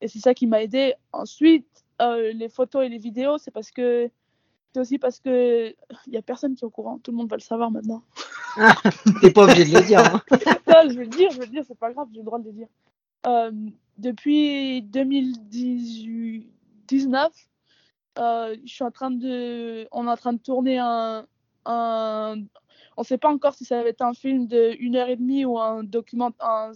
Et 0.00 0.08
c'est 0.08 0.20
ça 0.20 0.34
qui 0.34 0.46
m'a 0.46 0.62
aidé. 0.62 0.94
Ensuite, 1.12 1.84
les 2.00 2.48
photos 2.48 2.84
et 2.86 2.88
les 2.88 2.98
vidéos, 2.98 3.38
c'est 3.38 3.50
parce 3.50 3.70
que 3.70 4.10
c'est 4.72 4.80
aussi 4.80 4.98
parce 4.98 5.20
que 5.20 5.74
il 6.06 6.12
y 6.12 6.16
a 6.16 6.22
personne 6.22 6.54
qui 6.54 6.64
est 6.64 6.66
au 6.66 6.70
courant. 6.70 6.98
Tout 6.98 7.10
le 7.10 7.16
monde 7.16 7.28
va 7.28 7.36
le 7.36 7.42
savoir 7.42 7.70
maintenant. 7.70 8.02
Ah, 8.56 8.74
T'es 9.20 9.30
pas 9.30 9.44
obligé 9.44 9.64
de 9.64 9.74
le 9.74 9.82
dire. 9.84 10.00
Hein. 10.00 10.22
je 10.88 10.94
veux 10.94 11.02
le 11.02 11.08
dire, 11.08 11.30
je 11.30 11.38
veux 11.38 11.44
le 11.44 11.50
dire, 11.50 11.64
c'est 11.66 11.78
pas 11.78 11.92
grave, 11.92 12.08
j'ai 12.12 12.20
le 12.20 12.24
droit 12.24 12.38
de 12.38 12.46
le 12.46 12.52
dire. 12.52 12.68
Euh, 13.26 13.50
depuis 13.98 14.80
2019, 14.82 17.32
euh, 18.18 18.56
je 18.64 18.72
suis 18.72 18.84
en 18.84 18.90
train 18.90 19.10
de, 19.10 19.86
on 19.92 20.06
est 20.06 20.10
en 20.10 20.16
train 20.16 20.32
de 20.32 20.38
tourner 20.38 20.78
un, 20.78 21.26
un 21.66 22.36
on 22.96 23.02
ne 23.02 23.06
sait 23.06 23.18
pas 23.18 23.30
encore 23.30 23.54
si 23.54 23.64
ça 23.64 23.82
va 23.82 23.88
être 23.88 24.02
un 24.02 24.14
film 24.14 24.46
de 24.46 24.76
une 24.78 24.96
heure 24.96 25.08
et 25.08 25.16
demie 25.16 25.44
ou 25.44 25.58
un 25.58 25.82
document, 25.84 26.32
un, 26.40 26.72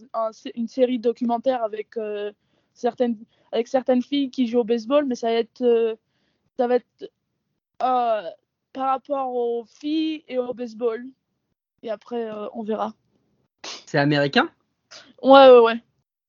une 0.55 0.69
série 0.69 0.99
documentaire 0.99 1.63
avec 1.63 1.97
euh, 1.97 2.33
certaines, 2.73 3.17
avec 3.53 3.69
certaines 3.69 4.03
filles 4.03 4.31
qui 4.31 4.47
jouent 4.47 4.61
au 4.61 4.65
baseball, 4.65 5.05
mais 5.07 5.17
ça 5.17 5.29
va 5.29 5.35
être, 5.35 5.97
ça 6.57 6.67
va 6.67 6.77
être 6.77 7.11
euh, 7.83 8.23
par 8.73 8.89
rapport 8.89 9.35
aux 9.35 9.65
filles 9.65 10.25
et 10.29 10.39
au 10.39 10.55
baseball. 10.55 11.05
Et 11.83 11.91
après, 11.91 12.31
euh, 12.31 12.47
on 12.55 12.63
verra. 12.63 12.95
C'est 13.87 13.99
américain? 13.99 14.49
Ouais, 15.23 15.49
ouais, 15.51 15.61
ouais. 15.61 15.83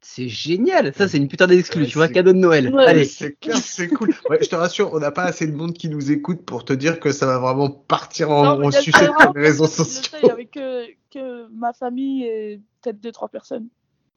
C'est 0.07 0.29
génial, 0.29 0.93
ça 0.93 1.07
c'est 1.07 1.17
une 1.17 1.27
putain 1.27 1.47
d'exclus, 1.47 1.87
tu 1.87 1.97
vois, 1.97 2.07
cadeau 2.07 2.31
de 2.31 2.37
Noël. 2.37 2.71
Allez, 2.77 3.05
c'est 3.05 3.39
clair, 3.39 3.57
c'est 3.57 3.87
cool. 3.87 4.13
Ouais, 4.29 4.37
je 4.39 4.47
te 4.47 4.55
rassure, 4.55 4.93
on 4.93 4.99
n'a 4.99 5.09
pas 5.09 5.23
assez 5.23 5.47
de 5.47 5.55
monde 5.55 5.73
qui 5.73 5.89
nous 5.89 6.11
écoute 6.11 6.45
pour 6.45 6.63
te 6.63 6.73
dire 6.73 6.99
que 6.99 7.11
ça 7.11 7.25
va 7.25 7.39
vraiment 7.39 7.71
partir 7.71 8.29
en, 8.29 8.61
en 8.61 8.69
sujet 8.69 9.07
sur 9.19 9.33
les 9.33 9.41
réseaux 9.41 9.65
sociaux. 9.65 10.15
Il 10.21 10.27
y 10.27 10.29
avait 10.29 10.45
que, 10.45 10.85
que 11.11 11.47
ma 11.47 11.73
famille 11.73 12.23
et 12.23 12.61
peut-être 12.81 13.01
deux 13.01 13.11
trois 13.11 13.29
personnes. 13.29 13.67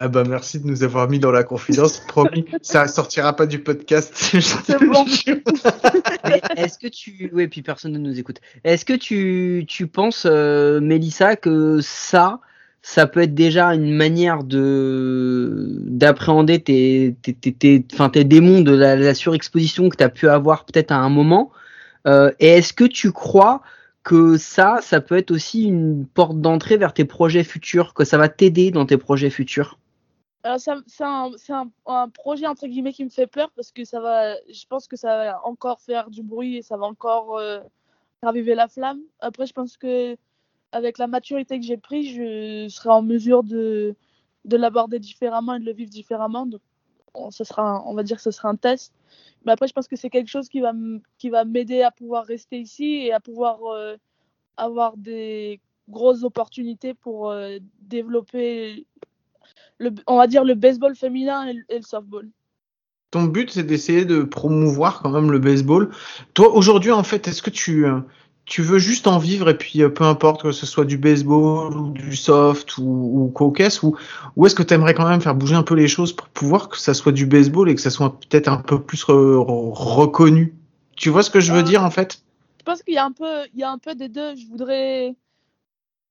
Ah 0.01 0.07
bah 0.07 0.23
merci 0.23 0.61
de 0.61 0.67
nous 0.69 0.85
avoir 0.85 1.09
mis 1.09 1.19
dans 1.19 1.33
la 1.33 1.43
confidence. 1.43 1.99
Promis, 2.07 2.45
ça 2.63 2.87
sortira 2.87 3.35
pas 3.35 3.47
du 3.47 3.59
podcast. 3.59 4.13
C'est 4.15 4.79
bon. 4.79 5.05
Est-ce 6.57 6.79
que 6.79 6.87
tu, 6.87 7.29
oui, 7.33 7.49
puis 7.49 7.63
personne 7.63 7.93
ne 7.93 7.99
nous 7.99 8.17
écoute. 8.17 8.41
Est-ce 8.63 8.85
que 8.85 8.93
tu, 8.93 9.65
tu 9.67 9.89
penses, 9.89 10.25
euh, 10.25 10.81
Mélissa, 10.81 11.35
que 11.35 11.81
ça, 11.83 12.39
ça 12.81 13.09
peut 13.09 13.23
être 13.23 13.35
déjà 13.35 13.75
une 13.75 13.93
manière 13.93 14.45
de 14.45 15.81
d'appréhender 15.81 16.61
tes, 16.61 17.17
tes, 17.21 17.35
tes, 17.35 17.85
enfin, 17.93 18.09
tes 18.09 18.23
démons 18.23 18.61
de 18.61 18.77
la, 18.77 19.15
surexposition 19.15 19.89
que 19.89 19.97
tu 19.97 20.05
as 20.05 20.11
pu 20.11 20.29
avoir 20.29 20.65
peut-être 20.65 20.93
à 20.93 20.99
un 20.99 21.09
moment. 21.09 21.51
Euh, 22.07 22.31
et 22.39 22.47
est-ce 22.47 22.73
que 22.73 22.85
tu 22.85 23.11
crois 23.11 23.63
que 24.05 24.37
ça, 24.37 24.79
ça 24.81 25.01
peut 25.01 25.17
être 25.17 25.33
aussi 25.33 25.65
une 25.65 26.07
porte 26.07 26.41
d'entrée 26.41 26.77
vers 26.77 26.95
tes 26.95 27.05
projets 27.05 27.43
futurs, 27.43 27.95
que 27.95 28.05
ça 28.05 28.17
va 28.17 28.29
t'aider 28.29 28.71
dans 28.71 28.87
tes 28.87 28.97
projets 28.97 29.31
futurs? 29.31 29.77
Alors, 30.49 30.61
ça- 30.61 30.77
c'est 30.87 31.53
un, 31.53 32.09
projet 32.09 32.47
entre 32.47 32.67
guillemets 32.67 32.95
qui 32.95 33.05
me 33.05 33.11
fait 33.11 33.27
peur 33.27 33.51
parce 33.55 33.71
que 33.71 33.85
ça 33.85 34.01
va, 34.01 34.35
je 34.51 34.65
pense 34.67 34.89
que 34.89 34.97
ça 34.97 35.09
va 35.19 35.47
encore 35.47 35.79
faire 35.83 36.09
du 36.09 36.23
bruit 36.23 36.57
et 36.57 36.63
ça 36.63 36.79
va 36.79 36.87
encore 36.87 37.37
euh, 37.37 37.61
raviver 38.23 38.55
la 38.55 38.67
flamme. 38.67 39.03
Après, 39.21 39.45
je 39.47 39.53
pense 39.53 39.77
que 39.77 40.17
avec 40.73 40.97
la 40.99 41.07
maturité 41.07 41.61
que 41.61 41.67
j'ai 41.67 41.77
pris, 41.77 42.15
je 42.15 42.67
serai 42.71 42.89
en 42.91 43.03
mesure 43.03 43.43
de, 43.45 43.95
de 44.47 44.57
l'aborder 44.57 44.99
différemment 44.99 45.55
et 45.57 45.61
de 45.61 45.67
le 45.67 45.75
vivre 45.75 45.91
différemment. 45.91 46.47
Donc, 46.47 46.63
on, 47.15 47.31
ce 47.31 47.45
sera, 47.45 47.83
on 47.87 47.95
va 47.95 48.03
dire 48.03 48.17
que 48.17 48.23
ce 48.23 48.31
sera 48.31 48.49
un 48.49 48.57
test. 48.57 48.95
Mais 49.45 49.53
après, 49.53 49.69
je 49.69 49.75
pense 49.75 49.89
que 49.89 49.97
c'est 49.97 50.11
quelque 50.11 50.29
chose 50.29 50.49
qui 50.49 50.61
va, 50.61 50.71
m- 50.71 51.03
qui 51.19 51.29
va 51.31 51.45
m'aider 51.45 51.83
à 51.83 51.91
pouvoir 51.91 52.25
rester 52.25 52.59
ici 52.59 52.87
et 53.07 53.13
à 53.13 53.21
pouvoir 53.21 53.65
euh, 53.67 53.97
avoir 54.57 54.97
des 54.97 55.61
grosses 55.89 56.23
opportunités 56.25 56.95
pour 56.95 57.31
euh, 57.31 57.59
développer, 57.81 58.87
le, 59.79 59.91
on 60.07 60.17
va 60.17 60.27
dire, 60.27 60.45
le 60.45 60.55
baseball 60.55 60.95
féminin 60.97 61.47
et 61.47 61.53
le, 61.55 61.65
et 61.69 61.77
le 61.77 61.83
softball. 61.83 62.29
Ton 63.11 63.25
but, 63.25 63.51
c'est 63.51 63.63
d'essayer 63.63 64.05
de 64.05 64.23
promouvoir 64.23 65.01
quand 65.01 65.11
même 65.11 65.31
le 65.31 65.39
baseball. 65.39 65.91
Toi, 66.35 66.55
aujourd'hui, 66.55 66.93
en 66.93 67.03
fait, 67.03 67.27
est-ce 67.27 67.41
que 67.41 67.49
tu, 67.49 67.87
euh, 67.87 68.01
tu 68.45 68.61
veux 68.61 68.79
juste 68.79 69.07
en 69.07 69.19
vivre 69.19 69.49
et 69.49 69.57
puis 69.57 69.83
euh, 69.83 69.89
peu 69.89 70.05
importe 70.05 70.43
que 70.43 70.53
ce 70.53 70.67
soit 70.67 70.85
du 70.85 70.99
baseball 70.99 71.75
ou 71.75 71.91
du 71.93 72.15
soft 72.17 72.77
ou, 72.77 73.33
ou 73.35 73.51
qu'est-ce, 73.51 73.85
ou, 73.87 73.97
ou 74.37 74.47
est-ce 74.47 74.55
que 74.55 74.63
tu 74.63 74.75
aimerais 74.75 74.93
quand 74.93 75.09
même 75.09 75.23
faire 75.23 75.35
bouger 75.35 75.55
un 75.55 75.63
peu 75.63 75.75
les 75.75 75.89
choses 75.89 76.13
pour 76.13 76.29
pouvoir 76.29 76.69
que 76.69 76.77
ça 76.79 76.93
soit 76.93 77.13
du 77.13 77.25
baseball 77.25 77.71
et 77.71 77.75
que 77.75 77.81
ça 77.81 77.91
soit 77.91 78.19
peut-être 78.21 78.49
un 78.49 78.59
peu 78.59 78.79
plus 78.83 79.03
re- 79.05 79.37
re- 79.37 79.73
reconnu? 79.73 80.55
Tu 80.97 81.09
vois 81.09 81.23
ce 81.23 81.31
que 81.31 81.41
je 81.41 81.53
veux 81.53 81.61
Euh, 81.61 81.63
dire 81.63 81.83
en 81.85 81.91
fait? 81.91 82.23
Je 82.59 82.65
pense 82.65 82.83
qu'il 82.83 82.93
y 82.95 82.99
a 82.99 83.05
un 83.07 83.13
peu, 83.13 83.47
il 83.55 83.61
y 83.61 83.63
a 83.63 83.71
un 83.71 83.79
peu 83.79 83.95
des 83.95 84.11
deux. 84.11 84.37
Je 84.37 84.47
voudrais, 84.49 85.17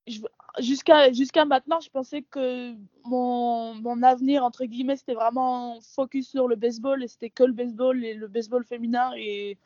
je- 0.08 0.22
jusqu'à 0.60 1.12
jusqu'à 1.12 1.46
maintenant, 1.46 1.80
je 1.80 1.90
pensais 1.90 2.22
que 2.22 2.74
mon, 3.06 3.76
mon 3.76 4.04
avenir 4.04 4.44
entre 4.44 4.66
guillemets 4.66 4.98
c'était 4.98 5.14
vraiment 5.14 5.80
focus 5.82 6.30
sur 6.30 6.48
le 6.48 6.56
baseball 6.56 7.04
et 7.04 7.08
c'était 7.08 7.30
que 7.30 7.44
le 7.44 7.54
baseball 7.54 8.04
et 8.04 8.14
le 8.14 8.28
baseball 8.28 8.64
féminin 8.66 9.12
et, 9.16 9.58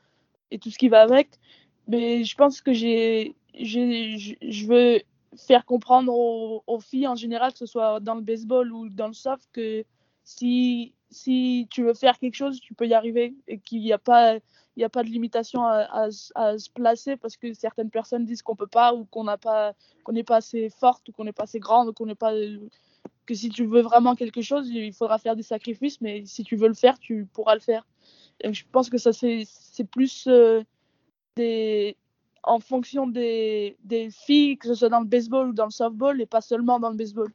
et 0.52 0.60
tout 0.60 0.70
ce 0.70 0.78
qui 0.78 0.90
va 0.90 1.02
avec. 1.02 1.30
Mais 1.88 2.24
je 2.24 2.36
pense 2.36 2.62
que 2.62 2.74
j'ai, 2.74 3.36
je 3.54 4.68
veux 4.68 5.02
faire 5.38 5.66
comprendre 5.66 6.14
aux 6.14 6.80
filles 6.80 7.08
en 7.08 7.16
général, 7.16 7.52
que 7.52 7.58
ce 7.58 7.66
soit 7.66 8.00
dans 8.00 8.16
le 8.16 8.22
baseball 8.22 8.72
ou 8.72 8.90
dans 8.90 9.08
le 9.08 9.14
soft, 9.14 9.50
que 9.52 9.84
si 10.24 10.94
si 11.12 11.68
tu 11.70 11.84
veux 11.84 11.94
faire 11.94 12.18
quelque 12.18 12.36
chose, 12.36 12.60
tu 12.60 12.74
peux 12.74 12.88
y 12.88 12.94
arriver 12.94 13.36
et 13.48 13.60
qu'il 13.60 13.82
n'y 13.82 13.94
a 13.94 14.00
pas 14.00 14.38
il 14.78 14.80
n'y 14.80 14.86
a 14.86 14.90
pas 14.90 15.04
de 15.04 15.10
limitation 15.10 15.66
à, 15.66 16.10
se 16.12 16.70
placer 16.70 17.18
parce 17.18 17.36
que 17.36 17.54
certaines 17.54 17.90
personnes 17.90 18.26
disent 18.26 18.42
qu'on 18.42 18.56
peut 18.56 18.68
pas 18.68 18.94
ou 18.94 19.04
qu'on 19.06 19.26
n'a 19.26 19.38
pas 19.38 19.74
qu'on 20.04 20.14
n'est 20.14 20.24
pas 20.24 20.38
assez 20.38 20.70
forte 20.70 21.10
ou 21.10 21.12
qu'on 21.12 21.26
n'est 21.26 21.34
pas 21.34 21.44
assez 21.44 21.60
grande 21.60 21.90
ou 21.90 21.94
qu'on 21.94 22.06
n'est 22.06 22.16
pas 22.16 22.32
que 23.26 23.34
si 23.34 23.50
tu 23.50 23.66
veux 23.66 23.82
vraiment 23.82 24.16
quelque 24.16 24.42
chose 24.42 24.70
il 24.70 24.94
faudra 24.94 25.18
faire 25.18 25.36
des 25.36 25.44
sacrifices 25.44 26.00
mais 26.00 26.24
si 26.26 26.44
tu 26.44 26.56
veux 26.56 26.70
le 26.70 26.74
faire 26.74 26.98
tu 27.00 27.28
pourras 27.34 27.54
le 27.54 27.60
faire. 27.60 27.86
Je 28.44 28.64
pense 28.72 28.90
que 28.90 28.98
ça 28.98 29.12
c'est 29.12 29.46
plus 29.92 30.28
euh, 30.28 30.64
des 31.36 31.98
en 32.44 32.60
fonction 32.60 33.08
des 33.08 33.76
filles 34.10 34.58
que 34.58 34.68
ce 34.70 34.76
soit 34.76 34.90
dans 34.90 35.02
le 35.02 35.06
baseball 35.06 35.50
ou 35.50 35.54
dans 35.54 35.66
le 35.66 35.72
softball 35.72 36.22
et 36.22 36.26
pas 36.26 36.42
seulement 36.42 36.80
dans 36.80 36.90
le 36.90 36.96
baseball 36.96 37.34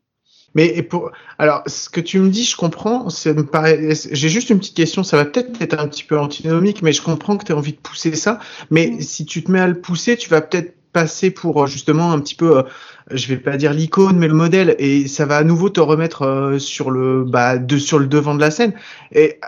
Mais 0.57 0.67
et 0.77 0.83
pour 0.83 1.13
alors 1.39 1.63
ce 1.67 1.89
que 1.91 2.01
tu 2.01 2.19
me 2.19 2.31
dis, 2.31 2.45
je 2.45 2.57
comprends. 2.57 3.11
Ça 3.11 3.33
me 3.35 3.45
paraît. 3.47 3.91
J'ai 4.11 4.29
juste 4.29 4.51
une 4.51 4.59
petite 4.59 4.77
question. 4.77 5.05
Ça 5.05 5.17
va 5.17 5.27
peut-être 5.27 5.61
être 5.61 5.79
un 5.79 5.87
petit 5.87 6.03
peu 6.03 6.19
antinomique, 6.19 6.83
mais 6.83 6.93
je 6.93 7.03
comprends 7.03 7.37
que 7.37 7.45
tu 7.45 7.53
as 7.53 7.57
envie 7.57 7.73
de 7.73 7.79
pousser 7.79 8.15
ça. 8.17 8.41
Mais 8.71 8.97
Mm. 8.97 9.01
si 9.01 9.27
tu 9.27 9.45
te 9.45 9.51
mets 9.53 9.61
à 9.61 9.69
le 9.69 9.81
pousser, 9.81 10.17
tu 10.17 10.31
vas 10.31 10.41
peut-être 10.41 10.75
passer 10.93 11.31
pour 11.31 11.65
euh, 11.65 11.67
justement 11.67 12.11
un 12.13 12.21
petit 12.21 12.35
peu, 12.35 12.59
euh, 12.59 12.63
je 13.11 13.29
vais 13.29 13.37
pas 13.37 13.59
dire 13.59 13.75
l'icône, 13.75 14.17
mais 14.19 14.29
le 14.29 14.35
modèle, 14.35 14.75
et 14.79 15.09
ça 15.09 15.27
va 15.27 15.37
à 15.37 15.45
nouveau 15.45 15.69
te 15.69 15.81
remettre 15.81 16.23
euh, 16.23 16.59
sur 16.59 16.91
le 16.91 17.25
bah 17.25 17.59
de 17.59 17.77
sur 17.77 17.99
le 17.99 18.07
devant 18.07 18.35
de 18.35 18.41
la 18.41 18.51
scène. 18.51 18.73
Et 19.13 19.39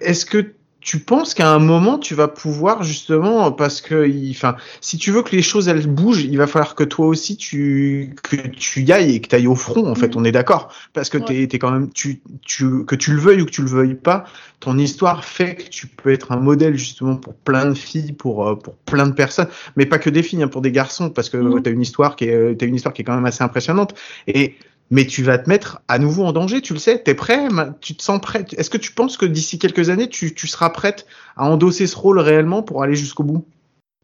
est-ce 0.00 0.26
que 0.26 0.52
tu 0.86 1.00
penses 1.00 1.34
qu'à 1.34 1.50
un 1.52 1.58
moment 1.58 1.98
tu 1.98 2.14
vas 2.14 2.28
pouvoir 2.28 2.84
justement 2.84 3.50
parce 3.50 3.80
que 3.80 4.08
enfin 4.30 4.54
si 4.80 4.96
tu 4.98 5.10
veux 5.10 5.22
que 5.24 5.34
les 5.34 5.42
choses 5.42 5.66
elles 5.66 5.88
bougent 5.88 6.22
il 6.22 6.38
va 6.38 6.46
falloir 6.46 6.76
que 6.76 6.84
toi 6.84 7.06
aussi 7.06 7.36
tu 7.36 8.14
que 8.22 8.36
tu 8.46 8.82
y 8.84 8.92
ailles 8.92 9.16
et 9.16 9.20
que 9.20 9.26
tu 9.28 9.34
ailles 9.34 9.48
au 9.48 9.56
front 9.56 9.84
en 9.90 9.96
fait 9.96 10.14
Mhm. 10.14 10.22
on 10.22 10.24
est 10.24 10.30
d'accord 10.30 10.72
parce 10.92 11.10
que 11.10 11.18
Ouais. 11.18 11.24
t'es 11.24 11.46
t'es 11.48 11.58
quand 11.58 11.72
même 11.72 11.90
tu 11.92 12.22
tu 12.42 12.84
que 12.84 12.94
tu 12.94 13.10
le 13.12 13.18
veuilles 13.18 13.42
ou 13.42 13.46
que 13.46 13.50
tu 13.50 13.62
le 13.62 13.68
veuilles 13.68 13.96
pas 13.96 14.24
ton 14.60 14.78
histoire 14.78 15.24
fait 15.24 15.56
que 15.56 15.68
tu 15.68 15.88
peux 15.88 16.12
être 16.12 16.30
un 16.30 16.36
modèle 16.36 16.76
justement 16.78 17.16
pour 17.16 17.34
plein 17.34 17.66
de 17.66 17.74
filles 17.74 18.12
pour 18.12 18.48
euh, 18.48 18.54
pour 18.54 18.76
plein 18.76 19.08
de 19.08 19.12
personnes 19.12 19.48
mais 19.74 19.86
pas 19.86 19.98
que 19.98 20.08
des 20.08 20.22
filles 20.22 20.44
hein, 20.44 20.48
pour 20.48 20.62
des 20.62 20.70
garçons 20.70 21.10
parce 21.10 21.28
que 21.30 21.36
Mhm. 21.36 21.62
tu 21.64 21.68
as 21.68 21.72
une 21.72 21.82
histoire 21.82 22.14
qui 22.14 22.26
est 22.26 22.56
t'as 22.56 22.66
une 22.66 22.76
histoire 22.76 22.94
qui 22.94 23.02
est 23.02 23.04
quand 23.04 23.16
même 23.16 23.26
assez 23.26 23.42
impressionnante 23.42 23.94
et 24.28 24.54
mais 24.90 25.06
tu 25.06 25.22
vas 25.22 25.38
te 25.38 25.48
mettre 25.48 25.80
à 25.88 25.98
nouveau 25.98 26.24
en 26.24 26.32
danger, 26.32 26.60
tu 26.60 26.72
le 26.72 26.78
sais, 26.78 27.02
t'es 27.02 27.14
prêt, 27.14 27.48
ma- 27.48 27.70
tu 27.80 27.96
te 27.96 28.02
sens 28.02 28.20
prêt. 28.20 28.44
Est-ce 28.56 28.70
que 28.70 28.78
tu 28.78 28.92
penses 28.92 29.16
que 29.16 29.26
d'ici 29.26 29.58
quelques 29.58 29.90
années, 29.90 30.08
tu, 30.08 30.34
tu 30.34 30.46
seras 30.46 30.70
prête 30.70 31.06
à 31.36 31.44
endosser 31.44 31.86
ce 31.86 31.96
rôle 31.96 32.18
réellement 32.18 32.62
pour 32.62 32.82
aller 32.82 32.94
jusqu'au 32.94 33.22
bout? 33.24 33.46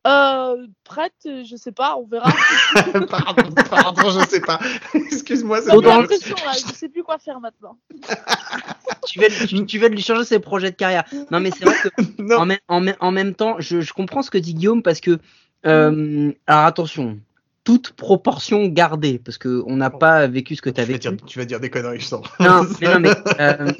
Euh, 0.04 0.66
prête 0.82 1.12
je 1.24 1.54
sais 1.54 1.70
pas 1.70 1.96
on 1.96 2.04
verra 2.08 2.28
pardon, 3.08 3.54
pardon, 3.70 4.10
je 4.10 4.26
sais 4.28 4.40
pas. 4.40 4.58
Excuse-moi, 4.94 5.60
pression, 6.02 6.34
là. 6.44 6.52
je 6.54 6.74
sais 6.74 6.88
plus 6.88 7.04
quoi 7.04 7.18
faire 7.18 7.38
maintenant 7.38 7.78
tu 9.06 9.20
tu, 9.46 9.64
tu 9.66 9.78
de 9.78 9.86
lui 9.94 10.02
changer 10.02 10.24
ses 10.24 10.40
projets 10.40 10.72
de 10.72 10.76
carrière. 10.76 11.04
Non, 11.30 11.38
mais 11.38 11.50
c'est 11.56 11.64
vrai 11.64 11.76
que 11.84 12.34
en, 12.34 12.46
même- 12.46 12.58
en, 12.66 12.80
même- 12.80 12.96
en 12.98 13.12
même 13.12 13.34
temps, 13.34 13.56
je, 13.60 13.80
je 13.80 13.92
comprends 13.92 14.22
ce 14.22 14.30
que 14.32 14.38
dit 14.38 14.54
Guillaume 14.54 14.82
parce 14.82 15.00
que, 15.00 15.18
euh, 15.66 16.32
alors 16.48 16.64
attention, 16.66 17.20
toute 17.64 17.92
proportion 17.92 18.66
gardée, 18.66 19.20
parce 19.24 19.38
que 19.38 19.62
on 19.66 19.76
n'a 19.76 19.90
pas 19.90 20.26
vécu 20.26 20.56
ce 20.56 20.62
que 20.62 20.70
tu 20.70 20.80
as 20.80 20.84
tu, 20.84 20.90
vas 20.92 20.98
vécu. 20.98 21.08
dire, 21.08 21.26
tu 21.26 21.38
vas 21.38 21.44
dire 21.44 21.60
des 21.60 21.70
conneries, 21.70 22.00
je 22.00 22.06
sens. 22.06 22.26
Non, 22.40 22.62
mais 22.80 22.94
non, 22.94 23.00
mais 23.00 23.10
euh, 23.40 23.72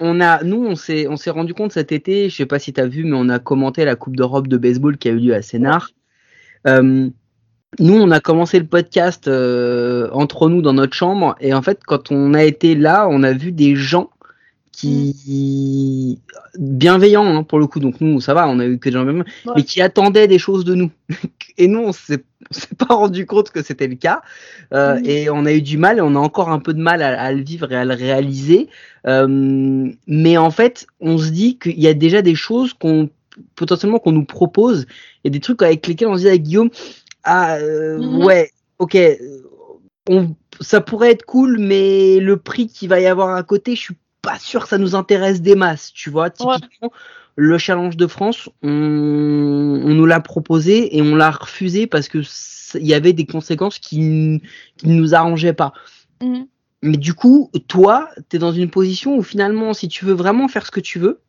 on 0.00 0.20
a, 0.20 0.42
nous, 0.42 0.64
on 0.64 0.74
s'est, 0.74 1.06
on 1.08 1.16
s'est 1.16 1.30
rendu 1.30 1.54
compte 1.54 1.72
cet 1.72 1.92
été, 1.92 2.30
je 2.30 2.36
sais 2.36 2.46
pas 2.46 2.58
si 2.58 2.72
tu 2.72 2.80
as 2.80 2.86
vu, 2.86 3.04
mais 3.04 3.16
on 3.16 3.28
a 3.28 3.38
commenté 3.38 3.84
la 3.84 3.96
Coupe 3.96 4.16
d'Europe 4.16 4.48
de 4.48 4.56
baseball 4.56 4.96
qui 4.96 5.08
a 5.08 5.12
eu 5.12 5.18
lieu 5.18 5.34
à 5.34 5.42
Sénart. 5.42 5.90
Euh, 6.66 7.08
nous, 7.80 7.94
on 7.94 8.10
a 8.10 8.20
commencé 8.20 8.58
le 8.58 8.66
podcast 8.66 9.28
euh, 9.28 10.08
entre 10.12 10.48
nous 10.48 10.62
dans 10.62 10.72
notre 10.72 10.94
chambre, 10.94 11.34
et 11.40 11.52
en 11.52 11.60
fait, 11.62 11.80
quand 11.84 12.10
on 12.10 12.32
a 12.32 12.44
été 12.44 12.74
là, 12.74 13.06
on 13.10 13.22
a 13.22 13.32
vu 13.32 13.52
des 13.52 13.76
gens 13.76 14.10
qui 14.72 16.20
bienveillants 16.58 17.24
hein, 17.26 17.42
pour 17.42 17.58
le 17.58 17.66
coup. 17.66 17.80
Donc 17.80 18.00
nous, 18.00 18.20
ça 18.20 18.34
va, 18.34 18.48
on 18.48 18.58
a 18.58 18.66
eu 18.66 18.78
que 18.78 18.88
des 18.88 18.94
gens 18.94 19.04
bienveillants, 19.04 19.24
Ouais. 19.46 19.52
mais 19.56 19.62
qui 19.62 19.80
attendaient 19.80 20.28
des 20.28 20.38
choses 20.38 20.64
de 20.64 20.74
nous. 20.74 20.90
et 21.58 21.68
nous, 21.68 21.80
on 21.80 21.92
s'est 21.92 22.24
on 22.50 22.54
s'est 22.54 22.74
pas 22.76 22.94
rendu 22.94 23.26
compte 23.26 23.50
que 23.50 23.62
c'était 23.62 23.88
le 23.88 23.96
cas, 23.96 24.22
Euh, 24.72 24.98
et 25.04 25.30
on 25.30 25.44
a 25.46 25.52
eu 25.52 25.62
du 25.62 25.78
mal, 25.78 25.98
et 25.98 26.00
on 26.00 26.14
a 26.14 26.18
encore 26.18 26.48
un 26.50 26.58
peu 26.58 26.74
de 26.74 26.80
mal 26.80 27.02
à, 27.02 27.20
à 27.20 27.32
le 27.32 27.42
vivre 27.42 27.70
et 27.72 27.76
à 27.76 27.84
le 27.84 27.94
réaliser. 27.94 28.68
Euh, 29.06 29.90
mais 30.06 30.36
en 30.38 30.50
fait, 30.50 30.86
on 31.00 31.18
se 31.18 31.30
dit 31.30 31.58
qu'il 31.58 31.80
y 31.80 31.86
a 31.88 31.94
déjà 31.94 32.22
des 32.22 32.34
choses 32.34 32.72
qu'on 32.74 33.10
potentiellement 33.56 33.98
qu'on 33.98 34.12
nous 34.12 34.24
propose. 34.24 34.86
Et 35.24 35.30
des 35.30 35.40
trucs 35.40 35.62
avec 35.62 35.86
lesquels 35.86 36.08
on 36.08 36.14
se 36.16 36.20
dit 36.20 36.28
avec 36.28 36.42
Guillaume 36.42 36.70
ah 37.24 37.56
euh, 37.56 37.98
Mhm. 37.98 38.24
ouais 38.24 38.50
ok 38.78 38.96
on, 40.08 40.34
ça 40.60 40.80
pourrait 40.80 41.12
être 41.12 41.24
cool 41.24 41.58
mais 41.58 42.20
le 42.20 42.36
prix 42.36 42.68
qu'il 42.68 42.88
va 42.88 43.00
y 43.00 43.06
avoir 43.06 43.34
à 43.34 43.42
côté 43.42 43.74
je 43.74 43.80
suis 43.80 43.96
pas 44.22 44.38
sûr 44.38 44.62
que 44.64 44.68
ça 44.68 44.78
nous 44.78 44.94
intéresse 44.94 45.40
des 45.40 45.54
masses 45.54 45.92
tu 45.92 46.10
vois 46.10 46.30
typiquement 46.30 46.92
le 47.36 47.58
challenge 47.58 47.96
de 47.96 48.06
France 48.06 48.48
on, 48.62 48.68
on 48.70 49.94
nous 49.94 50.06
l'a 50.06 50.20
proposé 50.20 50.96
et 50.96 51.02
on 51.02 51.14
l'a 51.14 51.30
refusé 51.30 51.86
parce 51.86 52.08
que 52.08 52.20
il 52.78 52.86
y 52.86 52.94
avait 52.94 53.12
des 53.12 53.26
conséquences 53.26 53.78
qui, 53.78 54.00
ne 54.00 54.38
nous 54.84 55.14
arrangeaient 55.14 55.52
pas 55.52 55.72
Mhm. 56.22 56.46
mais 56.82 56.96
du 56.96 57.12
coup, 57.14 57.50
toi, 57.66 58.08
tu 58.28 58.36
es 58.36 58.38
dans 58.38 58.52
une 58.52 58.70
position 58.70 59.16
où 59.16 59.22
finalement, 59.22 59.74
si 59.74 59.88
tu 59.88 60.04
veux 60.04 60.12
vraiment 60.14 60.48
faire 60.48 60.64
ce 60.64 60.70
que 60.70 60.80
tu 60.80 60.98
veux, 60.98 61.20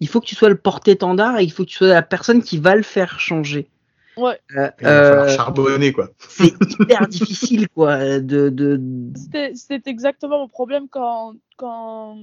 il 0.00 0.08
faut 0.08 0.20
que 0.20 0.26
tu 0.26 0.34
sois 0.34 0.50
le 0.50 0.58
porte-étendard 0.58 1.38
et 1.38 1.44
il 1.44 1.50
faut 1.50 1.64
que 1.64 1.70
tu 1.70 1.76
sois 1.76 1.88
la 1.88 2.02
personne 2.02 2.42
qui 2.42 2.58
va 2.58 2.76
le 2.76 2.82
faire 2.82 3.18
changer. 3.18 3.68
Ouais. 4.16 4.38
Euh, 4.56 4.70
Il 4.80 4.84
va 4.84 5.02
falloir 5.02 5.24
euh, 5.24 5.36
charbonner, 5.36 5.92
quoi. 5.92 6.10
c'est 6.18 6.52
hyper 6.80 7.06
difficile, 7.08 7.68
quoi, 7.68 8.20
de, 8.20 8.48
de... 8.48 8.80
C'était 9.14 9.52
c'était 9.54 9.90
exactement 9.90 10.38
mon 10.38 10.48
problème 10.48 10.88
quand, 10.88 11.34
quand 11.56 12.18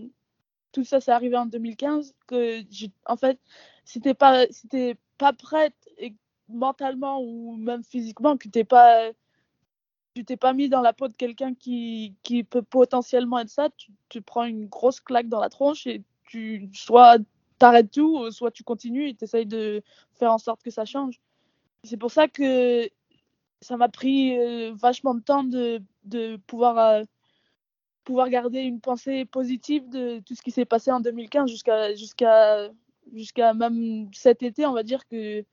tout 0.73 0.86
ça 0.86 1.01
s'est 1.01 1.12
arrivé 1.12 1.38
en 1.38 1.47
2015. 1.47 2.15
Que 2.28 2.63
j'ai- 2.71 2.91
en 3.07 3.17
fait, 3.17 3.39
c'était 3.86 4.15
pas, 4.15 4.47
c'était 4.51 4.97
pas 5.19 5.34
prête 5.34 5.76
mentalement 6.49 7.21
ou 7.21 7.55
même 7.57 7.84
physiquement 7.84 8.38
que 8.38 8.49
t'es 8.49 8.65
pas, 8.65 9.11
tu 10.15 10.24
t'es 10.26 10.38
pas 10.38 10.53
mis 10.53 10.69
dans 10.69 10.82
la 10.82 10.93
peau 10.93 11.07
de 11.07 11.15
quelqu'un 11.17 11.55
qui, 11.55 12.15
qui 12.24 12.43
peut 12.43 12.61
potentiellement 12.61 13.39
être 13.39 13.49
ça. 13.49 13.69
Tu, 13.78 13.91
tu 14.09 14.21
prends 14.21 14.45
une 14.45 14.67
grosse 14.67 14.99
claque 14.99 15.28
dans 15.28 15.39
la 15.39 15.49
tronche 15.49 15.88
et 15.88 16.03
tu 16.26 16.69
soit 16.74 17.17
t'arrêtes 17.59 17.91
tout, 17.91 18.30
soit 18.32 18.51
tu 18.51 18.63
continues 18.63 19.09
et 19.09 19.15
t'essayes 19.15 19.45
de 19.45 19.82
faire 20.13 20.32
en 20.32 20.38
sorte 20.38 20.61
que 20.63 20.69
ça 20.71 20.86
change. 20.86 21.19
C'est 21.84 21.97
pour 21.97 22.11
ça 22.11 22.28
que 22.28 22.89
ça 23.61 23.78
m'a 23.78 23.89
pris 23.89 24.38
euh, 24.39 24.74
vachement 24.76 25.15
de 25.15 25.21
temps 25.21 25.43
de, 25.43 25.82
de 26.05 26.38
pouvoir, 26.47 26.78
euh, 26.80 27.03
pouvoir 28.04 28.30
garder 28.30 28.60
une 28.60 28.82
pensée 28.82 29.26
positive 29.26 29.89
de 29.89 30.20
tout 30.20 30.36
ce 30.36 30.41
qui 30.41 30.51
s'est 30.51 30.66
passé 30.66 30.91
en 30.91 30.99
2015 30.99 31.49
jusqu'à 31.49 31.93
jusqu'à 31.95 32.70
jusqu'à 33.14 33.54
même 33.54 34.10
cet 34.14 34.43
été, 34.43 34.66
on 34.66 34.74
va 34.74 34.84
dire 34.84 35.08
que 35.08 35.43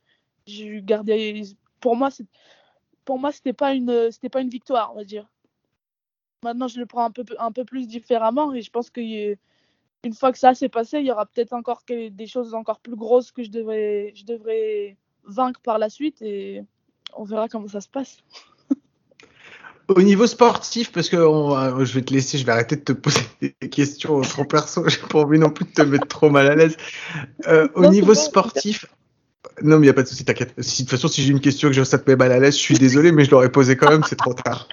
j'ai 0.47 0.83
gardé 0.83 1.43
pour 1.81 1.97
moi, 1.97 2.11
pour 3.05 3.19
moi, 3.19 3.33
c'était 3.33 3.53
pas 3.53 3.75
une, 3.75 4.11
c'était 4.11 4.29
pas 4.29 4.41
une 4.41 4.51
victoire, 4.51 4.93
on 4.93 4.97
va 4.97 5.05
dire. 5.05 5.29
Maintenant, 6.43 6.69
je 6.69 6.79
le 6.79 6.87
prends 6.87 7.05
un 7.05 7.11
peu, 7.11 7.25
un 7.39 7.53
peu 7.53 7.65
plus 7.65 7.87
différemment 7.87 8.55
et 8.55 8.63
je 8.63 8.71
pense 8.71 8.91
que 8.91 9.01
une 9.01 10.15
fois 10.15 10.33
que 10.33 10.39
ça 10.39 10.55
s'est 10.55 10.69
passé, 10.69 10.99
il 11.01 11.07
y 11.07 11.13
aura 11.13 11.27
peut-être 11.27 11.53
encore 11.53 11.83
des 11.89 12.27
choses 12.27 12.55
encore 12.55 12.81
plus 12.81 12.97
grosses 12.97 13.33
que 13.33 13.43
je 13.43 13.51
devrais, 13.51 14.13
je 14.15 14.25
devrais 14.25 14.97
vaincre 15.25 15.61
par 15.61 15.79
la 15.79 15.91
suite 15.91 16.23
et 16.23 16.65
on 17.15 17.25
verra 17.25 17.49
comment 17.49 17.69
ça 17.69 17.83
se 17.83 17.89
passe. 17.89 18.19
Au 19.97 20.03
niveau 20.03 20.29
sportif, 20.29 20.93
parce 20.93 21.09
que 21.09 21.17
je 21.17 21.93
vais 21.95 22.03
te 22.03 22.15
laisser, 22.15 22.39
je 22.39 22.47
vais 22.47 22.53
arrêter 22.53 22.77
de 22.77 22.83
te 22.83 22.93
poser 22.93 23.23
des 23.43 23.69
questions 23.69 24.21
trop 24.21 24.45
perso, 24.45 24.85
j'ai 24.89 24.99
pas 24.99 25.19
envie 25.19 25.39
non 25.39 25.51
plus 25.51 25.65
de 25.65 25.73
te 25.73 25.83
mettre 25.83 26.07
trop 26.07 26.31
mal 26.31 26.47
à 26.47 26.55
l'aise. 26.55 26.77
Euh, 27.49 27.67
au 27.75 27.87
niveau 27.89 28.15
sportif, 28.15 28.87
non 29.63 29.79
mais 29.79 29.87
il 29.87 29.89
n'y 29.89 29.89
a 29.89 29.95
pas 29.95 30.05
de 30.05 30.09
souci, 30.09 30.25
t'inquiète. 30.25 30.55
de 30.57 30.63
toute 30.63 30.89
façon, 30.89 31.09
si 31.09 31.23
j'ai 31.23 31.31
une 31.31 31.41
question 31.41 31.69
que 31.69 31.75
je 31.75 31.83
ça 31.83 31.99
te 31.99 32.09
met 32.09 32.15
mal 32.15 32.31
à 32.31 32.39
l'aise, 32.39 32.55
je 32.55 32.61
suis 32.61 32.79
désolé, 32.79 33.11
mais 33.11 33.25
je 33.25 33.33
l'aurais 33.33 33.51
posée 33.51 33.77
quand 33.77 33.91
même, 33.91 34.05
c'est 34.09 34.17
trop 34.17 34.33
tard. 34.33 34.69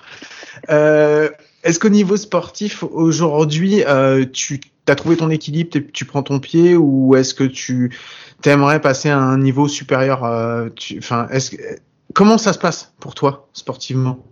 Euh, 0.69 1.29
Est-ce 1.63 1.79
qu'au 1.79 1.89
niveau 1.89 2.15
sportif, 2.15 2.83
aujourd'hui, 2.83 3.83
euh, 3.85 4.23
tu 4.31 4.61
as 4.87 4.95
trouvé 4.95 5.17
ton 5.17 5.31
équilibre, 5.31 5.71
tu 5.93 6.05
prends 6.05 6.21
ton 6.21 6.39
pied, 6.39 6.75
ou 6.75 7.15
est-ce 7.15 7.33
que 7.33 7.43
tu 7.43 7.91
aimerais 8.45 8.81
passer 8.81 9.09
à 9.09 9.17
un 9.17 9.39
niveau 9.39 9.67
supérieur 9.67 10.21
Enfin, 10.99 11.27
comment 12.13 12.37
ça 12.37 12.53
se 12.53 12.59
passe 12.59 12.93
pour 12.99 13.15
toi 13.15 13.49
sportivement? 13.53 14.23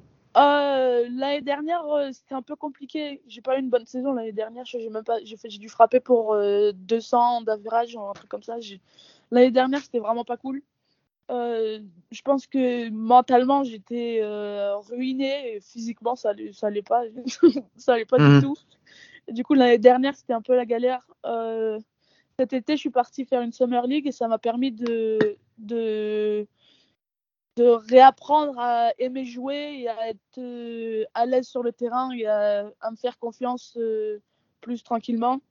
L'année 1.16 1.42
dernière, 1.42 1.86
euh, 1.88 2.10
c'était 2.12 2.36
un 2.36 2.42
peu 2.42 2.56
compliqué. 2.56 3.22
J'ai 3.28 3.42
pas 3.42 3.58
eu 3.58 3.60
une 3.60 3.70
bonne 3.70 3.86
saison 3.86 4.14
l'année 4.14 4.32
dernière. 4.32 4.66
J'ai 4.66 4.90
même 4.90 5.04
pas, 5.04 5.18
j'ai 5.24 5.58
dû 5.58 5.70
frapper 5.70 6.00
pour 6.00 6.36
200 6.36 7.42
d'average 7.42 7.96
ou 7.96 8.02
un 8.02 8.14
truc 8.14 8.30
comme 8.30 8.44
ça. 8.44 8.58
L'année 9.32 9.52
dernière, 9.52 9.82
c'était 9.82 10.00
vraiment 10.00 10.26
pas 10.26 10.38
cool. 10.38 10.62
je 11.30 12.22
pense 12.24 12.48
que 12.48 12.90
mentalement, 12.90 13.64
j'étais 13.64 14.22
ruinée 14.90 15.56
et 15.56 15.62
physiquement, 15.62 16.16
ça 16.16 16.30
allait, 16.30 16.54
ça 16.54 16.68
allait 16.68 16.82
pas, 16.82 17.04
ça 17.78 17.94
allait 17.94 18.06
pas 18.06 18.18
du 18.18 18.24
mmh. 18.24 18.42
tout. 18.42 18.56
du 19.30 19.44
coup, 19.44 19.54
l'année 19.54 19.80
dernière, 19.80 20.16
c'était 20.16 20.34
un 20.34 20.42
peu 20.42 20.56
la 20.56 20.66
galère. 20.66 21.08
cet 22.40 22.54
été, 22.54 22.74
je 22.76 22.80
suis 22.80 22.90
partie 22.90 23.26
faire 23.26 23.42
une 23.42 23.54
Summer 23.54 23.88
League 23.88 24.08
et 24.08 24.12
ça 24.12 24.28
m'a 24.28 24.38
permis 24.38 24.72
de, 24.72 25.38
de 25.58 26.48
de 27.56 27.68
réapprendre 27.90 28.60
à 28.60 28.92
aimer 29.00 29.26
jouer 29.26 29.80
et 29.80 29.88
à 29.88 30.10
être 30.10 30.38
euh, 30.38 31.06
à 31.14 31.26
l'aise 31.26 31.48
sur 31.48 31.64
le 31.64 31.72
terrain 31.72 32.12
et 32.12 32.26
à, 32.26 32.66
me 32.92 32.96
faire 32.98 33.18
confiance 33.18 33.78
euh, 33.78 34.20
plus 34.62 34.84
tranquillement. 34.84 35.42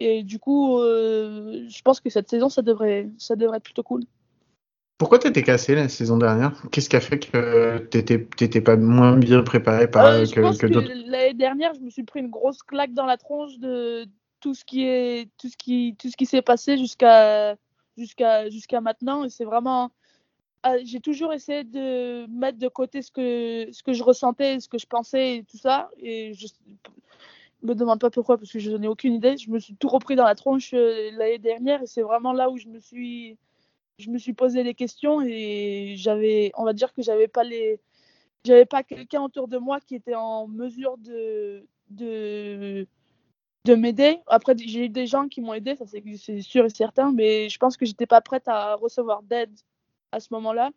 Et 0.00 0.22
du 0.22 0.38
coup, 0.38 0.78
euh, 0.78 1.66
je 1.68 1.82
pense 1.82 2.00
que 2.00 2.10
cette 2.10 2.28
saison, 2.28 2.48
ça 2.48 2.62
devrait, 2.62 3.08
ça 3.18 3.36
devrait 3.36 3.58
être 3.58 3.64
plutôt 3.64 3.82
cool. 3.82 4.02
Pourquoi 4.98 5.18
tu 5.18 5.28
étais 5.28 5.42
cassé 5.42 5.74
la 5.74 5.88
saison 5.88 6.18
dernière? 6.18 6.62
Qu'est-ce 6.70 6.90
qui 6.90 6.96
a 6.96 7.00
fait 7.00 7.18
que 7.18 7.78
tu 7.90 7.98
n'étais 7.98 8.60
pas 8.60 8.76
moins 8.76 9.16
bien 9.16 9.42
préparé 9.42 9.90
par, 9.90 10.20
que, 10.24 10.58
que, 10.58 10.66
d'autres? 10.66 10.92
L'année 11.06 11.32
dernière, 11.32 11.72
je 11.72 11.80
me 11.80 11.88
suis 11.88 12.02
pris 12.02 12.20
une 12.20 12.28
grosse 12.28 12.62
claque 12.62 12.92
dans 12.92 13.06
la 13.06 13.16
tronche 13.16 13.58
de 13.58 14.06
tout 14.40 14.54
ce 14.54 14.64
qui 14.64 14.84
est 14.84 15.30
tout 15.38 15.48
ce 15.48 15.56
qui 15.56 15.96
tout 15.98 16.10
ce 16.10 16.16
qui 16.16 16.26
s'est 16.26 16.42
passé 16.42 16.78
jusqu'à 16.78 17.56
jusqu'à 17.96 18.48
jusqu'à 18.48 18.80
maintenant 18.80 19.24
et 19.24 19.28
c'est 19.28 19.44
vraiment 19.44 19.90
j'ai 20.84 21.00
toujours 21.00 21.32
essayé 21.32 21.64
de 21.64 22.26
mettre 22.26 22.58
de 22.58 22.68
côté 22.68 23.02
ce 23.02 23.10
que, 23.10 23.68
ce 23.72 23.82
que 23.82 23.92
je 23.92 24.02
ressentais, 24.02 24.60
ce 24.60 24.68
que 24.68 24.78
je 24.78 24.86
pensais 24.86 25.36
et 25.38 25.44
tout 25.44 25.58
ça. 25.58 25.90
Et 25.98 26.32
je 26.34 26.46
me 27.62 27.74
demande 27.74 28.00
pas 28.00 28.10
pourquoi, 28.10 28.38
parce 28.38 28.52
que 28.52 28.58
je 28.58 28.70
n'ai 28.72 28.88
aucune 28.88 29.14
idée. 29.14 29.36
Je 29.36 29.50
me 29.50 29.58
suis 29.58 29.74
tout 29.76 29.88
repris 29.88 30.16
dans 30.16 30.24
la 30.24 30.34
tronche 30.34 30.72
euh, 30.74 31.10
l'année 31.12 31.38
dernière 31.38 31.82
et 31.82 31.86
c'est 31.86 32.02
vraiment 32.02 32.32
là 32.32 32.50
où 32.50 32.58
je 32.58 32.68
me 32.68 32.78
suis, 32.78 33.38
je 33.98 34.10
me 34.10 34.18
suis 34.18 34.32
posé 34.34 34.64
des 34.64 34.74
questions 34.74 35.20
et 35.22 35.96
on 36.56 36.64
va 36.64 36.72
dire 36.72 36.92
que 36.92 37.02
j'avais 37.02 37.28
pas 37.28 37.44
les, 37.44 37.80
pas 38.68 38.82
quelqu'un 38.82 39.22
autour 39.22 39.48
de 39.48 39.58
moi 39.58 39.80
qui 39.80 39.94
était 39.94 40.14
en 40.14 40.46
mesure 40.46 40.96
de, 40.98 41.66
de, 41.90 42.86
de 43.64 43.74
m'aider. 43.74 44.18
Après, 44.26 44.54
j'ai 44.58 44.86
eu 44.86 44.88
des 44.88 45.06
gens 45.06 45.28
qui 45.28 45.40
m'ont 45.40 45.54
aidé, 45.54 45.76
ça 45.76 45.84
c'est 45.86 46.40
sûr 46.42 46.64
et 46.66 46.70
certain, 46.70 47.12
mais 47.12 47.48
je 47.48 47.58
pense 47.58 47.76
que 47.76 47.86
j'étais 47.86 48.06
pas 48.06 48.20
prête 48.20 48.48
à 48.48 48.74
recevoir 48.74 49.22
d'aide 49.22 49.52
à 50.12 50.20
ce 50.20 50.28
moment-là. 50.32 50.70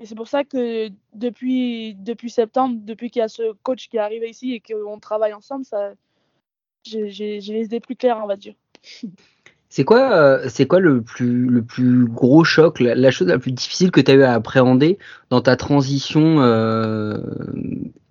Et 0.00 0.06
c'est 0.06 0.14
pour 0.14 0.28
ça 0.28 0.44
que 0.44 0.88
depuis, 1.14 1.94
depuis 1.94 2.30
septembre, 2.30 2.76
depuis 2.82 3.10
qu'il 3.10 3.20
y 3.20 3.22
a 3.22 3.28
ce 3.28 3.52
coach 3.62 3.88
qui 3.88 3.96
est 3.96 4.00
arrivé 4.00 4.28
ici 4.28 4.52
et 4.52 4.60
qu'on 4.60 4.98
travaille 4.98 5.32
ensemble, 5.32 5.64
ça, 5.64 5.92
j'ai 6.84 7.40
les 7.40 7.64
idées 7.64 7.80
plus 7.80 7.96
claires, 7.96 8.20
on 8.22 8.26
va 8.26 8.36
dire. 8.36 8.54
C'est 9.68 9.84
quoi, 9.84 10.12
euh, 10.16 10.48
c'est 10.48 10.66
quoi 10.66 10.78
le 10.78 11.02
plus, 11.02 11.46
le 11.46 11.60
plus 11.60 12.06
gros 12.06 12.44
choc, 12.44 12.78
la, 12.78 13.10
chose 13.10 13.26
la 13.26 13.38
plus 13.38 13.50
difficile 13.50 13.90
que 13.90 14.00
tu 14.00 14.12
as 14.12 14.14
eu 14.14 14.22
à 14.22 14.32
appréhender 14.32 14.96
dans 15.28 15.40
ta 15.40 15.56
transition 15.56 16.40
euh, 16.40 17.18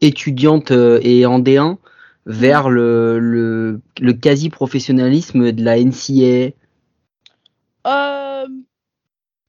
étudiante 0.02 0.72
euh, 0.72 1.00
et 1.02 1.26
en 1.26 1.40
D1 1.40 1.78
vers 2.26 2.70
le, 2.70 3.20
le, 3.20 3.82
le 4.00 4.14
quasi-professionnalisme 4.14 5.54
de 5.54 5.64
la 5.64 5.80
NCA 5.80 6.54
euh, 7.88 8.15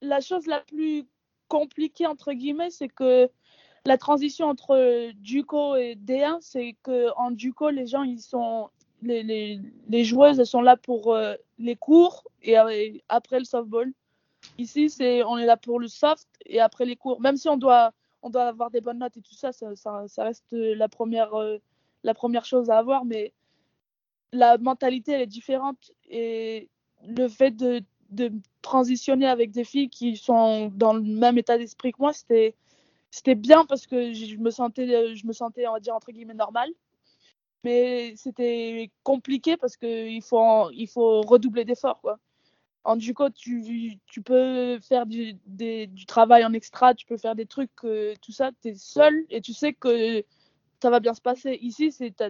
la 0.02 0.20
chose 0.20 0.46
la 0.46 0.60
plus 0.60 1.06
compliquée, 1.48 2.06
entre 2.06 2.32
guillemets, 2.32 2.70
c'est 2.70 2.88
que 2.88 3.28
la 3.84 3.98
transition 3.98 4.46
entre 4.46 5.12
Duco 5.12 5.76
et 5.76 5.94
D1, 5.94 6.38
c'est 6.40 6.76
qu'en 6.82 7.30
Duco, 7.30 7.70
les 7.70 7.86
gens, 7.86 8.02
ils 8.02 8.20
sont. 8.20 8.68
Les, 9.02 9.60
les, 9.88 10.04
joueuses, 10.04 10.42
sont 10.44 10.62
là 10.62 10.76
pour 10.76 11.14
euh, 11.14 11.34
les 11.58 11.76
cours 11.76 12.24
et 12.42 12.56
après 13.08 13.38
le 13.38 13.44
softball. 13.44 13.92
Ici, 14.58 14.88
c'est 14.88 15.22
on 15.22 15.36
est 15.36 15.44
là 15.44 15.58
pour 15.58 15.78
le 15.78 15.86
soft 15.86 16.26
et 16.46 16.60
après 16.60 16.86
les 16.86 16.96
cours. 16.96 17.20
Même 17.20 17.36
si 17.36 17.48
on 17.48 17.58
doit, 17.58 17.92
on 18.22 18.30
doit 18.30 18.44
avoir 18.44 18.70
des 18.70 18.80
bonnes 18.80 18.98
notes 18.98 19.16
et 19.16 19.20
tout 19.20 19.34
ça, 19.34 19.52
ça, 19.52 19.74
ça, 19.76 20.24
reste 20.24 20.46
la 20.50 20.88
première, 20.88 21.34
euh, 21.34 21.58
la 22.04 22.14
première 22.14 22.46
chose 22.46 22.70
à 22.70 22.78
avoir. 22.78 23.04
Mais 23.04 23.32
la 24.32 24.56
mentalité, 24.58 25.12
elle 25.12 25.20
est 25.22 25.26
différente 25.26 25.92
et 26.08 26.70
le 27.06 27.28
fait 27.28 27.50
de 27.50 27.82
de 28.10 28.32
transitionner 28.62 29.26
avec 29.26 29.50
des 29.52 29.64
filles 29.64 29.88
qui 29.88 30.16
sont 30.16 30.68
dans 30.74 30.94
le 30.94 31.02
même 31.02 31.38
état 31.38 31.58
d'esprit 31.58 31.92
que 31.92 31.98
moi, 32.00 32.12
c'était 32.12 32.54
c'était 33.10 33.34
bien 33.34 33.64
parce 33.64 33.86
que 33.86 34.12
je 34.12 34.36
me 34.36 34.50
sentais 34.50 35.14
je 35.16 35.26
me 35.26 35.32
sentais 35.32 35.66
on 35.66 35.72
va 35.72 35.80
dire 35.80 35.94
entre 35.94 36.12
guillemets 36.12 36.34
normal. 36.34 36.70
Mais 37.64 38.14
c'était 38.16 38.90
compliqué 39.02 39.56
parce 39.56 39.76
que 39.76 40.08
il 40.08 40.22
faut 40.22 40.70
il 40.72 40.88
faut 40.88 41.22
redoubler 41.22 41.64
d'efforts 41.64 42.00
quoi. 42.00 42.18
En 42.84 42.94
duco, 42.96 43.28
tu, 43.30 43.98
tu 44.06 44.22
peux 44.22 44.78
faire 44.78 45.06
du, 45.06 45.34
du 45.44 46.06
travail 46.06 46.44
en 46.44 46.52
extra, 46.52 46.94
tu 46.94 47.04
peux 47.04 47.16
faire 47.16 47.34
des 47.34 47.46
trucs, 47.46 47.72
tout 47.80 48.30
ça, 48.30 48.52
tu 48.62 48.68
es 48.68 48.74
seul 48.76 49.26
et 49.28 49.40
tu 49.40 49.52
sais 49.52 49.72
que 49.72 50.22
ça 50.80 50.90
va 50.90 51.00
bien 51.00 51.12
se 51.12 51.20
passer. 51.20 51.58
Ici, 51.62 51.92
tu 51.92 52.22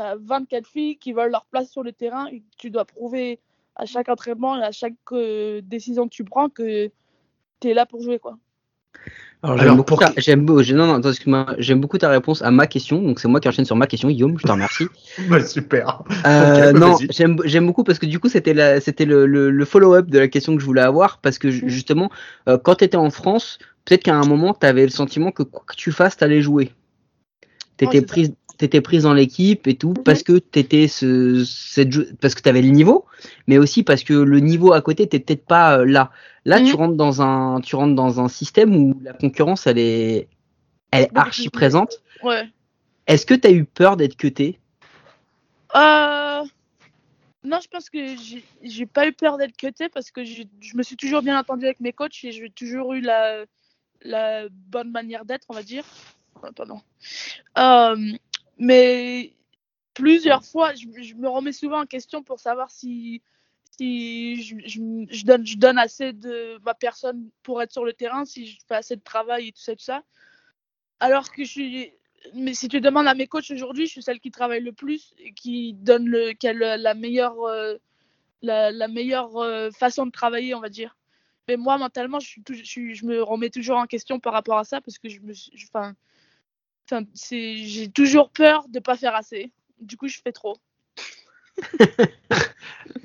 as, 0.00 0.16
24 0.16 0.66
filles 0.66 0.98
qui 0.98 1.12
veulent 1.12 1.32
leur 1.32 1.46
place 1.46 1.70
sur 1.72 1.82
le 1.82 1.92
terrain 1.92 2.28
et 2.28 2.44
tu 2.58 2.70
dois 2.70 2.84
prouver 2.84 3.40
à 3.76 3.86
chaque 3.86 4.08
entraînement 4.08 4.56
et 4.58 4.64
à 4.64 4.72
chaque 4.72 4.94
euh, 5.12 5.60
décision 5.62 6.08
que 6.08 6.14
tu 6.14 6.24
prends 6.24 6.48
que 6.48 6.90
tu 7.60 7.68
es 7.68 7.74
là 7.74 7.86
pour 7.86 8.02
jouer. 8.02 8.18
quoi. 8.18 8.38
Alors, 9.42 9.58
j'aime 9.58 9.76
beaucoup, 9.76 9.96
ta... 9.96 10.74
non, 10.74 10.98
non, 10.98 11.46
j'aime 11.58 11.80
beaucoup 11.80 11.98
ta 11.98 12.08
réponse 12.08 12.42
à 12.42 12.50
ma 12.50 12.66
question. 12.66 13.00
Donc, 13.02 13.20
c'est 13.20 13.28
moi 13.28 13.38
qui 13.38 13.48
enchaîne 13.48 13.66
sur 13.66 13.76
ma 13.76 13.86
question. 13.86 14.08
Guillaume, 14.08 14.38
je 14.38 14.44
te 14.44 14.50
remercie. 14.50 14.86
bah, 15.28 15.44
super. 15.44 16.02
Euh, 16.26 16.72
non, 16.72 16.96
j'aime 17.10 17.66
beaucoup 17.66 17.84
parce 17.84 17.98
que 17.98 18.06
du 18.06 18.18
coup, 18.18 18.28
c'était 18.28 18.54
le, 18.54 19.26
le, 19.26 19.50
le 19.50 19.64
follow-up 19.64 20.06
de 20.06 20.18
la 20.18 20.28
question 20.28 20.54
que 20.56 20.60
je 20.60 20.66
voulais 20.66 20.80
avoir. 20.80 21.18
Parce 21.18 21.38
que 21.38 21.48
mm. 21.48 21.68
justement, 21.68 22.10
euh, 22.48 22.58
quand 22.58 22.76
tu 22.76 22.84
étais 22.84 22.96
en 22.96 23.10
France, 23.10 23.58
peut-être 23.84 24.04
qu'à 24.04 24.16
un 24.16 24.26
moment, 24.26 24.54
tu 24.58 24.66
avais 24.66 24.82
le 24.82 24.90
sentiment 24.90 25.30
que 25.30 25.42
quoi 25.42 25.62
que 25.66 25.76
tu 25.76 25.92
fasses, 25.92 26.16
tu 26.16 26.24
allais 26.24 26.40
jouer. 26.40 26.72
Tu 27.76 27.84
étais 27.84 28.00
prise 28.00 28.32
t'étais 28.56 28.80
prise 28.80 29.04
dans 29.04 29.14
l'équipe 29.14 29.66
et 29.66 29.76
tout 29.76 29.92
parce 29.92 30.22
que 30.22 30.38
t'étais 30.38 30.88
ce 30.88 31.44
cette 31.44 32.18
parce 32.20 32.34
que 32.34 32.42
t'avais 32.42 32.62
le 32.62 32.70
niveau 32.70 33.04
mais 33.46 33.58
aussi 33.58 33.82
parce 33.82 34.04
que 34.04 34.14
le 34.14 34.40
niveau 34.40 34.72
à 34.72 34.80
côté 34.80 35.06
t'es 35.06 35.18
peut-être 35.18 35.46
pas 35.46 35.78
euh, 35.78 35.84
là. 35.84 36.10
Là 36.44 36.58
tu 36.58 36.72
mhm. 36.72 36.74
rentres 36.74 36.96
dans 36.96 37.22
un 37.22 37.60
tu 37.60 37.76
rentres 37.76 37.94
dans 37.94 38.20
un 38.20 38.28
système 38.28 38.74
où 38.76 38.98
la 39.02 39.12
concurrence 39.12 39.66
elle 39.66 39.78
est 39.78 40.28
elle 40.90 41.04
est 41.04 41.16
archi 41.16 41.48
présente. 41.50 42.00
Ouais. 42.22 42.48
Est-ce 43.06 43.26
que 43.26 43.34
t'as 43.34 43.52
eu 43.52 43.64
peur 43.64 43.96
d'être 43.96 44.16
cuté 44.16 44.58
euh... 45.74 46.42
non 47.44 47.58
je 47.62 47.68
pense 47.68 47.90
que 47.90 47.98
j'ai 48.62 48.86
pas 48.86 49.06
eu 49.06 49.12
peur 49.12 49.36
d'être 49.36 49.56
cuté 49.56 49.88
parce 49.88 50.10
que 50.10 50.24
je 50.24 50.44
me 50.74 50.82
suis 50.82 50.96
toujours 50.96 51.22
bien 51.22 51.38
entendu 51.38 51.66
avec 51.66 51.80
mes 51.80 51.92
coachs 51.92 52.24
et 52.24 52.32
j'ai 52.32 52.50
toujours 52.50 52.94
eu 52.94 53.00
la 53.00 53.44
la 54.02 54.48
bonne 54.50 54.90
manière 54.90 55.24
d'être 55.24 55.46
on 55.48 55.54
va 55.54 55.62
dire. 55.62 55.84
Pardon. 56.54 56.80
Euh, 57.58 58.16
mais 58.58 59.34
plusieurs 59.94 60.44
fois, 60.44 60.74
je, 60.74 61.14
me 61.14 61.28
remets 61.28 61.52
souvent 61.52 61.82
en 61.82 61.86
question 61.86 62.22
pour 62.22 62.38
savoir 62.40 62.70
si, 62.70 63.22
si 63.78 64.42
je, 64.42 65.24
donne, 65.24 65.46
je 65.46 65.56
donne 65.56 65.78
assez 65.78 66.12
de 66.12 66.58
ma 66.64 66.74
personne 66.74 67.30
pour 67.42 67.62
être 67.62 67.72
sur 67.72 67.84
le 67.84 67.92
terrain, 67.92 68.24
si 68.24 68.46
je 68.46 68.58
fais 68.68 68.74
assez 68.74 68.96
de 68.96 69.02
travail 69.02 69.48
et 69.48 69.52
tout 69.52 69.60
ça. 69.78 70.02
Alors 71.00 71.30
que 71.30 71.44
je 71.44 71.50
suis. 71.50 71.92
Mais 72.34 72.54
si 72.54 72.68
tu 72.68 72.80
demandes 72.80 73.06
à 73.06 73.14
mes 73.14 73.26
coachs 73.26 73.50
aujourd'hui, 73.50 73.86
je 73.86 73.92
suis 73.92 74.02
celle 74.02 74.20
qui 74.20 74.30
travaille 74.30 74.62
le 74.62 74.72
plus 74.72 75.14
et 75.18 75.32
qui 75.32 75.74
donne 75.74 76.08
le, 76.08 76.32
qui 76.32 76.48
a 76.48 76.52
la 76.52 76.94
meilleure, 76.94 77.40
euh, 77.44 77.76
la, 78.42 78.88
meilleure 78.88 79.36
euh, 79.36 79.70
façon 79.70 80.06
de 80.06 80.10
travailler, 80.10 80.54
on 80.54 80.60
va 80.60 80.68
dire. 80.68 80.96
mais 81.46 81.56
moi, 81.56 81.78
mentalement, 81.78 82.18
je, 82.18 82.40
suis 82.64 82.94
je, 82.94 83.06
me 83.06 83.22
remets 83.22 83.50
toujours 83.50 83.76
en 83.76 83.86
question 83.86 84.18
par 84.18 84.32
rapport 84.32 84.58
à 84.58 84.64
ça 84.64 84.80
parce 84.80 84.98
que 84.98 85.08
je 85.08 85.20
me 85.20 85.32
je- 85.32 85.66
j'ai 87.14 87.88
toujours 87.88 88.30
peur 88.30 88.64
de 88.68 88.78
pas 88.78 88.96
faire 88.96 89.14
assez. 89.14 89.50
Du 89.80 89.96
coup, 89.96 90.08
je 90.08 90.18
fais 90.22 90.32
trop. 90.32 90.56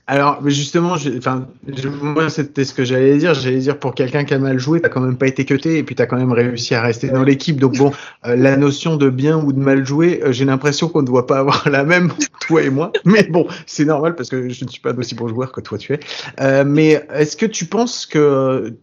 Alors, 0.08 0.42
justement, 0.50 0.98
je- 0.98 1.88
moi, 1.88 2.30
c'était 2.30 2.66
ce 2.66 2.74
que 2.74 2.84
j'allais 2.84 3.18
dire. 3.18 3.34
J'allais 3.34 3.60
dire 3.60 3.80
pour 3.80 3.96
quelqu'un 3.96 4.26
qui 4.26 4.34
a 4.34 4.40
mal 4.40 4.60
joué, 4.60 4.82
t'as 4.82 4.90
quand 4.90 5.00
même 5.00 5.18
pas 5.18 5.28
été 5.28 5.46
cuté 5.46 5.78
et 5.78 5.84
puis 5.84 5.96
t'as 5.96 6.06
quand 6.06 6.18
même 6.18 6.34
réussi 6.34 6.76
à 6.76 6.82
rester 6.82 7.08
dans 7.08 7.24
l'équipe. 7.24 7.58
Donc 7.60 7.78
bon, 7.78 7.94
euh, 8.26 8.36
la 8.36 8.58
notion 8.58 8.98
de 8.98 9.10
bien 9.10 9.38
ou 9.38 9.54
de 9.54 9.60
mal 9.60 9.86
jouer, 9.86 10.22
euh, 10.24 10.34
j'ai 10.34 10.44
l'impression 10.44 10.90
qu'on 10.90 11.02
ne 11.02 11.08
doit 11.08 11.28
pas 11.28 11.40
avoir 11.40 11.70
la 11.70 11.86
même, 11.86 12.12
toi 12.42 12.62
et 12.62 12.70
moi. 12.70 12.92
Mais 13.06 13.24
bon, 13.24 13.48
c'est 13.66 13.86
normal 13.86 14.16
parce 14.16 14.30
que 14.30 14.50
je 14.50 14.66
ne 14.66 14.70
suis 14.70 14.82
pas 14.82 14.92
d'aussi 14.92 15.16
bon 15.16 15.28
joueur 15.30 15.52
que 15.54 15.62
toi 15.62 15.78
tu 15.78 15.94
es. 15.94 16.00
Euh, 16.42 16.66
mais 16.66 17.06
est-ce 17.14 17.38
que 17.38 17.46
tu 17.46 17.66
penses 17.66 18.06
que 18.06 18.76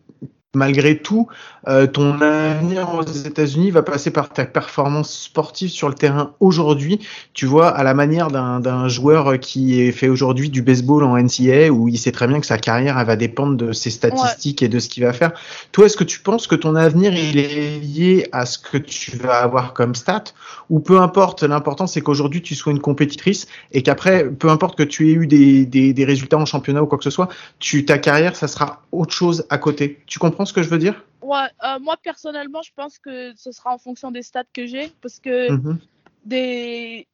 malgré 0.55 0.99
tout, 0.99 1.29
euh, 1.69 1.87
ton 1.87 2.21
avenir 2.23 2.95
aux 2.95 3.03
États-Unis 3.03 3.71
va 3.71 3.83
passer 3.83 4.11
par 4.11 4.31
ta 4.31 4.47
performance 4.47 5.13
sportive 5.25 5.69
sur 5.69 5.89
le 5.89 5.95
terrain 5.95 6.33
aujourd'hui 6.41 7.01
tu 7.35 7.47
vois, 7.47 7.69
à 7.69 7.83
la 7.85 7.95
manière 7.95 8.31
d'un 8.31 8.89
joueur 8.89 9.39
qui 9.39 9.93
fait 9.93 10.09
aujourd'hui 10.09 10.51
du 10.51 10.63
baseball 10.63 11.05
en 11.05 11.17
NCAA, 11.17 11.71
où 11.71 11.89
il 11.89 11.99
sait 11.99 12.11
très 12.11 12.27
bien 12.27 12.41
que 12.41 12.47
sa 12.47 12.59
carrière 12.59 12.99
elle 12.99 13.07
va 13.07 13.17
dépendre 13.17 13.57
de 13.57 13.73
ses 13.73 13.91
statistiques 13.91 14.63
et 14.63 14.69
de 14.69 14.79
ce 14.79 14.89
qu'il 14.89 15.05
va 15.05 15.13
faire. 15.13 15.33
Toi, 15.73 15.87
est-ce 15.87 15.97
que 15.97 16.05
tu 16.05 16.21
penses 16.21 16.47
que 16.47 16.55
ton 16.55 16.75
avenir 16.75 17.15
il 17.15 17.39
est 17.39 17.79
lié 17.79 18.27
à 18.33 18.45
ce 18.47 18.59
que 18.59 18.77
tu 18.77 19.17
vas 19.17 19.39
avoir 19.39 19.73
comme 19.73 19.95
stat, 19.95 20.25
ou 20.71 20.81
peu 20.81 21.01
importe, 21.01 21.43
l'important 21.43 21.87
c'est 21.87 22.01
qu'aujourd'hui 22.01 22.43
tu 22.43 22.55
sois 22.55 22.73
une 22.73 22.81
compétitrice 22.81 23.47
et 23.73 23.83
qu'après, 23.83 24.29
peu 24.29 24.49
importe 24.49 24.77
que 24.77 24.83
tu 24.83 25.11
aies 25.11 25.15
eu 25.15 25.27
des, 25.27 25.65
des, 25.65 25.93
des 25.93 26.05
résultats 26.05 26.39
en 26.39 26.47
championnat 26.47 26.83
ou 26.83 26.87
quoi 26.87 26.99
que 26.99 27.05
ce 27.05 27.11
soit, 27.11 27.29
tu, 27.59 27.85
ta 27.85 27.99
carrière, 27.99 28.35
ça 28.35 28.49
sera 28.49 28.83
autre 28.91 29.13
chose 29.13 29.47
à 29.51 29.59
côté. 29.59 30.01
Tu 30.07 30.19
comprends 30.19 30.38
ce 30.45 30.53
que 30.53 30.63
je 30.63 30.69
veux 30.69 30.79
dire 30.79 31.05
Ouais, 31.21 31.49
euh, 31.65 31.79
moi 31.81 31.97
personnellement, 31.97 32.63
je 32.63 32.73
pense 32.75 32.99
que 32.99 33.35
ce 33.37 33.51
sera 33.51 33.75
en 33.75 33.79
fonction 33.79 34.11
des 34.11 34.23
stats 34.23 34.45
que 34.53 34.67
j'ai 34.67 34.93
parce 35.03 35.19
que 35.21 35.51
Mhm. 35.51 35.79
des 36.25 37.09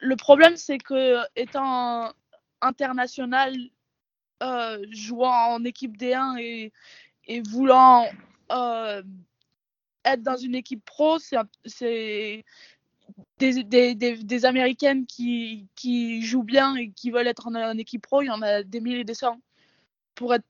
le 0.00 0.16
problème 0.16 0.56
c'est 0.56 0.78
que 0.78 1.18
étant 1.34 2.12
international 2.60 3.54
euh, 4.42 4.84
jouant 4.90 5.54
en 5.54 5.64
équipe 5.64 5.96
D1 5.96 6.38
et, 6.38 6.72
et 7.26 7.40
voulant 7.42 8.06
euh, 8.52 9.02
être 10.04 10.22
dans 10.22 10.36
une 10.36 10.54
équipe 10.54 10.84
pro 10.84 11.18
c'est 11.18 12.44
des, 13.38 13.64
des, 13.64 13.94
des, 13.96 14.16
des 14.16 14.44
américaines 14.44 15.06
qui, 15.06 15.66
qui 15.74 16.22
jouent 16.22 16.44
bien 16.44 16.76
et 16.76 16.90
qui 16.90 17.10
veulent 17.10 17.26
être 17.26 17.48
en, 17.48 17.54
en 17.56 17.78
équipe 17.78 18.02
pro 18.02 18.22
il 18.22 18.26
y 18.26 18.30
en 18.30 18.42
a 18.42 18.62
des 18.62 18.80
milliers 18.80 19.00
et 19.00 19.04
des 19.04 19.14
cents 19.14 19.40
pour 20.14 20.34
être 20.34 20.44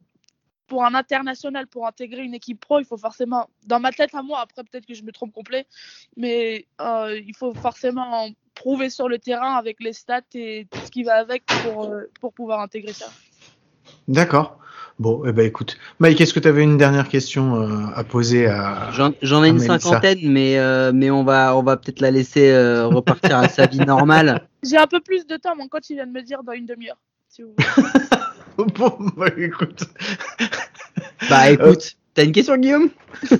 pour 0.69 0.85
un 0.85 0.95
international, 0.95 1.67
pour 1.67 1.87
intégrer 1.87 2.23
une 2.23 2.35
équipe 2.35 2.61
pro, 2.61 2.79
il 2.79 2.85
faut 2.85 2.97
forcément, 2.97 3.49
dans 3.67 3.81
ma 3.81 3.91
tête 3.91 4.15
à 4.15 4.23
moi, 4.23 4.41
après 4.41 4.63
peut-être 4.63 4.87
que 4.87 4.95
je 4.95 5.03
me 5.03 5.13
trompe 5.13 5.33
complet, 5.33 5.67
mais 6.17 6.67
euh, 6.81 7.19
il 7.27 7.35
faut 7.35 7.55
forcément 7.55 8.29
prouver 8.55 8.91
sur 8.91 9.09
le 9.09 9.19
terrain 9.19 9.55
avec 9.55 9.81
les 9.81 9.93
stats 9.93 10.21
et 10.35 10.67
tout 10.71 10.81
ce 10.85 10.91
qui 10.91 11.03
va 11.03 11.15
avec 11.15 11.45
pour, 11.47 11.85
euh, 11.85 12.11
pour 12.21 12.33
pouvoir 12.33 12.61
intégrer 12.61 12.93
ça. 12.93 13.07
D'accord. 14.07 14.59
Bon, 14.99 15.23
eh 15.25 15.33
ben 15.33 15.47
écoute, 15.47 15.79
Mike, 16.01 16.21
est-ce 16.21 16.35
que 16.35 16.41
tu 16.41 16.49
avais 16.49 16.65
une 16.65 16.77
dernière 16.77 17.09
question 17.09 17.63
euh, 17.63 17.87
à 17.95 18.03
poser 18.03 18.49
à 18.49 18.91
J'en 18.91 19.45
ai 19.45 19.49
une 19.49 19.55
Mélissa. 19.55 19.79
cinquantaine, 19.79 20.19
mais, 20.25 20.59
euh, 20.59 20.91
mais 20.93 21.09
on 21.09 21.23
va, 21.23 21.57
on 21.57 21.63
va 21.63 21.77
peut-être 21.77 22.01
la 22.01 22.11
laisser 22.11 22.51
euh, 22.51 22.89
repartir 22.89 23.39
à 23.39 23.49
sa 23.49 23.67
vie 23.67 23.79
normale. 23.79 24.49
J'ai 24.65 24.77
un 24.77 24.89
peu 24.89 24.99
plus 24.99 25.25
de 25.25 25.37
temps, 25.37 25.55
mon 25.55 25.69
coach 25.69 25.85
il 25.91 25.95
vient 25.95 26.07
de 26.07 26.11
me 26.11 26.23
dire 26.23 26.43
dans 26.43 26.53
une 26.53 26.67
demi-heure. 26.67 26.99
Si 27.29 27.43
vous 27.43 27.55
voulez. 27.57 27.69
Bon, 28.79 28.97
bah, 29.17 29.29
écoute. 29.37 29.85
Bah 31.29 31.51
écoute, 31.51 31.97
t'as 32.15 32.25
une 32.25 32.33
question 32.33 32.57
Guillaume? 32.57 32.91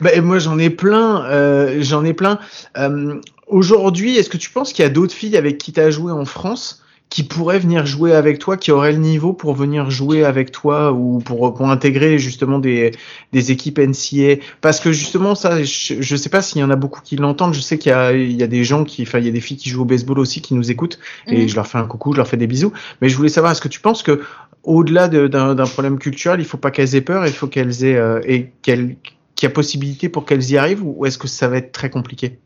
Bah, 0.00 0.20
moi, 0.20 0.38
j'en 0.38 0.58
ai 0.58 0.70
plein. 0.70 1.24
euh, 1.26 1.78
j'en 1.82 2.04
ai 2.04 2.14
plein. 2.14 2.40
Euh, 2.76 3.20
Aujourd'hui, 3.46 4.16
est-ce 4.16 4.30
que 4.30 4.38
tu 4.38 4.50
penses 4.50 4.72
qu'il 4.72 4.82
y 4.84 4.86
a 4.86 4.90
d'autres 4.90 5.14
filles 5.14 5.36
avec 5.36 5.58
qui 5.58 5.72
tu 5.72 5.80
as 5.80 5.90
joué 5.90 6.12
en 6.12 6.24
France? 6.26 6.83
Qui 7.14 7.22
pourraient 7.22 7.60
venir 7.60 7.86
jouer 7.86 8.12
avec 8.12 8.40
toi, 8.40 8.56
qui 8.56 8.72
auraient 8.72 8.90
le 8.90 8.98
niveau 8.98 9.32
pour 9.32 9.54
venir 9.54 9.88
jouer 9.88 10.24
avec 10.24 10.50
toi 10.50 10.92
ou 10.92 11.20
pour, 11.20 11.54
pour 11.54 11.70
intégrer 11.70 12.18
justement 12.18 12.58
des, 12.58 12.90
des 13.32 13.52
équipes 13.52 13.78
NCA 13.78 14.42
Parce 14.60 14.80
que 14.80 14.90
justement, 14.90 15.36
ça, 15.36 15.62
je, 15.62 15.94
je 16.00 16.16
sais 16.16 16.28
pas 16.28 16.42
s'il 16.42 16.60
y 16.60 16.64
en 16.64 16.70
a 16.70 16.76
beaucoup 16.76 17.00
qui 17.02 17.14
l'entendent. 17.14 17.54
Je 17.54 17.60
sais 17.60 17.78
qu'il 17.78 17.90
y 17.90 17.92
a, 17.92 18.12
il 18.12 18.32
y 18.32 18.42
a 18.42 18.48
des 18.48 18.64
gens 18.64 18.82
qui, 18.82 19.02
enfin, 19.02 19.20
il 19.20 19.26
y 19.26 19.28
a 19.28 19.30
des 19.32 19.40
filles 19.40 19.56
qui 19.56 19.68
jouent 19.68 19.82
au 19.82 19.84
baseball 19.84 20.18
aussi 20.18 20.42
qui 20.42 20.54
nous 20.54 20.72
écoutent 20.72 20.98
et 21.30 21.42
Mhm. 21.42 21.48
je 21.48 21.54
leur 21.54 21.68
fais 21.68 21.78
un 21.78 21.86
coucou, 21.86 22.10
je 22.12 22.16
leur 22.16 22.26
fais 22.26 22.36
des 22.36 22.48
bisous. 22.48 22.72
Mais 23.00 23.08
je 23.08 23.16
voulais 23.16 23.28
savoir, 23.28 23.52
est-ce 23.52 23.60
que 23.60 23.68
tu 23.68 23.78
penses 23.80 24.02
que 24.02 24.22
au-delà 24.64 25.06
de- 25.06 25.28
d'un 25.28 25.54
d'un 25.54 25.66
problème 25.66 26.00
culturel, 26.00 26.40
il 26.40 26.46
faut 26.46 26.56
pas 26.58 26.72
qu'elles 26.72 26.96
aient 26.96 27.00
peur, 27.00 27.26
il 27.28 27.32
faut 27.32 27.46
qu'elles 27.46 27.84
aient 27.84 27.96
euh, 27.96 28.20
et 28.24 28.50
qu'elles 28.62 28.96
qu'il 29.36 29.48
y 29.48 29.52
a 29.52 29.54
possibilité 29.54 30.08
pour 30.08 30.24
qu'elles 30.24 30.50
y 30.50 30.56
arrivent 30.58 30.82
ou 30.84 31.06
est-ce 31.06 31.18
que 31.18 31.28
ça 31.28 31.46
va 31.48 31.58
être 31.58 31.70
très 31.70 31.90
compliqué? 31.90 32.38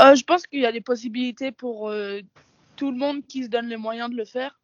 Euh, 0.00 0.14
je 0.14 0.24
pense 0.24 0.46
qu'il 0.46 0.60
y 0.60 0.66
a 0.66 0.72
des 0.72 0.80
possibilités 0.82 1.52
pour 1.52 1.88
euh, 1.88 2.20
tout 2.76 2.90
le 2.90 2.96
monde 2.96 3.26
qui 3.26 3.44
se 3.44 3.48
donne 3.48 3.66
les 3.68 3.76
moyens 3.76 4.10
de 4.10 4.16
le 4.16 4.24
faire. 4.24 4.58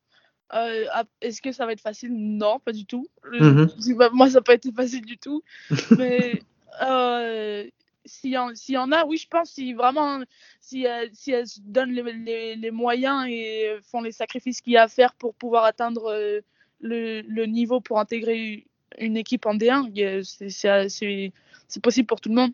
Euh, 0.55 0.85
Est-ce 1.23 1.41
que 1.41 1.51
ça 1.53 1.65
va 1.67 1.73
être 1.73 1.81
facile? 1.81 2.13
Non, 2.13 2.59
pas 2.61 2.73
du 2.73 2.85
tout. 2.85 3.07
Mhm. 3.41 3.69
Je- 3.89 3.95
bah, 3.95 4.11
Moi, 4.13 4.29
ça 4.29 4.35
n'a 4.35 4.43
pas 4.43 4.55
été 4.55 4.71
facile 4.71 5.05
du 5.05 5.17
tout. 5.19 5.43
Mais 5.99 6.43
euh, 6.83 7.65
s'il 8.05 8.31
y, 8.33 8.39
en- 8.39 8.55
s'il 8.55 8.75
y 8.75 8.79
en 8.79 8.93
a, 8.93 9.05
oui, 9.07 9.17
je 9.17 9.29
pense, 9.29 9.51
si 9.53 9.73
vraiment, 9.73 10.21
si, 10.61 10.83
elles- 10.85 11.11
si 11.15 11.31
elles 11.33 11.47
se 11.47 11.61
donnent 11.61 11.93
les, 11.93 12.03
les- 12.13 12.57
les 12.57 12.71
moyens 12.71 13.25
et 13.29 13.77
font 13.91 14.01
les 14.03 14.13
sacrifices 14.13 14.61
qu'il 14.61 14.75
y 14.75 14.77
a 14.77 14.83
à 14.85 14.89
faire 14.89 15.15
pour 15.15 15.35
pouvoir 15.35 15.65
atteindre 15.65 16.07
euh, 16.13 16.41
le, 16.81 17.23
le 17.23 17.47
niveau 17.47 17.81
pour 17.81 17.99
intégrer 18.01 18.67
une 18.99 19.17
équipe 19.17 19.47
en 19.47 19.55
D1, 19.55 19.89
il 19.89 19.99
y 19.99 20.05
a- 20.05 20.23
c'est- 20.25 20.51
c'est 20.51 20.89
c'est- 20.91 21.33
c'est 21.69 21.83
possible 21.83 22.07
pour 22.07 22.21
tout 22.21 22.29
le 22.29 22.35
monde. 22.35 22.53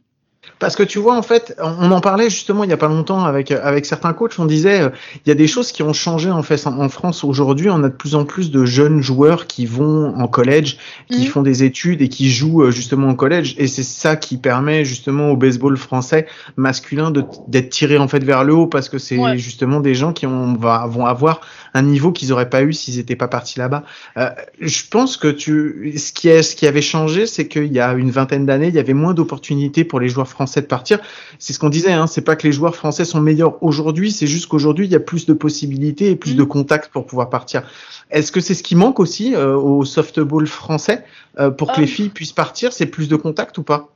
Parce 0.59 0.77
que 0.77 0.83
tu 0.83 0.99
vois, 0.99 1.17
en 1.17 1.23
fait, 1.23 1.57
on 1.63 1.91
en 1.91 2.01
parlait 2.01 2.31
justement 2.31 2.65
il 2.65 2.71
y 2.71 2.73
a 2.73 2.77
pas 2.77 2.89
longtemps 2.89 3.25
avec 3.25 3.51
avec 3.51 3.87
certains 3.87 4.13
coachs. 4.13 4.39
On 4.39 4.45
disait, 4.45 4.81
euh, 4.83 4.89
il 5.25 5.29
y 5.29 5.33
a 5.33 5.35
des 5.35 5.47
choses 5.47 5.73
qui 5.73 5.83
ont 5.83 5.93
changé 5.93 6.31
en 6.31 6.43
fait 6.43 6.67
en, 6.67 6.81
en 6.81 6.89
France 6.89 7.25
aujourd'hui. 7.25 7.71
On 7.71 7.83
a 7.85 7.89
de 7.89 7.95
plus 7.95 8.15
en 8.15 8.25
plus 8.25 8.51
de 8.51 8.65
jeunes 8.65 9.01
joueurs 9.03 9.47
qui 9.47 9.67
vont 9.67 10.15
en 10.17 10.27
collège, 10.29 10.79
qui 11.11 11.21
Mhm. 11.23 11.27
font 11.27 11.43
des 11.43 11.63
études 11.65 12.03
et 12.03 12.09
qui 12.09 12.31
jouent 12.31 12.63
euh, 12.65 12.71
justement 12.71 13.09
en 13.09 13.15
collège. 13.15 13.55
Et 13.59 13.67
c'est 13.67 13.83
ça 13.83 14.17
qui 14.17 14.37
permet 14.37 14.85
justement 14.85 15.31
au 15.31 15.37
baseball 15.37 15.77
français 15.77 16.27
masculin 16.57 17.11
d'être 17.11 17.71
tiré 17.71 17.99
en 17.99 18.09
fait 18.09 18.23
vers 18.25 18.45
le 18.45 18.55
haut 18.55 18.67
parce 18.67 18.89
que 18.89 18.99
c'est 18.99 19.19
Ouais. 19.19 19.39
justement 19.39 19.81
des 19.81 19.95
gens 19.95 20.13
qui 20.13 20.27
ont, 20.27 20.55
va, 20.55 20.87
vont 20.87 21.07
avoir 21.07 21.41
un 21.75 21.83
niveau 21.83 22.13
qu'ils 22.13 22.33
auraient 22.33 22.49
pas 22.49 22.63
eu 22.63 22.73
s'ils 22.73 22.97
n'étaient 22.97 23.17
pas 23.17 23.29
partis 23.29 23.59
là-bas. 23.59 23.85
Euh, 24.17 24.31
je 24.61 24.83
pense 24.91 25.17
que 25.17 25.29
tu, 25.29 25.95
ce 25.99 26.13
qui, 26.13 26.29
est, 26.29 26.43
ce 26.43 26.57
qui 26.57 26.67
avait 26.67 26.83
changé, 26.83 27.27
c'est 27.27 27.49
qu'il 27.49 27.73
y 27.73 27.81
a 27.81 27.93
une 27.95 28.11
vingtaine 28.11 28.47
d'années, 28.47 28.69
il 28.69 28.75
y 28.75 28.79
avait 28.79 28.95
moins 28.95 29.13
d'opportunités 29.15 29.85
pour 29.85 30.01
les 30.01 30.09
joueurs 30.09 30.29
français 30.29 30.61
de 30.63 30.67
partir. 30.67 31.01
C'est 31.39 31.53
ce 31.53 31.59
qu'on 31.59 31.69
disait, 31.69 31.93
hein, 31.93 32.07
c'est 32.07 32.23
pas 32.23 32.37
que 32.37 32.47
les 32.47 32.53
joueurs 32.53 32.77
français 32.77 33.05
sont 33.05 33.21
meilleurs 33.21 33.63
aujourd'hui, 33.63 34.13
c'est 34.13 34.27
juste 34.27 34.47
qu'aujourd'hui 34.47 34.87
il 34.87 34.93
y 34.93 34.97
a 34.97 35.01
plus 35.01 35.27
de 35.27 35.33
possibilités 35.35 36.11
et 36.11 36.17
plus 36.17 36.35
Mm. 36.35 36.39
de 36.39 36.45
contacts 36.45 36.93
pour 36.93 37.07
pouvoir 37.07 37.31
partir. 37.31 37.63
Est-ce 38.11 38.31
que 38.33 38.41
c'est 38.41 38.55
ce 38.55 38.63
qui 38.63 38.75
manque 38.77 39.01
aussi 39.01 39.35
euh, 39.35 39.57
au 39.57 39.85
softball 39.85 40.47
français 40.47 41.05
euh, 41.39 41.51
pour 41.51 41.73
que 41.73 41.79
Euh. 41.79 41.83
les 41.83 41.87
filles 41.87 42.09
puissent 42.11 42.33
partir, 42.33 42.73
c'est 42.73 42.87
plus 42.87 43.09
de 43.09 43.17
contacts 43.17 43.59
ou 43.59 43.63
pas? 43.63 43.89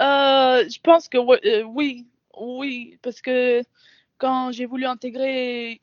Euh, 0.00 0.64
je 0.68 0.78
pense 0.82 1.08
que 1.08 1.18
euh, 1.18 1.62
oui, 1.64 2.06
oui, 2.38 2.98
parce 3.02 3.20
que 3.20 3.62
quand 4.18 4.52
j'ai 4.52 4.66
voulu 4.66 4.84
intégrer 4.84 5.80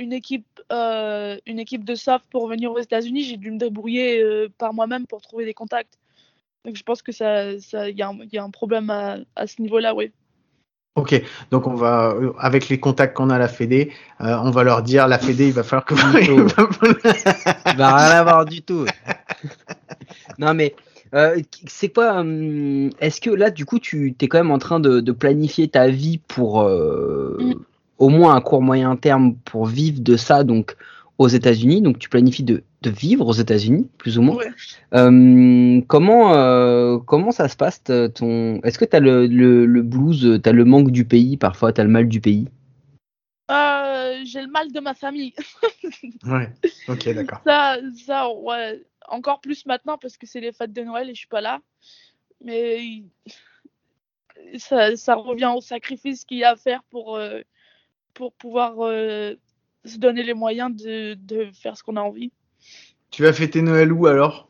une 0.00 0.12
équipe, 0.14 0.46
euh, 0.72 1.36
une 1.46 1.58
équipe 1.58 1.84
de 1.84 1.94
soft 1.94 2.24
pour 2.30 2.48
venir 2.48 2.72
aux 2.72 2.78
États-Unis, 2.80 3.22
j'ai 3.24 3.36
dû 3.36 3.50
me 3.50 3.58
débrouiller 3.58 4.22
euh, 4.22 4.48
par 4.58 4.72
moi-même 4.74 5.06
pour 5.06 5.20
trouver 5.20 5.44
des 5.44 5.54
contacts. 5.54 5.98
Donc 6.64 6.74
je 6.76 6.82
pense 6.82 7.02
que 7.02 7.12
ça, 7.12 7.58
ça, 7.60 7.88
il 7.90 7.96
y, 7.96 8.02
a 8.02 8.08
un- 8.08 8.18
il 8.22 8.32
y 8.32 8.38
a 8.38 8.42
un 8.42 8.50
problème 8.50 8.88
à, 8.90 9.18
à 9.36 9.46
ce 9.46 9.60
niveau-là, 9.62 9.94
oui. 9.94 10.10
Ok, 10.96 11.22
donc 11.52 11.66
on 11.68 11.74
va 11.74 12.10
euh, 12.10 12.32
avec 12.38 12.68
les 12.68 12.80
contacts 12.80 13.16
qu'on 13.16 13.30
a 13.30 13.36
à 13.36 13.38
la 13.38 13.46
Fédé, 13.48 13.92
euh, 14.20 14.36
on 14.42 14.50
va 14.50 14.64
leur 14.64 14.82
dire 14.82 15.06
la 15.06 15.18
Fédé, 15.18 15.46
il 15.46 15.52
va 15.52 15.62
falloir 15.62 15.84
que 15.84 15.94
Il 17.70 17.76
va 17.76 17.96
rien 17.96 18.10
avoir 18.18 18.44
du 18.44 18.60
tout. 18.62 18.86
non 20.38 20.52
mais 20.54 20.74
euh, 21.14 21.40
c'est 21.66 21.90
quoi 21.90 22.18
hum, 22.20 22.90
Est-ce 23.00 23.20
que 23.20 23.30
là 23.30 23.50
du 23.50 23.64
coup 23.64 23.78
tu 23.78 24.14
es 24.20 24.28
quand 24.28 24.38
même 24.38 24.50
en 24.50 24.58
train 24.58 24.80
de, 24.80 25.00
de 25.00 25.12
planifier 25.12 25.68
ta 25.68 25.88
vie 25.88 26.18
pour 26.18 26.62
euh, 26.62 27.36
Mm. 27.40 27.54
Au 28.00 28.08
moins 28.08 28.34
à 28.34 28.40
court 28.40 28.62
moyen 28.62 28.96
terme 28.96 29.36
pour 29.44 29.66
vivre 29.66 30.00
de 30.00 30.16
ça 30.16 30.42
donc 30.42 30.74
aux 31.18 31.28
États-Unis 31.28 31.82
donc 31.82 31.98
tu 31.98 32.08
planifies 32.08 32.42
de, 32.42 32.64
de 32.82 32.90
vivre 32.90 33.26
aux 33.26 33.34
États-Unis 33.34 33.88
plus 33.98 34.18
ou 34.18 34.22
moins. 34.22 34.36
Ouais. 34.36 34.50
Euh, 34.94 35.80
comment 35.86 36.34
euh, 36.34 36.98
comment 36.98 37.30
ça 37.30 37.48
se 37.48 37.56
passe 37.56 37.82
ton 37.84 38.60
Est-ce 38.62 38.78
que 38.78 38.86
tu 38.86 38.96
as 38.96 39.00
le, 39.00 39.26
le, 39.26 39.66
le 39.66 39.82
blues, 39.82 40.40
tu 40.42 40.48
as 40.48 40.52
le 40.52 40.64
manque 40.64 40.90
du 40.90 41.04
pays 41.04 41.36
parfois, 41.36 41.72
tu 41.72 41.80
as 41.80 41.84
le 41.84 41.90
mal 41.90 42.08
du 42.08 42.20
pays? 42.20 42.48
Euh, 43.50 44.20
j'ai 44.24 44.42
le 44.42 44.50
mal 44.50 44.72
de 44.72 44.80
ma 44.80 44.94
famille. 44.94 45.34
Ouais, 46.26 46.50
ok, 46.88 47.14
d'accord. 47.14 47.40
Ça, 47.46 47.78
ça, 48.06 48.30
ouais, 48.30 48.82
encore 49.08 49.40
plus 49.40 49.66
maintenant 49.66 49.98
parce 49.98 50.16
que 50.16 50.26
c'est 50.26 50.40
les 50.40 50.52
fêtes 50.52 50.72
de 50.72 50.82
Noël 50.82 51.08
et 51.10 51.14
je 51.14 51.18
suis 51.20 51.28
pas 51.28 51.40
là. 51.40 51.60
Mais 52.42 53.02
ça, 54.56 54.96
ça 54.96 55.14
revient 55.14 55.52
au 55.54 55.60
sacrifice 55.60 56.24
qu'il 56.24 56.38
y 56.38 56.44
a 56.44 56.52
à 56.52 56.56
faire 56.56 56.82
pour, 56.90 57.16
euh, 57.16 57.40
pour 58.14 58.32
pouvoir 58.34 58.74
euh, 58.80 59.34
se 59.84 59.98
donner 59.98 60.22
les 60.22 60.34
moyens 60.34 60.74
de, 60.74 61.14
de 61.14 61.50
faire 61.52 61.76
ce 61.76 61.82
qu'on 61.82 61.96
a 61.96 62.00
envie. 62.00 62.32
Tu 63.10 63.22
vas 63.22 63.32
fêter 63.32 63.62
Noël 63.62 63.92
où 63.92 64.06
alors? 64.06 64.48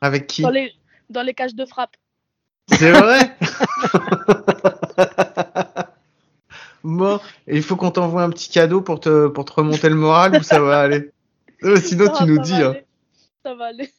Avec 0.00 0.26
qui? 0.26 0.42
Dans 0.42 0.50
les, 0.50 0.72
dans 1.10 1.22
les 1.22 1.34
cages 1.34 1.54
de 1.54 1.64
frappe. 1.64 1.96
C'est 2.68 2.92
vrai? 2.92 3.36
Bon, 6.84 7.20
et 7.46 7.56
il 7.56 7.62
faut 7.62 7.76
qu'on 7.76 7.90
t'envoie 7.90 8.22
un 8.22 8.30
petit 8.30 8.48
cadeau 8.48 8.80
pour 8.80 9.00
te, 9.00 9.26
pour 9.26 9.44
te 9.44 9.52
remonter 9.52 9.88
le 9.88 9.96
moral 9.96 10.36
ou 10.36 10.42
ça 10.42 10.60
va 10.60 10.80
aller? 10.80 11.10
Euh, 11.64 11.76
Sinon, 11.76 12.04
Non, 12.12 12.12
tu 12.12 12.24
nous 12.24 12.38
dis. 12.38 12.54
Hein. 12.54 12.76
Ça 13.44 13.54
va 13.54 13.66
aller. 13.66 13.92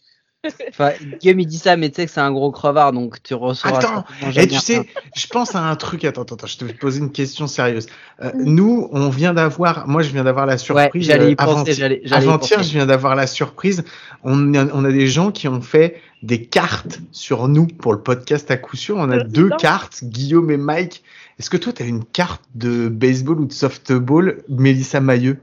Enfin, 0.70 0.92
Guillaume 1.20 1.42
il 1.42 1.48
dit 1.48 1.58
ça, 1.58 1.76
mais 1.76 1.90
tu 1.90 1.96
sais 1.98 2.06
que 2.06 2.12
c'est 2.12 2.22
un 2.22 2.32
gros 2.32 2.52
crevard, 2.52 2.94
donc 2.94 3.22
tu 3.22 3.34
recevras. 3.34 3.78
Attends, 3.80 4.06
Et 4.38 4.48
tu 4.48 4.58
sais, 4.58 4.88
je 5.14 5.28
pense 5.28 5.54
à 5.54 5.60
un 5.60 5.76
truc. 5.76 6.06
Attends, 6.06 6.22
attends, 6.22 6.36
attends, 6.36 6.48
je 6.48 6.58
te 6.58 6.64
vais 6.64 6.72
te 6.74 6.80
poser 6.80 7.00
une 7.00 7.12
question 7.12 7.46
sérieuse. 7.48 7.88
Euh, 8.22 8.32
nous, 8.36 8.88
on 8.94 9.10
vient 9.10 9.34
d'avoir, 9.34 9.86
moi, 9.90 10.02
je 10.02 10.12
viens 10.12 10.24
d'avoir 10.24 10.46
la 10.46 10.54
Ouais, 10.54 10.58
surprise. 10.58 11.06
j'allais 11.06 11.32
y 11.32 11.34
euh, 11.34 11.36
penser, 11.36 11.52
avant-hier- 11.52 11.76
j'allais 11.76 12.02
j'allais 12.06 12.26
y 12.26 12.30
Avant-hier, 12.30 12.58
penser. 12.58 12.70
je 12.70 12.74
viens 12.74 12.86
d'avoir 12.86 13.16
la 13.16 13.28
surprise. 13.28 13.84
On 14.24 14.54
a, 14.54 14.66
on 14.74 14.86
a 14.86 14.92
des 14.94 15.08
gens 15.08 15.32
qui 15.32 15.50
ont 15.50 15.62
fait 15.62 16.00
des 16.24 16.46
cartes 16.46 17.00
sur 17.12 17.50
nous 17.50 17.68
pour 17.68 17.92
le 17.92 18.02
podcast 18.02 18.50
à 18.50 18.56
coup 18.56 18.78
sûr. 18.78 18.96
On 18.96 19.10
a 19.12 19.18
Euh, 19.18 19.24
deux 19.26 19.50
cartes, 19.50 20.04
Guillaume 20.06 20.52
et 20.52 20.58
Mike. 20.58 21.04
Est-ce 21.38 21.50
que 21.50 21.58
toi, 21.58 21.74
tu 21.74 21.84
as 21.84 21.86
une 21.86 22.06
carte 22.06 22.44
de 22.56 22.88
baseball 22.88 23.42
ou 23.42 23.46
de 23.46 23.54
softball, 23.54 24.42
Mélissa 24.48 25.02
Mailleux? 25.02 25.38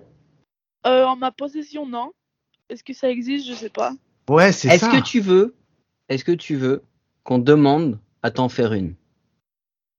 Euh, 0.86 1.04
en 1.04 1.16
ma 1.16 1.32
possession, 1.32 1.86
non. 1.86 2.12
Est-ce 2.70 2.82
que 2.82 2.94
ça 2.94 3.10
existe? 3.10 3.46
Je 3.48 3.54
sais 3.54 3.68
pas. 3.70 3.92
Ouais, 4.28 4.52
c'est 4.52 4.68
Est-ce 4.68 4.86
ça. 4.86 4.90
que 4.90 5.02
tu 5.02 5.20
veux, 5.20 5.54
est-ce 6.08 6.24
que 6.24 6.32
tu 6.32 6.56
veux 6.56 6.82
qu'on 7.24 7.38
demande 7.38 7.98
à 8.22 8.30
t'en 8.30 8.48
faire 8.48 8.72
une? 8.72 8.94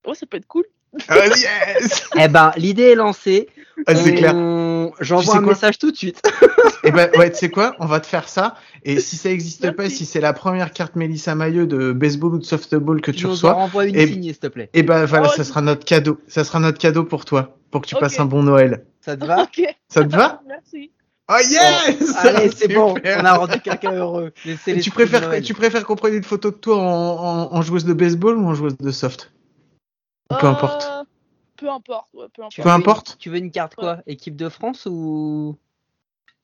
Ouais, 0.06 0.14
ça 0.14 0.26
peut 0.26 0.36
être 0.36 0.46
cool. 0.46 0.64
Ah, 1.08 1.26
yes 1.26 2.08
Eh 2.18 2.28
ben, 2.28 2.52
l'idée 2.56 2.82
est 2.84 2.94
lancée. 2.94 3.48
Ah, 3.86 3.94
C'est 3.94 4.12
On- 4.12 4.16
clair. 4.16 4.32
Tu 4.32 5.04
J'envoie 5.04 5.32
sais 5.34 5.38
un 5.38 5.42
message 5.42 5.78
tout 5.78 5.90
de 5.90 5.96
suite. 5.96 6.22
Et 6.84 6.90
ben 6.90 7.10
ouais, 7.18 7.30
tu 7.30 7.36
sais 7.38 7.50
quoi? 7.50 7.74
On 7.78 7.86
va 7.86 8.00
te 8.00 8.06
faire 8.06 8.28
ça. 8.28 8.54
Et 8.84 8.98
si 9.00 9.16
ça 9.16 9.28
n'existe 9.28 9.70
pas, 9.72 9.90
si 9.90 10.06
c'est 10.06 10.20
la 10.20 10.32
première 10.32 10.72
carte 10.72 10.96
Mélissa 10.96 11.34
Mailleux 11.34 11.66
de 11.66 11.92
baseball 11.92 12.34
ou 12.34 12.38
de 12.38 12.44
softball 12.44 13.00
que 13.02 13.10
tu, 13.10 13.24
nous 13.24 13.28
en 13.30 13.32
reçois, 13.32 13.52
renvoies 13.52 13.86
une 13.86 13.96
et- 13.96 14.06
signée, 14.06 14.30
s'il 14.32 14.38
te 14.40 14.46
plaît. 14.46 14.70
et 14.72 14.82
ben 14.82 15.04
voilà, 15.04 15.28
Oh, 15.30 15.36
ça 15.36 15.44
sera 15.44 15.60
notre 15.60 15.84
cadeau. 15.84 16.18
Ça 16.26 16.42
sera 16.44 16.58
notre 16.60 16.78
cadeau 16.78 17.04
pour 17.04 17.24
toi, 17.24 17.56
pour 17.70 17.82
que 17.82 17.86
tu 17.86 17.96
passes 17.96 18.18
un 18.18 18.24
bon 18.24 18.42
Noël. 18.42 18.84
Ça 19.00 19.16
te 19.16 19.24
va? 19.26 19.42
Ok. 19.42 19.62
Ça 19.88 20.04
te 20.04 20.16
va? 20.16 20.40
Merci. 20.48 20.90
Oh 21.30 21.36
yes 21.38 22.16
Allez, 22.18 22.50
c'est 22.56 22.68
bon. 22.68 22.94
On 23.04 23.24
a 23.24 23.34
rendu 23.34 23.60
quelqu'un 23.60 23.92
heureux. 23.92 24.32
Les 24.44 24.80
tu 24.80 24.90
préfères, 24.90 25.42
tu 25.42 25.52
préfères 25.54 25.84
qu'on 25.84 25.96
prenne 25.96 26.14
une 26.14 26.24
photo 26.24 26.50
de 26.50 26.56
toi 26.56 26.78
en, 26.78 26.82
en- 26.82 27.54
en 27.54 27.62
joueuse 27.62 27.84
de 27.84 27.92
baseball 27.92 28.36
ou 28.38 28.46
en 28.48 28.54
joueuse 28.54 28.76
de 28.78 28.90
soft? 28.90 29.30
Peu 30.30 30.36
Euh, 30.46 30.50
importe. 30.50 30.88
Peu 31.56 31.68
importe, 31.68 32.06
ouais, 32.14 32.26
peu 32.34 32.42
importe. 32.42 32.52
Tu 32.54 32.62
Peu 32.62 32.68
veux 32.68 32.74
une- 32.74 32.80
importe. 32.80 33.16
Tu 33.18 33.30
veux 33.30 33.36
une 33.38 33.50
carte 33.50 33.74
quoi? 33.74 33.98
Équipe 34.06 34.36
de 34.36 34.48
France 34.48 34.86
ou? 34.86 35.56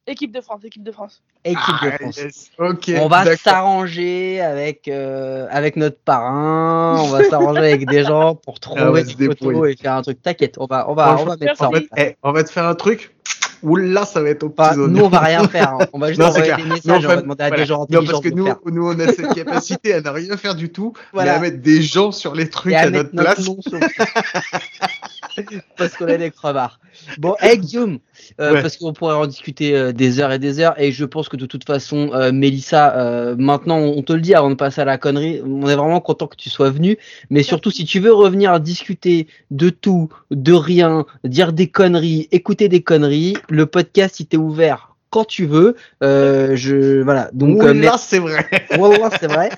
Équipe 0.07 0.33
de 0.33 0.43
France, 0.43 0.61
équipe 0.65 0.83
de 0.83 0.93
France. 0.93 1.23
équipe 1.45 1.59
de 1.83 1.89
Ah, 1.89 1.99
France 1.99 2.17
yes. 2.19 2.51
Ok. 2.59 2.91
On 3.01 3.09
va 3.09 3.37
s'arranger 3.39 4.39
avec 4.43 4.87
euh, 4.89 5.47
avec 5.51 5.77
notre 5.77 5.99
parrain, 5.99 6.99
on 7.01 7.07
va 7.07 7.25
s'arranger 7.25 7.61
avec 7.61 7.87
des 7.89 8.05
gens 8.05 8.35
pour 8.35 8.57
Ah, 8.57 8.61
trouver 8.61 9.05
des 9.05 9.27
photos 9.29 9.71
et 9.71 9.77
faire 9.77 9.95
un 9.95 10.03
truc. 10.03 10.21
T'inquiète, 10.21 10.57
on 10.59 10.67
va 10.67 10.91
on 10.91 10.95
va 10.95 11.17
on 11.19 11.25
va 11.25 11.37
mettre 11.39 11.57
ça 11.57 11.69
en. 11.71 11.73
Eh, 11.97 12.17
on 12.23 12.33
va 12.33 12.45
te 12.45 12.51
faire 12.51 12.67
un 12.67 12.75
truc. 12.75 13.17
Oula, 13.65 14.05
ça 14.05 14.23
va 14.23 14.29
être 14.29 14.43
au 14.45 14.51
Pas- 14.51 14.71
petit 14.75 14.79
nous 14.81 15.01
on 15.05 15.09
va 15.09 15.21
rien 15.21 15.49
faire, 15.49 15.71
hein. 15.81 15.87
on 15.93 15.99
va 15.99 16.09
juste 16.09 16.21
Non, 16.21 16.27
envoyer 16.29 16.55
des 16.55 16.63
Non, 16.63 16.75
messages, 16.75 17.05
on 17.05 17.09
va 17.09 17.17
demander 17.17 17.43
à 17.45 17.49
voilà. 17.49 17.63
des 17.63 17.67
gens 17.69 17.87
Non, 17.91 18.05
parce 18.05 18.21
que 18.21 18.29
de 18.29 18.35
nous, 18.35 18.45
faire. 18.47 18.57
nous, 18.67 18.87
on 18.87 18.99
a 19.01 19.07
cette 19.13 19.35
capacité 19.35 19.95
à 19.95 20.01
ne 20.03 20.09
rien 20.11 20.37
faire 20.37 20.55
du 20.55 20.71
tout, 20.71 20.93
Voilà. 21.13 21.33
mais 21.33 21.37
à 21.39 21.41
mettre 21.41 21.63
des 21.63 21.83
gens 21.83 22.13
sur 22.13 22.35
les 22.35 22.49
trucs 22.51 22.73
et 22.73 22.77
à 22.77 22.91
notre 22.91 23.11
place. 23.11 23.41
nom 23.47 23.57
sur. 23.67 23.79
parce 25.77 25.97
qu'on 25.97 26.07
est 26.07 26.19
des 26.19 26.31
crevards. 26.31 26.81
Bon, 27.19 27.35
hey 27.41 27.59
Guillaume, 27.59 27.99
euh, 28.41 28.55
Ouais. 28.55 28.63
parce 28.63 28.77
qu'on 28.77 28.93
pourrait 28.93 29.15
en 29.15 29.27
discuter 29.27 29.77
euh, 29.77 29.93
des 29.93 30.21
heures 30.21 30.33
et 30.33 30.39
des 30.39 30.61
heures, 30.61 30.75
et 30.81 30.93
je 30.93 31.05
pense 31.05 31.29
que 31.29 31.37
de 31.37 31.47
toute 31.47 31.67
façon, 31.67 32.11
euh, 32.15 32.33
Mélissa, 32.33 32.97
euh, 32.97 33.35
maintenant, 33.37 33.79
on 33.79 34.03
te 34.03 34.13
le 34.13 34.21
dit 34.21 34.35
avant 34.35 34.51
de 34.51 34.55
passer 34.55 34.81
à 34.81 34.85
la 34.85 34.99
connerie, 34.99 35.41
on 35.45 35.67
est 35.69 35.77
vraiment 35.77 36.01
content 36.01 36.27
que 36.27 36.37
tu 36.37 36.51
sois 36.51 36.71
venu, 36.71 36.97
mais 37.31 37.43
surtout 37.43 37.71
si 37.71 37.85
tu 37.85 38.01
veux 38.01 38.13
revenir 38.13 38.61
discuter 38.61 39.27
de 39.51 39.71
tout, 39.71 40.09
de 40.31 40.53
rien, 40.53 41.07
dire 41.25 41.53
des 41.53 41.69
conneries, 41.69 42.29
écouter 42.31 42.69
des 42.69 42.83
conneries, 42.83 43.37
le 43.49 43.67
podcast 43.67 44.21
il 44.21 44.27
t'est 44.27 44.37
ouvert 44.37 44.95
quand 45.11 45.25
tu 45.25 45.47
veux. 45.47 45.77
Euh, 46.03 46.57
je 46.57 47.01
voilà, 47.03 47.31
donc 47.33 47.63
euh, 47.63 47.73
Oula, 47.73 47.97
c'est 47.99 48.19
vrai. 48.19 48.49
C'est 49.21 49.29
vrai. 49.29 49.51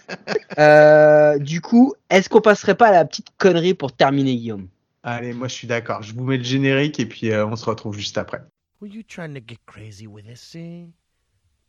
Euh, 0.58 1.38
du 1.38 1.62
coup, 1.62 1.94
est-ce 2.10 2.28
qu'on 2.28 2.42
passerait 2.42 2.74
pas 2.74 2.88
à 2.88 2.92
la 2.92 3.04
petite 3.06 3.28
connerie 3.38 3.72
pour 3.72 3.92
terminer, 3.92 4.36
Guillaume? 4.36 4.68
Allez, 5.08 5.32
moi 5.34 5.46
je 5.46 5.54
suis 5.54 5.68
d'accord. 5.68 6.02
Je 6.02 6.12
vous 6.12 6.24
mets 6.24 6.36
le 6.36 6.42
générique 6.42 6.98
et 6.98 7.06
puis 7.06 7.30
euh, 7.30 7.46
on 7.46 7.54
se 7.54 7.64
retrouve 7.64 7.96
juste 7.96 8.18
après. 8.18 8.40
Were 8.80 8.90
you 8.92 9.04
trying 9.04 9.34
to 9.34 9.40
get 9.40 9.58
crazy 9.64 10.08
with 10.08 10.26
this 10.26 10.50
thing? 10.50 10.92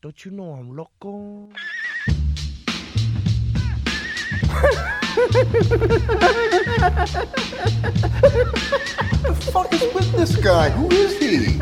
Don't 0.01 0.25
you 0.25 0.31
know 0.31 0.55
I'm 0.55 0.75
loco? 0.75 1.47
the 9.21 9.35
fuck 9.51 9.71
is 9.71 9.83
with 9.93 10.11
this 10.13 10.35
guy? 10.37 10.71
Who 10.71 10.89
is 10.89 11.19
he? 11.19 11.61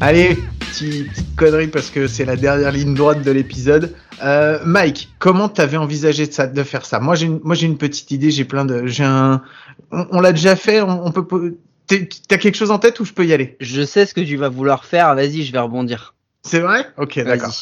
Allez, 0.00 0.36
petite, 0.68 1.10
petite 1.10 1.36
connerie 1.36 1.68
parce 1.68 1.90
que 1.90 2.06
c'est 2.06 2.24
la 2.24 2.36
dernière 2.36 2.72
ligne 2.72 2.94
droite 2.94 3.22
de 3.22 3.30
l'épisode. 3.30 3.94
Euh, 4.22 4.58
Mike, 4.64 5.10
comment 5.18 5.48
t'avais 5.48 5.76
envisagé 5.76 6.26
de, 6.26 6.32
ça, 6.32 6.46
de 6.46 6.62
faire 6.62 6.84
ça? 6.84 7.00
Moi 7.00 7.14
j'ai 7.14 7.26
une, 7.26 7.40
moi 7.42 7.54
j'ai 7.54 7.66
une 7.66 7.78
petite 7.78 8.10
idée. 8.10 8.30
J'ai 8.30 8.44
plein 8.44 8.64
de, 8.64 8.86
j'ai 8.86 9.04
un, 9.04 9.42
on, 9.90 10.06
on 10.10 10.20
l'a 10.20 10.32
déjà 10.32 10.56
fait. 10.56 10.80
On, 10.80 11.06
on 11.06 11.12
peut, 11.12 11.56
t'as 11.86 12.36
quelque 12.38 12.56
chose 12.56 12.70
en 12.70 12.78
tête 12.78 12.98
ou 13.00 13.04
je 13.04 13.12
peux 13.12 13.24
y 13.26 13.32
aller? 13.32 13.56
Je 13.60 13.82
sais 13.84 14.06
ce 14.06 14.14
que 14.14 14.20
tu 14.20 14.36
vas 14.36 14.48
vouloir 14.48 14.84
faire. 14.84 15.14
Vas-y, 15.14 15.42
je 15.42 15.52
vais 15.52 15.58
rebondir. 15.58 16.14
C'est 16.42 16.60
vrai? 16.60 16.86
Ok, 16.96 17.18
d'accord. 17.20 17.54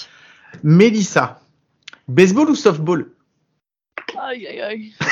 Mélissa, 0.63 1.41
baseball 2.09 2.49
ou 2.51 2.55
softball? 2.55 3.07
Aïe, 4.19 4.47
aïe, 4.47 4.61
aïe. 4.61 4.95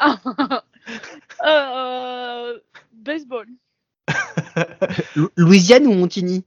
Ah, 0.00 0.18
euh, 1.46 2.58
baseball. 2.92 3.46
Lou- 4.08 5.03
Louisiane 5.36 5.86
ou 5.86 5.94
Montigny? 5.94 6.44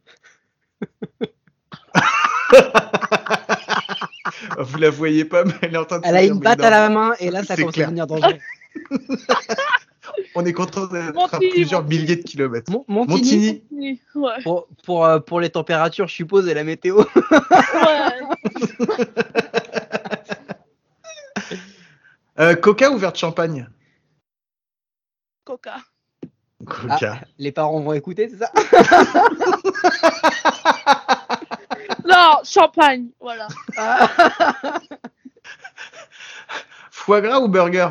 Vous 4.59 4.77
la 4.77 4.89
voyez 4.89 5.25
pas, 5.25 5.43
mais 5.45 5.53
elle 5.61 5.73
est 5.75 5.77
en 5.77 5.85
train 5.85 5.99
de. 5.99 6.03
se 6.05 6.09
Elle 6.09 6.17
a 6.17 6.23
une 6.23 6.39
batte 6.39 6.61
à 6.61 6.69
la 6.69 6.89
main 6.89 7.13
et 7.19 7.29
là, 7.31 7.43
ça 7.43 7.55
commence 7.55 7.77
à 7.77 7.81
devenir 7.81 8.07
dangereux. 8.07 8.33
On 10.35 10.45
est 10.45 10.53
content 10.53 10.87
d'être 10.87 11.33
à 11.33 11.39
plusieurs 11.39 11.83
milliers 11.83 12.15
de 12.15 12.23
kilomètres. 12.23 12.71
Mon- 12.71 12.85
Montigny, 12.87 13.63
Montigny. 13.63 13.63
Oui, 13.71 14.01
Ouais. 14.15 14.41
Pour, 14.43 14.67
pour, 14.83 15.05
euh, 15.05 15.19
pour 15.19 15.39
les 15.39 15.49
températures, 15.49 16.07
je 16.07 16.13
suppose, 16.13 16.47
et 16.47 16.53
la 16.53 16.63
météo. 16.63 16.97
ouais. 17.15 18.97
Euh, 22.39 22.55
Coca 22.55 22.91
ou 22.91 22.97
verre 22.97 23.11
de 23.11 23.17
champagne? 23.17 23.67
Coca. 25.43 25.77
Coca. 26.69 27.19
Les 27.39 27.51
parents 27.51 27.79
vont 27.81 27.93
écouter, 27.93 28.29
c'est 28.29 28.37
ça 28.37 28.51
Non, 32.05 32.37
champagne. 32.43 33.07
Voilà. 33.19 33.47
Foie 36.91 37.21
gras 37.21 37.39
ou 37.39 37.47
burger? 37.47 37.89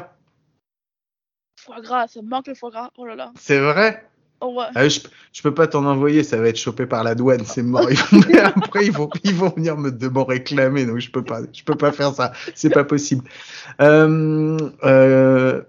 Foie 1.59 1.81
gras, 1.81 2.07
ça 2.09 2.23
me 2.23 2.29
manque 2.29 2.47
le 2.49 2.55
foie 2.55 2.71
gras. 2.71 2.91
Oh 2.97 3.07
là 3.07 3.15
là. 3.15 3.33
C'est 3.39 3.59
vrai? 3.59 4.07
Oh 4.41 4.53
ouais. 4.55 4.67
Ah, 4.75 4.89
je, 4.89 5.01
je 5.33 5.43
peux 5.43 5.55
pas 5.55 5.67
t'en 5.67 5.85
envoyer, 5.87 6.23
ça 6.23 6.37
va 6.37 6.49
être 6.49 6.59
chopé 6.59 6.85
par 6.87 7.03
la 7.03 7.15
douane, 7.15 7.45
c'est 7.47 7.63
mort. 7.63 7.91
Ils 7.91 7.97
vont- 7.99 8.45
après, 8.57 8.85
ils 8.87 8.93
vont, 8.93 9.09
ils 9.25 9.35
vont 9.35 9.49
venir 9.51 9.77
me, 9.79 9.91
de 9.91 10.09
m'en 10.09 10.25
réclamer, 10.25 10.85
donc 10.85 10.99
je 10.99 11.11
peux 11.11 11.25
pas, 11.25 11.41
je 11.53 11.65
peux 11.65 11.75
pas 11.75 11.93
faire 11.93 12.13
ça, 12.15 12.33
c'est 12.55 12.71
pas 12.71 12.85
possible. 12.85 13.25
Euh, 13.81 14.59
euh, 14.85 15.63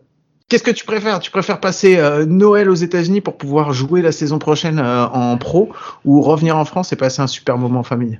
Qu'est-ce 0.50 0.64
que 0.64 0.72
tu 0.72 0.86
préfères? 0.86 1.20
Tu 1.20 1.30
préfères 1.30 1.60
passer 1.60 1.98
euh, 1.98 2.26
Noël 2.26 2.70
aux 2.70 2.76
États-Unis 2.76 3.20
pour 3.20 3.38
pouvoir 3.38 3.74
jouer 3.74 4.02
la 4.02 4.14
saison 4.14 4.40
prochaine 4.40 4.80
euh, 4.80 5.06
en 5.08 5.38
pro 5.38 5.74
ou 6.06 6.22
revenir 6.22 6.56
en 6.58 6.64
France 6.64 6.94
et 6.94 6.96
passer 6.96 7.22
un 7.22 7.28
super 7.28 7.58
moment 7.58 7.82
en 7.82 7.84
famille? 7.84 8.20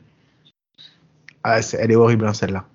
Ah, 1.44 1.60
elle 1.80 1.92
est 1.92 1.96
horrible 1.96 2.28
hein, 2.28 2.34
celle-là. 2.34 2.66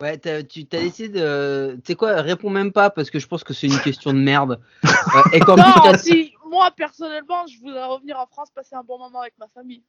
Ouais, 0.00 0.16
t'as- 0.16 0.44
tu 0.44 0.64
t'as 0.64 0.80
décidé 0.80 1.08
de. 1.20 1.74
Tu 1.84 1.88
sais 1.88 1.94
quoi, 1.94 2.22
réponds 2.22 2.50
même 2.50 2.72
pas 2.72 2.88
parce 2.88 3.10
que 3.10 3.18
je 3.18 3.26
pense 3.26 3.42
que 3.42 3.52
c'est 3.52 3.66
une 3.66 3.80
question 3.80 4.12
de 4.12 4.18
merde. 4.18 4.60
Euh, 4.84 5.22
et 5.32 5.40
Non, 5.56 5.96
si 5.98 6.32
moi 6.48 6.70
personnellement, 6.74 7.46
je 7.48 7.58
voudrais 7.60 7.84
revenir 7.84 8.18
en 8.18 8.26
France, 8.26 8.48
passer 8.54 8.76
un 8.76 8.84
bon 8.84 8.98
moment 8.98 9.20
avec 9.22 9.34
ma 9.38 9.48
famille. 9.48 9.82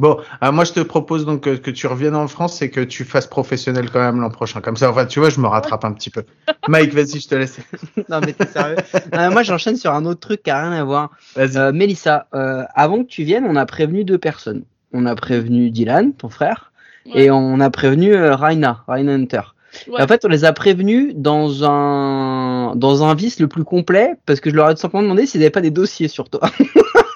Bon, 0.00 0.16
euh, 0.44 0.52
moi 0.52 0.62
je 0.62 0.72
te 0.72 0.78
propose 0.78 1.26
donc 1.26 1.40
que, 1.40 1.56
que 1.56 1.72
tu 1.72 1.88
reviennes 1.88 2.14
en 2.14 2.28
France 2.28 2.62
et 2.62 2.70
que 2.70 2.80
tu 2.80 3.04
fasses 3.04 3.26
professionnel 3.26 3.90
quand 3.90 3.98
même 3.98 4.20
l'an 4.20 4.30
prochain. 4.30 4.60
Comme 4.60 4.76
ça, 4.76 4.88
enfin, 4.90 5.06
tu 5.06 5.18
vois, 5.18 5.28
je 5.28 5.40
me 5.40 5.48
rattrape 5.48 5.84
un 5.84 5.90
petit 5.92 6.08
peu. 6.10 6.22
Mike, 6.68 6.94
vas-y, 6.94 7.18
je 7.18 7.26
te 7.26 7.34
laisse. 7.34 7.58
non, 8.08 8.20
mais 8.24 8.32
t'es 8.32 8.46
sérieux 8.46 8.76
Non, 9.12 9.32
Moi, 9.32 9.42
j'enchaîne 9.42 9.74
sur 9.74 9.92
un 9.92 10.04
autre 10.04 10.20
truc 10.20 10.44
qui 10.44 10.50
a 10.50 10.60
rien 10.62 10.70
à 10.70 10.84
voir. 10.84 11.10
Vas-y. 11.34 11.56
Euh, 11.56 11.72
Mélissa, 11.72 12.28
euh, 12.32 12.62
avant 12.76 12.98
que 13.02 13.08
tu 13.08 13.24
viennes, 13.24 13.44
on 13.44 13.56
a 13.56 13.66
prévenu 13.66 14.04
deux 14.04 14.18
personnes. 14.18 14.62
On 14.92 15.04
a 15.04 15.16
prévenu 15.16 15.70
Dylan, 15.70 16.12
ton 16.12 16.28
frère, 16.28 16.70
Ouais. 17.06 17.24
et 17.24 17.30
on 17.32 17.58
a 17.58 17.68
prévenu 17.68 18.14
euh, 18.14 18.36
Raina, 18.36 18.84
Raina 18.86 19.14
Hunter. 19.14 19.40
Ouais. 19.88 20.00
En 20.00 20.06
fait, 20.06 20.24
on 20.24 20.28
les 20.28 20.44
a 20.44 20.52
prévenus 20.52 21.12
dans 21.16 21.64
un 21.68 22.76
dans 22.76 23.02
un 23.02 23.14
vice 23.14 23.40
le 23.40 23.48
plus 23.48 23.64
complet 23.64 24.14
parce 24.26 24.38
que 24.40 24.48
je 24.50 24.54
leur 24.54 24.70
ai 24.70 24.74
tout 24.74 24.80
simplement 24.80 25.02
demandé 25.02 25.26
s'ils 25.26 25.40
n'avaient 25.40 25.50
pas 25.50 25.60
des 25.60 25.70
dossiers 25.72 26.06
sur 26.08 26.30
toi. 26.30 26.42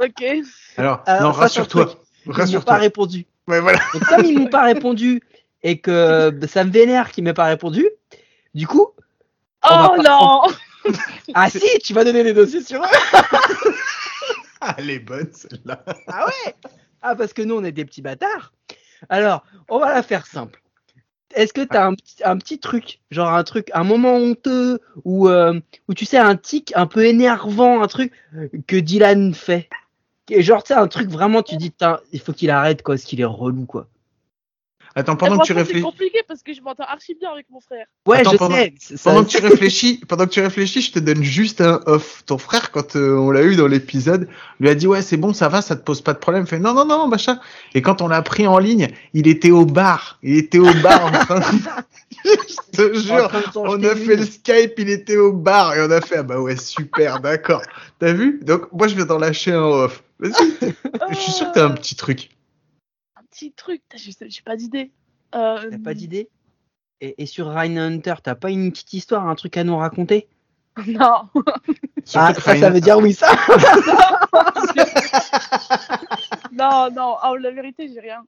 Ok. 0.00 0.24
Alors, 0.76 1.02
Alors, 1.06 1.22
non, 1.22 1.32
rassure-toi. 1.32 1.86
truc. 1.86 1.98
Ils 2.48 2.54
m'ont 2.54 2.60
pas 2.62 2.76
répondu. 2.76 3.26
Ouais, 3.46 3.60
voilà. 3.60 3.78
Donc, 3.94 4.04
comme 4.04 4.24
ils 4.24 4.38
m'ont 4.38 4.46
pas 4.48 4.64
répondu 4.64 5.22
et 5.62 5.80
que 5.80 6.30
bah, 6.30 6.46
ça 6.46 6.64
me 6.64 6.70
vénère 6.70 7.10
qu'ils 7.10 7.24
m'aient 7.24 7.32
pas 7.34 7.46
répondu, 7.46 7.88
du 8.54 8.66
coup, 8.66 8.88
Oh 9.64 9.68
pas- 9.68 9.96
non 9.98 10.42
ah 11.34 11.50
si, 11.50 11.60
tu 11.82 11.92
vas 11.92 12.04
donner 12.04 12.22
les 12.22 12.32
dossiers 12.32 12.62
sur 12.62 12.80
eux. 12.82 12.86
Ah, 14.60 14.74
Elle 14.78 14.90
est 14.90 14.98
bonne, 15.00 15.30
celle-là. 15.32 15.84
Ah 16.06 16.26
ouais 16.26 16.54
Ah 17.02 17.14
parce 17.16 17.32
que 17.32 17.42
nous 17.42 17.56
on 17.56 17.64
est 17.64 17.72
des 17.72 17.84
petits 17.84 18.02
bâtards. 18.02 18.52
Alors, 19.08 19.44
on 19.68 19.78
va 19.78 19.92
la 19.94 20.02
faire 20.02 20.26
simple. 20.26 20.62
Est-ce 21.34 21.52
que 21.52 21.60
t'as 21.62 21.84
un, 21.86 21.94
petit- 21.94 22.24
un 22.24 22.38
petit 22.38 22.58
truc, 22.58 23.00
genre 23.10 23.28
un 23.34 23.44
truc, 23.44 23.68
un 23.74 23.84
moment 23.84 24.14
honteux 24.16 24.80
ou 25.04 25.28
euh, 25.28 25.60
où 25.88 25.94
tu 25.94 26.04
sais 26.06 26.16
un 26.16 26.36
tic 26.36 26.72
un 26.74 26.86
peu 26.86 27.04
énervant, 27.04 27.82
un 27.82 27.86
truc 27.86 28.12
que 28.66 28.76
Dylan 28.76 29.34
fait, 29.34 29.68
Et 30.30 30.42
genre 30.42 30.62
tu 30.62 30.68
sais 30.74 30.78
un 30.78 30.88
truc 30.88 31.08
vraiment 31.10 31.42
tu 31.42 31.56
dis 31.56 31.72
il 32.12 32.20
faut 32.20 32.32
qu'il 32.32 32.50
arrête 32.50 32.82
quoi, 32.82 32.94
parce 32.94 33.04
qu'il 33.04 33.20
est 33.20 33.24
relou 33.24 33.64
quoi. 33.66 33.86
Attends, 34.94 35.14
Et 35.14 35.16
pendant 35.18 35.38
que 35.38 35.44
tu 35.46 35.52
franchement, 35.52 35.54
C'est 35.54 35.60
réfléchis. 35.74 35.82
compliqué 35.82 36.18
parce 36.26 36.42
que 36.42 36.52
je 36.52 36.60
m'entends 36.60 36.82
archi 36.84 37.14
bien 37.14 37.30
avec 37.30 37.46
mon 37.50 37.60
frère. 37.60 37.86
Ouais, 38.06 38.18
Attends, 38.20 38.32
je 38.32 38.36
pendant- 38.36 38.54
sais. 38.56 38.74
c'est- 38.80 38.96
ça- 38.96 39.10
Pendant 39.10 39.24
que 39.24 39.28
tu 39.30 39.38
réfléchis, 39.38 40.00
pendant 40.08 40.24
que 40.24 40.30
tu 40.30 40.40
réfléchis, 40.40 40.80
je 40.80 40.92
te 40.92 40.98
donne 40.98 41.22
juste 41.22 41.60
un 41.60 41.80
off. 41.86 42.24
Ton 42.26 42.36
frère, 42.38 42.72
quand 42.72 42.96
euh, 42.96 43.16
on 43.16 43.30
l'a 43.30 43.42
eu 43.42 43.54
dans 43.54 43.68
l'épisode, 43.68 44.28
lui 44.58 44.68
a 44.70 44.74
dit 44.74 44.86
ouais 44.88 45.02
c'est 45.02 45.16
bon, 45.18 45.32
ça 45.32 45.48
va, 45.48 45.62
ça 45.62 45.76
te 45.76 45.82
pose 45.82 46.00
pas 46.00 46.14
de 46.14 46.18
problème. 46.18 46.44
Il 46.44 46.48
fait 46.48 46.58
non 46.58 46.74
non 46.74 46.84
non 46.84 47.06
machin. 47.06 47.38
Et 47.74 47.82
quand 47.82 48.02
on 48.02 48.08
l'a 48.08 48.22
pris 48.22 48.48
en 48.48 48.58
ligne, 48.58 48.88
il 49.14 49.28
était 49.28 49.52
au 49.52 49.66
bar, 49.66 50.18
il 50.22 50.36
était 50.36 50.58
au 50.58 50.72
bar 50.82 51.04
en 51.06 51.12
train 51.12 51.38
de... 51.40 51.44
je 52.24 52.76
te 52.76 52.94
jure, 52.98 53.30
on 53.56 53.82
a 53.82 53.94
fait 53.94 54.16
le 54.16 54.24
Skype, 54.24 54.74
il 54.78 54.90
était 54.90 55.16
au 55.16 55.32
bar 55.32 55.74
et 55.74 55.82
on 55.82 55.90
a 55.90 56.00
fait 56.00 56.18
ah 56.18 56.22
bah 56.22 56.40
ouais 56.40 56.56
super, 56.56 57.20
d'accord. 57.20 57.62
T'as 57.98 58.12
vu? 58.12 58.40
Donc 58.42 58.70
moi 58.72 58.88
je 58.88 58.94
viens 58.94 59.06
d'en 59.06 59.18
lâcher 59.18 59.52
un 59.52 59.62
off. 59.62 60.02
Vas-y, 60.18 60.32
je 61.10 61.14
suis 61.14 61.32
sûr 61.32 61.48
que 61.48 61.54
t'as 61.54 61.66
un 61.66 61.70
Euh, 61.70 61.74
petit 61.74 61.94
truc. 61.96 62.30
Un 63.16 63.22
petit 63.30 63.52
truc, 63.52 63.82
j'ai 63.94 64.42
pas 64.42 64.56
d'idée. 64.56 64.90
Euh, 65.34 65.70
T'as 65.70 65.78
pas 65.78 65.94
d'idée? 65.94 66.28
Et, 67.00 67.22
et 67.22 67.26
sur 67.26 67.48
Ryan 67.48 67.76
Hunter, 67.76 68.14
t'as 68.22 68.34
pas 68.34 68.50
une 68.50 68.72
petite 68.72 68.92
histoire, 68.94 69.28
un 69.28 69.34
truc 69.34 69.56
à 69.56 69.64
nous 69.64 69.76
raconter? 69.76 70.28
Non. 70.86 71.28
Ah, 72.14 72.32
ça, 72.34 72.56
ça 72.56 72.70
veut 72.70 72.80
dire 72.80 72.98
oui, 72.98 73.12
ça 73.12 73.26
non, 76.52 76.88
non, 76.94 77.16
oh, 77.26 77.36
la 77.36 77.50
vérité, 77.50 77.90
j'ai 77.92 78.00
rien. 78.00 78.24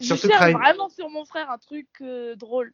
Je 0.00 0.14
cherche 0.14 0.52
vraiment 0.52 0.88
sur 0.88 1.10
mon 1.10 1.24
frère 1.24 1.50
un 1.50 1.58
truc 1.58 1.88
euh, 2.00 2.34
drôle. 2.36 2.72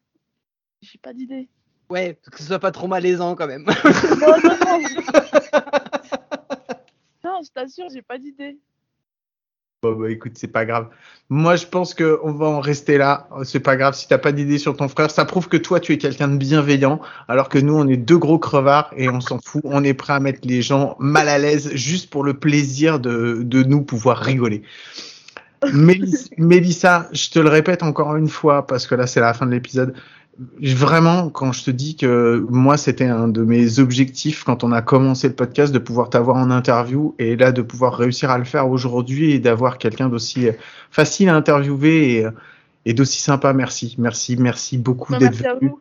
J'ai 0.81 0.99
pas 0.99 1.13
d'idée. 1.13 1.49
Ouais, 1.89 2.19
que 2.31 2.39
ce 2.39 2.45
soit 2.45 2.59
pas 2.59 2.73
trop 2.73 2.89
malaisant 2.89 3.35
quand 3.35 3.47
même. 3.47 3.65
Non, 3.65 4.37
non, 4.45 4.57
non. 4.65 4.79
non, 7.25 7.41
je 7.43 7.51
t'assure, 7.53 7.87
j'ai 7.93 8.03
pas 8.03 8.19
d'idée. 8.19 8.59
Bon, 9.83 9.93
bah 9.93 10.11
écoute, 10.11 10.33
c'est 10.37 10.49
pas 10.49 10.65
grave. 10.65 10.89
Moi, 11.29 11.57
je 11.57 11.67
pense 11.67 11.95
que 11.95 12.19
on 12.23 12.33
va 12.33 12.47
en 12.47 12.61
rester 12.61 12.99
là. 12.99 13.29
C'est 13.45 13.61
pas 13.61 13.77
grave 13.77 13.95
si 13.95 14.09
t'as 14.09 14.19
pas 14.19 14.33
d'idée 14.33 14.59
sur 14.59 14.77
ton 14.77 14.89
frère. 14.89 15.11
Ça 15.11 15.25
prouve 15.25 15.49
que 15.49 15.57
toi, 15.57 15.81
tu 15.81 15.93
es 15.93 15.99
quelqu'un 15.99 16.29
de 16.29 16.37
bienveillant, 16.37 17.01
alors 17.29 17.49
que 17.49 17.59
nous, 17.59 17.75
on 17.75 17.87
est 17.87 17.97
deux 17.97 18.19
gros 18.19 18.39
crevards 18.39 18.93
et 18.97 19.09
on 19.09 19.21
s'en 19.21 19.39
fout. 19.39 19.63
On 19.65 19.85
est 19.85 19.95
prêt 19.95 20.15
à 20.15 20.21
mettre 20.21 20.41
les 20.45 20.63
gens 20.63 20.97
mal 20.99 21.29
à 21.29 21.39
l'aise 21.39 21.71
juste 21.75 22.11
pour 22.11 22.25
le 22.25 22.39
plaisir 22.39 22.99
de, 22.99 23.41
de 23.43 23.63
nous 23.63 23.83
pouvoir 23.83 24.19
rigoler. 24.19 24.63
Mélis- 25.73 26.31
Mélissa, 26.39 27.09
je 27.13 27.31
te 27.31 27.39
le 27.39 27.49
répète 27.49 27.83
encore 27.83 28.17
une 28.17 28.29
fois 28.29 28.67
parce 28.67 28.87
que 28.87 28.95
là, 28.95 29.07
c'est 29.07 29.21
la 29.21 29.35
fin 29.35 29.47
de 29.47 29.51
l'épisode. 29.53 29.95
Vraiment, 30.61 31.31
quand 31.31 31.53
je 31.53 31.65
te 31.65 31.71
dis 31.71 31.97
que 31.97 32.45
moi, 32.51 32.77
c'était 32.77 33.07
un 33.07 33.27
de 33.27 33.43
mes 33.43 33.79
objectifs 33.79 34.45
quand 34.45 34.65
on 34.65 34.73
a 34.73 34.83
commencé 34.83 35.29
le 35.29 35.35
podcast 35.35 35.73
de 35.73 35.79
pouvoir 35.79 36.11
t'avoir 36.11 36.37
en 36.37 36.51
interview 36.51 37.15
et 37.19 37.37
là 37.37 37.53
de 37.53 37.63
pouvoir 37.63 37.97
réussir 37.97 38.31
à 38.31 38.37
le 38.37 38.45
faire 38.45 38.69
aujourd'hui 38.69 39.31
et 39.33 39.39
d'avoir 39.39 39.79
quelqu'un 39.79 40.11
d'aussi 40.11 40.49
euh, 40.49 40.53
facile 40.91 41.31
à 41.31 41.35
interviewer 41.37 42.17
et, 42.19 42.25
euh, 42.27 42.31
et 42.85 42.93
d'aussi 42.93 43.23
sympa. 43.23 43.55
Merci, 43.55 43.95
merci, 43.99 44.37
merci 44.37 44.77
beaucoup 44.77 45.15
d'être 45.17 45.43
à 45.47 45.55
venu. 45.55 45.69
vous. 45.71 45.81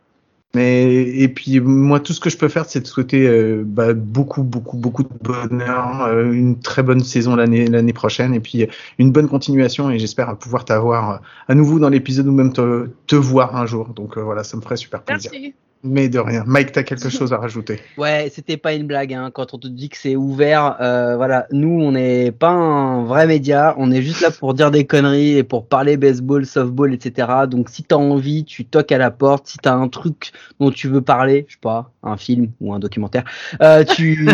Mais 0.56 0.86
et 0.86 1.28
puis 1.28 1.60
moi, 1.60 2.00
tout 2.00 2.14
ce 2.14 2.22
que 2.22 2.30
je 2.30 2.38
peux 2.38 2.48
faire, 2.48 2.66
c'est 2.66 2.80
de 2.80 2.88
souhaiter 2.88 3.28
euh, 3.28 3.64
bah, 3.66 3.94
beaucoup, 3.94 4.42
beaucoup, 4.42 4.78
beaucoup 4.78 5.04
de 5.04 5.10
bonheur, 5.22 6.06
euh, 6.06 6.32
une 6.32 6.60
très 6.60 6.82
bonne 6.82 7.04
saison 7.04 7.36
l'année 7.36 7.94
prochaine 7.94 8.34
et 8.34 8.40
puis 8.40 8.64
euh, 8.64 8.68
une 8.98 9.12
bonne 9.12 9.28
continuation. 9.28 9.92
Et 9.92 10.00
j'espère 10.00 10.36
pouvoir 10.38 10.64
t'avoir 10.64 11.22
à 11.50 11.56
nouveau 11.56 11.78
dans 11.78 11.90
l'épisode 11.90 12.28
ou 12.28 12.32
même 12.32 12.54
te, 12.54 13.16
voir 13.16 13.58
un 13.58 13.66
jour. 13.66 13.90
Donc 13.90 14.18
voilà, 14.18 14.46
ça 14.46 14.56
me 14.56 14.62
ferait 14.62 14.78
super 14.78 15.04
plaisir. 15.04 15.32
Merci. 15.34 15.56
Mais 15.88 16.10
de 16.10 16.18
rien. 16.20 16.44
Mike, 16.48 16.72
t'as 16.72 16.82
quelque 16.84 17.10
chose 17.10 17.32
à 17.32 17.38
rajouter? 17.38 17.80
Ouais, 17.98 18.30
c'était 18.34 18.58
pas 18.58 18.74
une 18.74 18.88
blague. 18.88 19.14
Hein. 19.14 19.30
Quand 19.34 19.54
on 19.54 19.58
te 19.58 19.68
dit 19.68 19.88
que 19.90 19.98
c'est 19.98 20.16
ouvert, 20.16 20.76
euh, 20.82 21.16
voilà, 21.16 21.48
nous 21.52 21.70
on 21.82 21.92
n'est 21.94 22.32
pas 22.32 22.50
un 22.50 23.04
vrai 23.04 23.26
média, 23.28 23.74
on 23.78 23.92
est 23.92 24.02
juste 24.02 24.22
là 24.22 24.32
pour 24.32 24.54
dire 24.54 24.70
des 24.72 24.86
conneries 24.86 25.38
et 25.38 25.44
pour 25.44 25.68
parler 25.68 25.96
baseball, 25.96 26.46
softball, 26.46 26.94
etc. 26.94 27.28
Donc 27.48 27.70
si 27.70 27.84
t'as 27.84 27.96
envie, 27.96 28.44
tu 28.44 28.66
toques 28.66 28.92
à 28.92 28.98
la 28.98 29.12
porte. 29.12 29.48
Si 29.48 29.58
t'as 29.60 29.74
un 29.74 29.88
truc 29.88 30.32
dont 30.60 30.72
tu 30.72 30.88
veux 30.88 31.02
parler, 31.02 31.46
je 31.48 31.54
sais 31.54 31.60
pas, 31.62 31.92
un 32.04 32.18
film 32.18 32.50
ou 32.60 32.74
un 32.74 32.80
documentaire, 32.80 33.24
euh, 33.62 33.84
tu, 33.84 34.28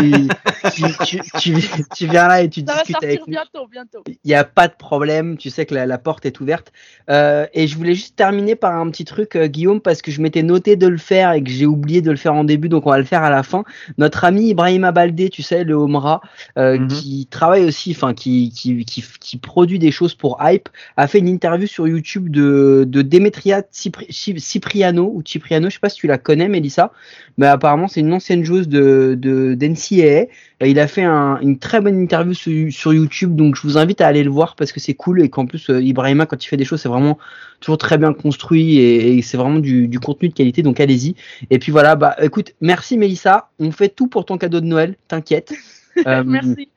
tu, 0.74 0.82
tu, 1.04 1.20
tu, 1.38 1.54
tu 1.94 2.06
viens 2.06 2.28
là 2.28 2.42
et 2.42 2.48
tu 2.48 2.60
Ça 2.66 2.72
va 2.74 2.78
discutes 2.82 3.04
avec 3.04 3.20
nous. 3.20 3.32
bientôt, 3.32 3.66
bientôt. 3.70 4.02
Il 4.08 4.16
n'y 4.24 4.34
a 4.34 4.44
pas 4.44 4.68
de 4.68 4.74
problème, 4.74 5.36
tu 5.36 5.50
sais 5.50 5.66
que 5.66 5.74
la, 5.74 5.86
la 5.86 5.98
porte 5.98 6.26
est 6.26 6.40
ouverte. 6.40 6.72
Euh, 7.10 7.46
et 7.52 7.66
je 7.66 7.76
voulais 7.76 7.94
juste 7.94 8.16
terminer 8.16 8.56
par 8.56 8.74
un 8.74 8.90
petit 8.90 9.04
truc, 9.04 9.36
euh, 9.36 9.46
Guillaume, 9.46 9.80
parce 9.80 10.02
que 10.02 10.10
je 10.10 10.20
m'étais 10.20 10.42
noté 10.42 10.76
de 10.76 10.86
le 10.86 10.98
faire 10.98 11.32
et 11.32 11.41
que 11.42 11.50
j'ai 11.50 11.66
oublié 11.66 12.00
de 12.02 12.10
le 12.10 12.16
faire 12.16 12.34
en 12.34 12.44
début, 12.44 12.68
donc 12.68 12.86
on 12.86 12.90
va 12.90 12.98
le 12.98 13.04
faire 13.04 13.22
à 13.22 13.30
la 13.30 13.42
fin. 13.42 13.64
Notre 13.98 14.24
ami 14.24 14.48
Ibrahima 14.50 14.92
Baldé, 14.92 15.28
tu 15.30 15.42
sais, 15.42 15.64
le 15.64 15.74
Homra, 15.74 16.20
euh, 16.58 16.78
Mhm. 16.78 16.88
qui 16.88 17.26
travaille 17.30 17.64
aussi, 17.64 17.92
enfin 17.92 18.14
qui, 18.14 18.50
qui, 18.50 18.84
qui, 18.84 19.04
qui 19.20 19.36
produit 19.38 19.78
des 19.78 19.90
choses 19.90 20.14
pour 20.14 20.38
Hype, 20.40 20.68
a 20.96 21.06
fait 21.06 21.18
une 21.18 21.28
interview 21.28 21.66
sur 21.66 21.86
YouTube 21.88 22.28
de, 22.30 22.84
de 22.88 23.02
Demetria 23.02 23.62
Cipri- 23.72 24.06
Ci- 24.10 24.38
Cipriano, 24.40 25.10
ou 25.14 25.22
Cipriano, 25.24 25.68
je 25.68 25.74
sais 25.74 25.80
pas 25.80 25.88
si 25.88 25.98
tu 25.98 26.06
la 26.06 26.18
connais, 26.18 26.48
Mélissa, 26.48 26.92
mais 27.38 27.46
apparemment 27.46 27.88
c'est 27.88 28.00
une 28.00 28.12
ancienne 28.12 28.44
joueuse 28.44 28.68
de, 28.68 29.16
de, 29.18 29.54
d'NCAA. 29.54 30.26
Il 30.64 30.78
a 30.78 30.86
fait 30.86 31.02
un- 31.02 31.38
une 31.40 31.58
très 31.58 31.80
bonne 31.80 32.00
interview 32.00 32.34
sur, 32.34 32.72
sur 32.72 32.92
YouTube, 32.92 33.34
donc 33.34 33.56
je 33.56 33.62
vous 33.62 33.78
invite 33.78 34.00
à 34.00 34.06
aller 34.06 34.22
le 34.22 34.30
voir 34.30 34.54
parce 34.56 34.70
que 34.72 34.80
c'est 34.80 34.94
cool 34.94 35.20
et 35.22 35.28
qu'en 35.28 35.46
plus 35.46 35.70
euh, 35.70 35.80
Ibrahima 35.82 36.26
quand 36.26 36.44
il 36.44 36.46
fait 36.48 36.56
des 36.56 36.64
choses 36.64 36.80
c'est 36.82 36.88
vraiment 36.88 37.18
toujours 37.60 37.78
très 37.78 37.98
bien 37.98 38.12
construit 38.12 38.78
et, 38.78 39.16
et 39.18 39.22
c'est 39.22 39.36
vraiment 39.36 39.58
du, 39.58 39.88
du 39.88 39.98
contenu 40.00 40.28
de 40.28 40.34
qualité, 40.34 40.62
donc 40.62 40.80
allez-y. 40.80 41.14
Et 41.50 41.58
puis 41.58 41.72
voilà, 41.72 41.96
bah 41.96 42.16
écoute, 42.20 42.54
merci 42.60 42.96
Mélissa, 42.96 43.50
on 43.58 43.70
fait 43.70 43.88
tout 43.88 44.06
pour 44.06 44.24
ton 44.24 44.38
cadeau 44.38 44.60
de 44.60 44.66
Noël, 44.66 44.96
t'inquiète. 45.08 45.52
Euh, 46.06 46.24
Merci. 46.24 46.70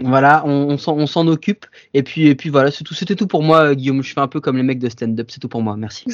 Voilà, 0.00 0.42
on, 0.46 0.76
on 0.86 1.06
s'en- 1.06 1.26
occupe. 1.28 1.66
Et 1.94 2.02
puis, 2.02 2.26
et 2.26 2.34
puis 2.34 2.48
voilà, 2.48 2.70
c'est 2.70 2.82
tout, 2.82 2.94
c'était 2.94 3.14
tout 3.14 3.26
pour 3.26 3.42
moi, 3.42 3.58
euh, 3.66 3.74
Guillaume. 3.74 4.02
Je 4.02 4.12
fais 4.12 4.20
un 4.20 4.26
peu 4.26 4.40
comme 4.40 4.56
les 4.56 4.62
mecs 4.62 4.78
de 4.78 4.88
stand-up, 4.88 5.28
c'est 5.30 5.38
tout 5.38 5.48
pour 5.48 5.62
moi. 5.62 5.76
Merci. 5.76 6.04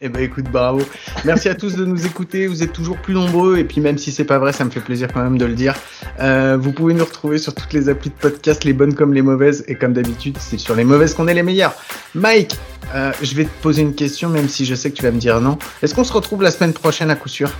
Eh 0.00 0.08
ben 0.08 0.22
écoute, 0.22 0.44
bravo. 0.44 0.82
Merci 1.24 1.48
à 1.48 1.56
tous 1.56 1.74
de 1.74 1.84
nous 1.84 2.06
écouter. 2.06 2.46
Vous 2.46 2.62
êtes 2.62 2.72
toujours 2.72 2.98
plus 2.98 3.14
nombreux 3.14 3.58
et 3.58 3.64
puis 3.64 3.80
même 3.80 3.98
si 3.98 4.12
c'est 4.12 4.22
pas 4.24 4.38
vrai, 4.38 4.52
ça 4.52 4.64
me 4.64 4.70
fait 4.70 4.78
plaisir 4.78 5.08
quand 5.12 5.20
même 5.24 5.38
de 5.38 5.44
le 5.44 5.54
dire. 5.54 5.74
Euh, 6.20 6.56
vous 6.56 6.70
pouvez 6.70 6.94
nous 6.94 7.04
retrouver 7.04 7.38
sur 7.38 7.52
toutes 7.52 7.72
les 7.72 7.88
applis 7.88 8.10
de 8.10 8.14
podcast, 8.14 8.62
les 8.62 8.72
bonnes 8.72 8.94
comme 8.94 9.12
les 9.12 9.22
mauvaises. 9.22 9.64
Et 9.66 9.74
comme 9.74 9.92
d'habitude, 9.94 10.36
c'est 10.38 10.56
sur 10.56 10.76
les 10.76 10.84
mauvaises 10.84 11.14
qu'on 11.14 11.26
est 11.26 11.34
les 11.34 11.42
meilleurs. 11.42 11.74
Mike, 12.14 12.56
euh, 12.94 13.10
je 13.20 13.34
vais 13.34 13.44
te 13.46 13.60
poser 13.60 13.82
une 13.82 13.94
question, 13.96 14.28
même 14.28 14.48
si 14.48 14.64
je 14.64 14.76
sais 14.76 14.90
que 14.92 14.96
tu 14.96 15.02
vas 15.02 15.10
me 15.10 15.18
dire 15.18 15.40
non. 15.40 15.58
Est-ce 15.82 15.96
qu'on 15.96 16.04
se 16.04 16.12
retrouve 16.12 16.42
la 16.44 16.52
semaine 16.52 16.72
prochaine 16.72 17.10
à 17.10 17.16
coup 17.16 17.28
sûr? 17.28 17.50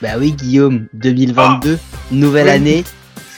Bah 0.00 0.10
oui, 0.20 0.30
Guillaume, 0.32 0.86
2022, 0.92 1.78
nouvelle 2.12 2.46
Oui. 2.46 2.52
année. 2.52 2.84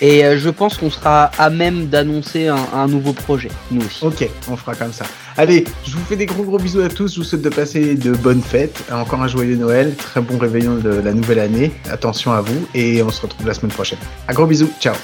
Et 0.00 0.24
euh, 0.24 0.38
je 0.38 0.48
pense 0.48 0.76
qu'on 0.76 0.90
sera 0.90 1.24
à 1.38 1.50
même 1.50 1.86
d'annoncer 1.86 2.46
un, 2.46 2.64
un 2.72 2.86
nouveau 2.86 3.12
projet, 3.12 3.50
nous 3.72 3.80
aussi. 3.84 4.04
Ok, 4.04 4.28
on 4.48 4.56
fera 4.56 4.74
comme 4.76 4.92
ça. 4.92 5.04
Allez, 5.36 5.64
je 5.84 5.92
vous 5.92 6.04
fais 6.04 6.14
des 6.14 6.26
gros 6.26 6.44
gros 6.44 6.58
bisous 6.58 6.80
à 6.82 6.88
tous. 6.88 7.14
Je 7.14 7.20
vous 7.20 7.24
souhaite 7.24 7.42
de 7.42 7.48
passer 7.48 7.94
de 7.96 8.12
bonnes 8.12 8.42
fêtes. 8.42 8.84
Encore 8.92 9.22
un 9.22 9.28
joyeux 9.28 9.56
Noël, 9.56 9.94
très 9.96 10.20
bon 10.20 10.38
réveillon 10.38 10.76
de 10.76 10.90
la 10.90 11.12
nouvelle 11.12 11.40
année. 11.40 11.72
Attention 11.90 12.32
à 12.32 12.40
vous 12.40 12.68
et 12.74 13.02
on 13.02 13.10
se 13.10 13.22
retrouve 13.22 13.46
la 13.46 13.54
semaine 13.54 13.72
prochaine. 13.72 13.98
Un 14.28 14.34
gros 14.34 14.46
bisou, 14.46 14.70
ciao. 14.80 14.94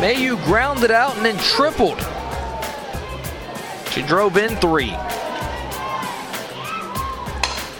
Mayu 0.00 0.36
grounded 0.46 0.90
out 0.90 1.16
and 1.18 1.24
then 1.24 1.36
tripled. 1.38 1.98
She 3.90 4.02
drove 4.02 4.36
in 4.36 4.54
three. 4.60 4.92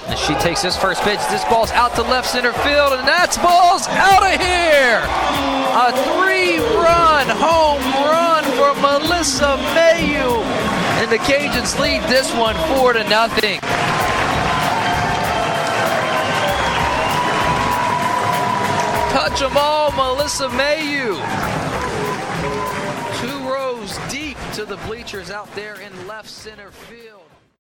And 0.09 0.19
she 0.19 0.35
takes 0.37 0.63
this 0.63 0.77
first 0.77 1.03
pitch. 1.03 1.21
This 1.31 1.45
ball's 1.45 1.71
out 1.73 1.95
to 1.97 2.03
left 2.03 2.29
center 2.29 2.53
field, 2.53 2.95
and 2.95 3.07
that's 3.07 3.37
ball's 3.39 3.87
out 3.89 4.23
of 4.23 4.41
here. 4.41 5.03
A 5.77 5.93
three-run 5.93 7.29
home 7.29 7.83
run 8.05 8.45
for 8.57 8.75
Melissa 8.81 9.57
Mayu, 9.77 10.43
and 11.01 11.11
the 11.13 11.19
Cajuns 11.19 11.79
lead 11.79 12.03
this 12.05 12.35
one 12.35 12.57
four 12.69 12.95
to 12.95 13.05
nothing. 13.05 13.61
Touch 19.13 19.43
'em 19.43 19.57
all, 19.57 19.93
Melissa 19.93 20.49
Mayu. 20.49 21.17
Two 23.21 23.39
rows 23.51 23.99
deep 24.09 24.39
to 24.55 24.65
the 24.65 24.77
bleachers 24.87 25.31
out 25.31 25.55
there 25.55 25.75
in 25.75 26.07
left 26.07 26.31
center 26.31 26.71
field. 26.71 27.18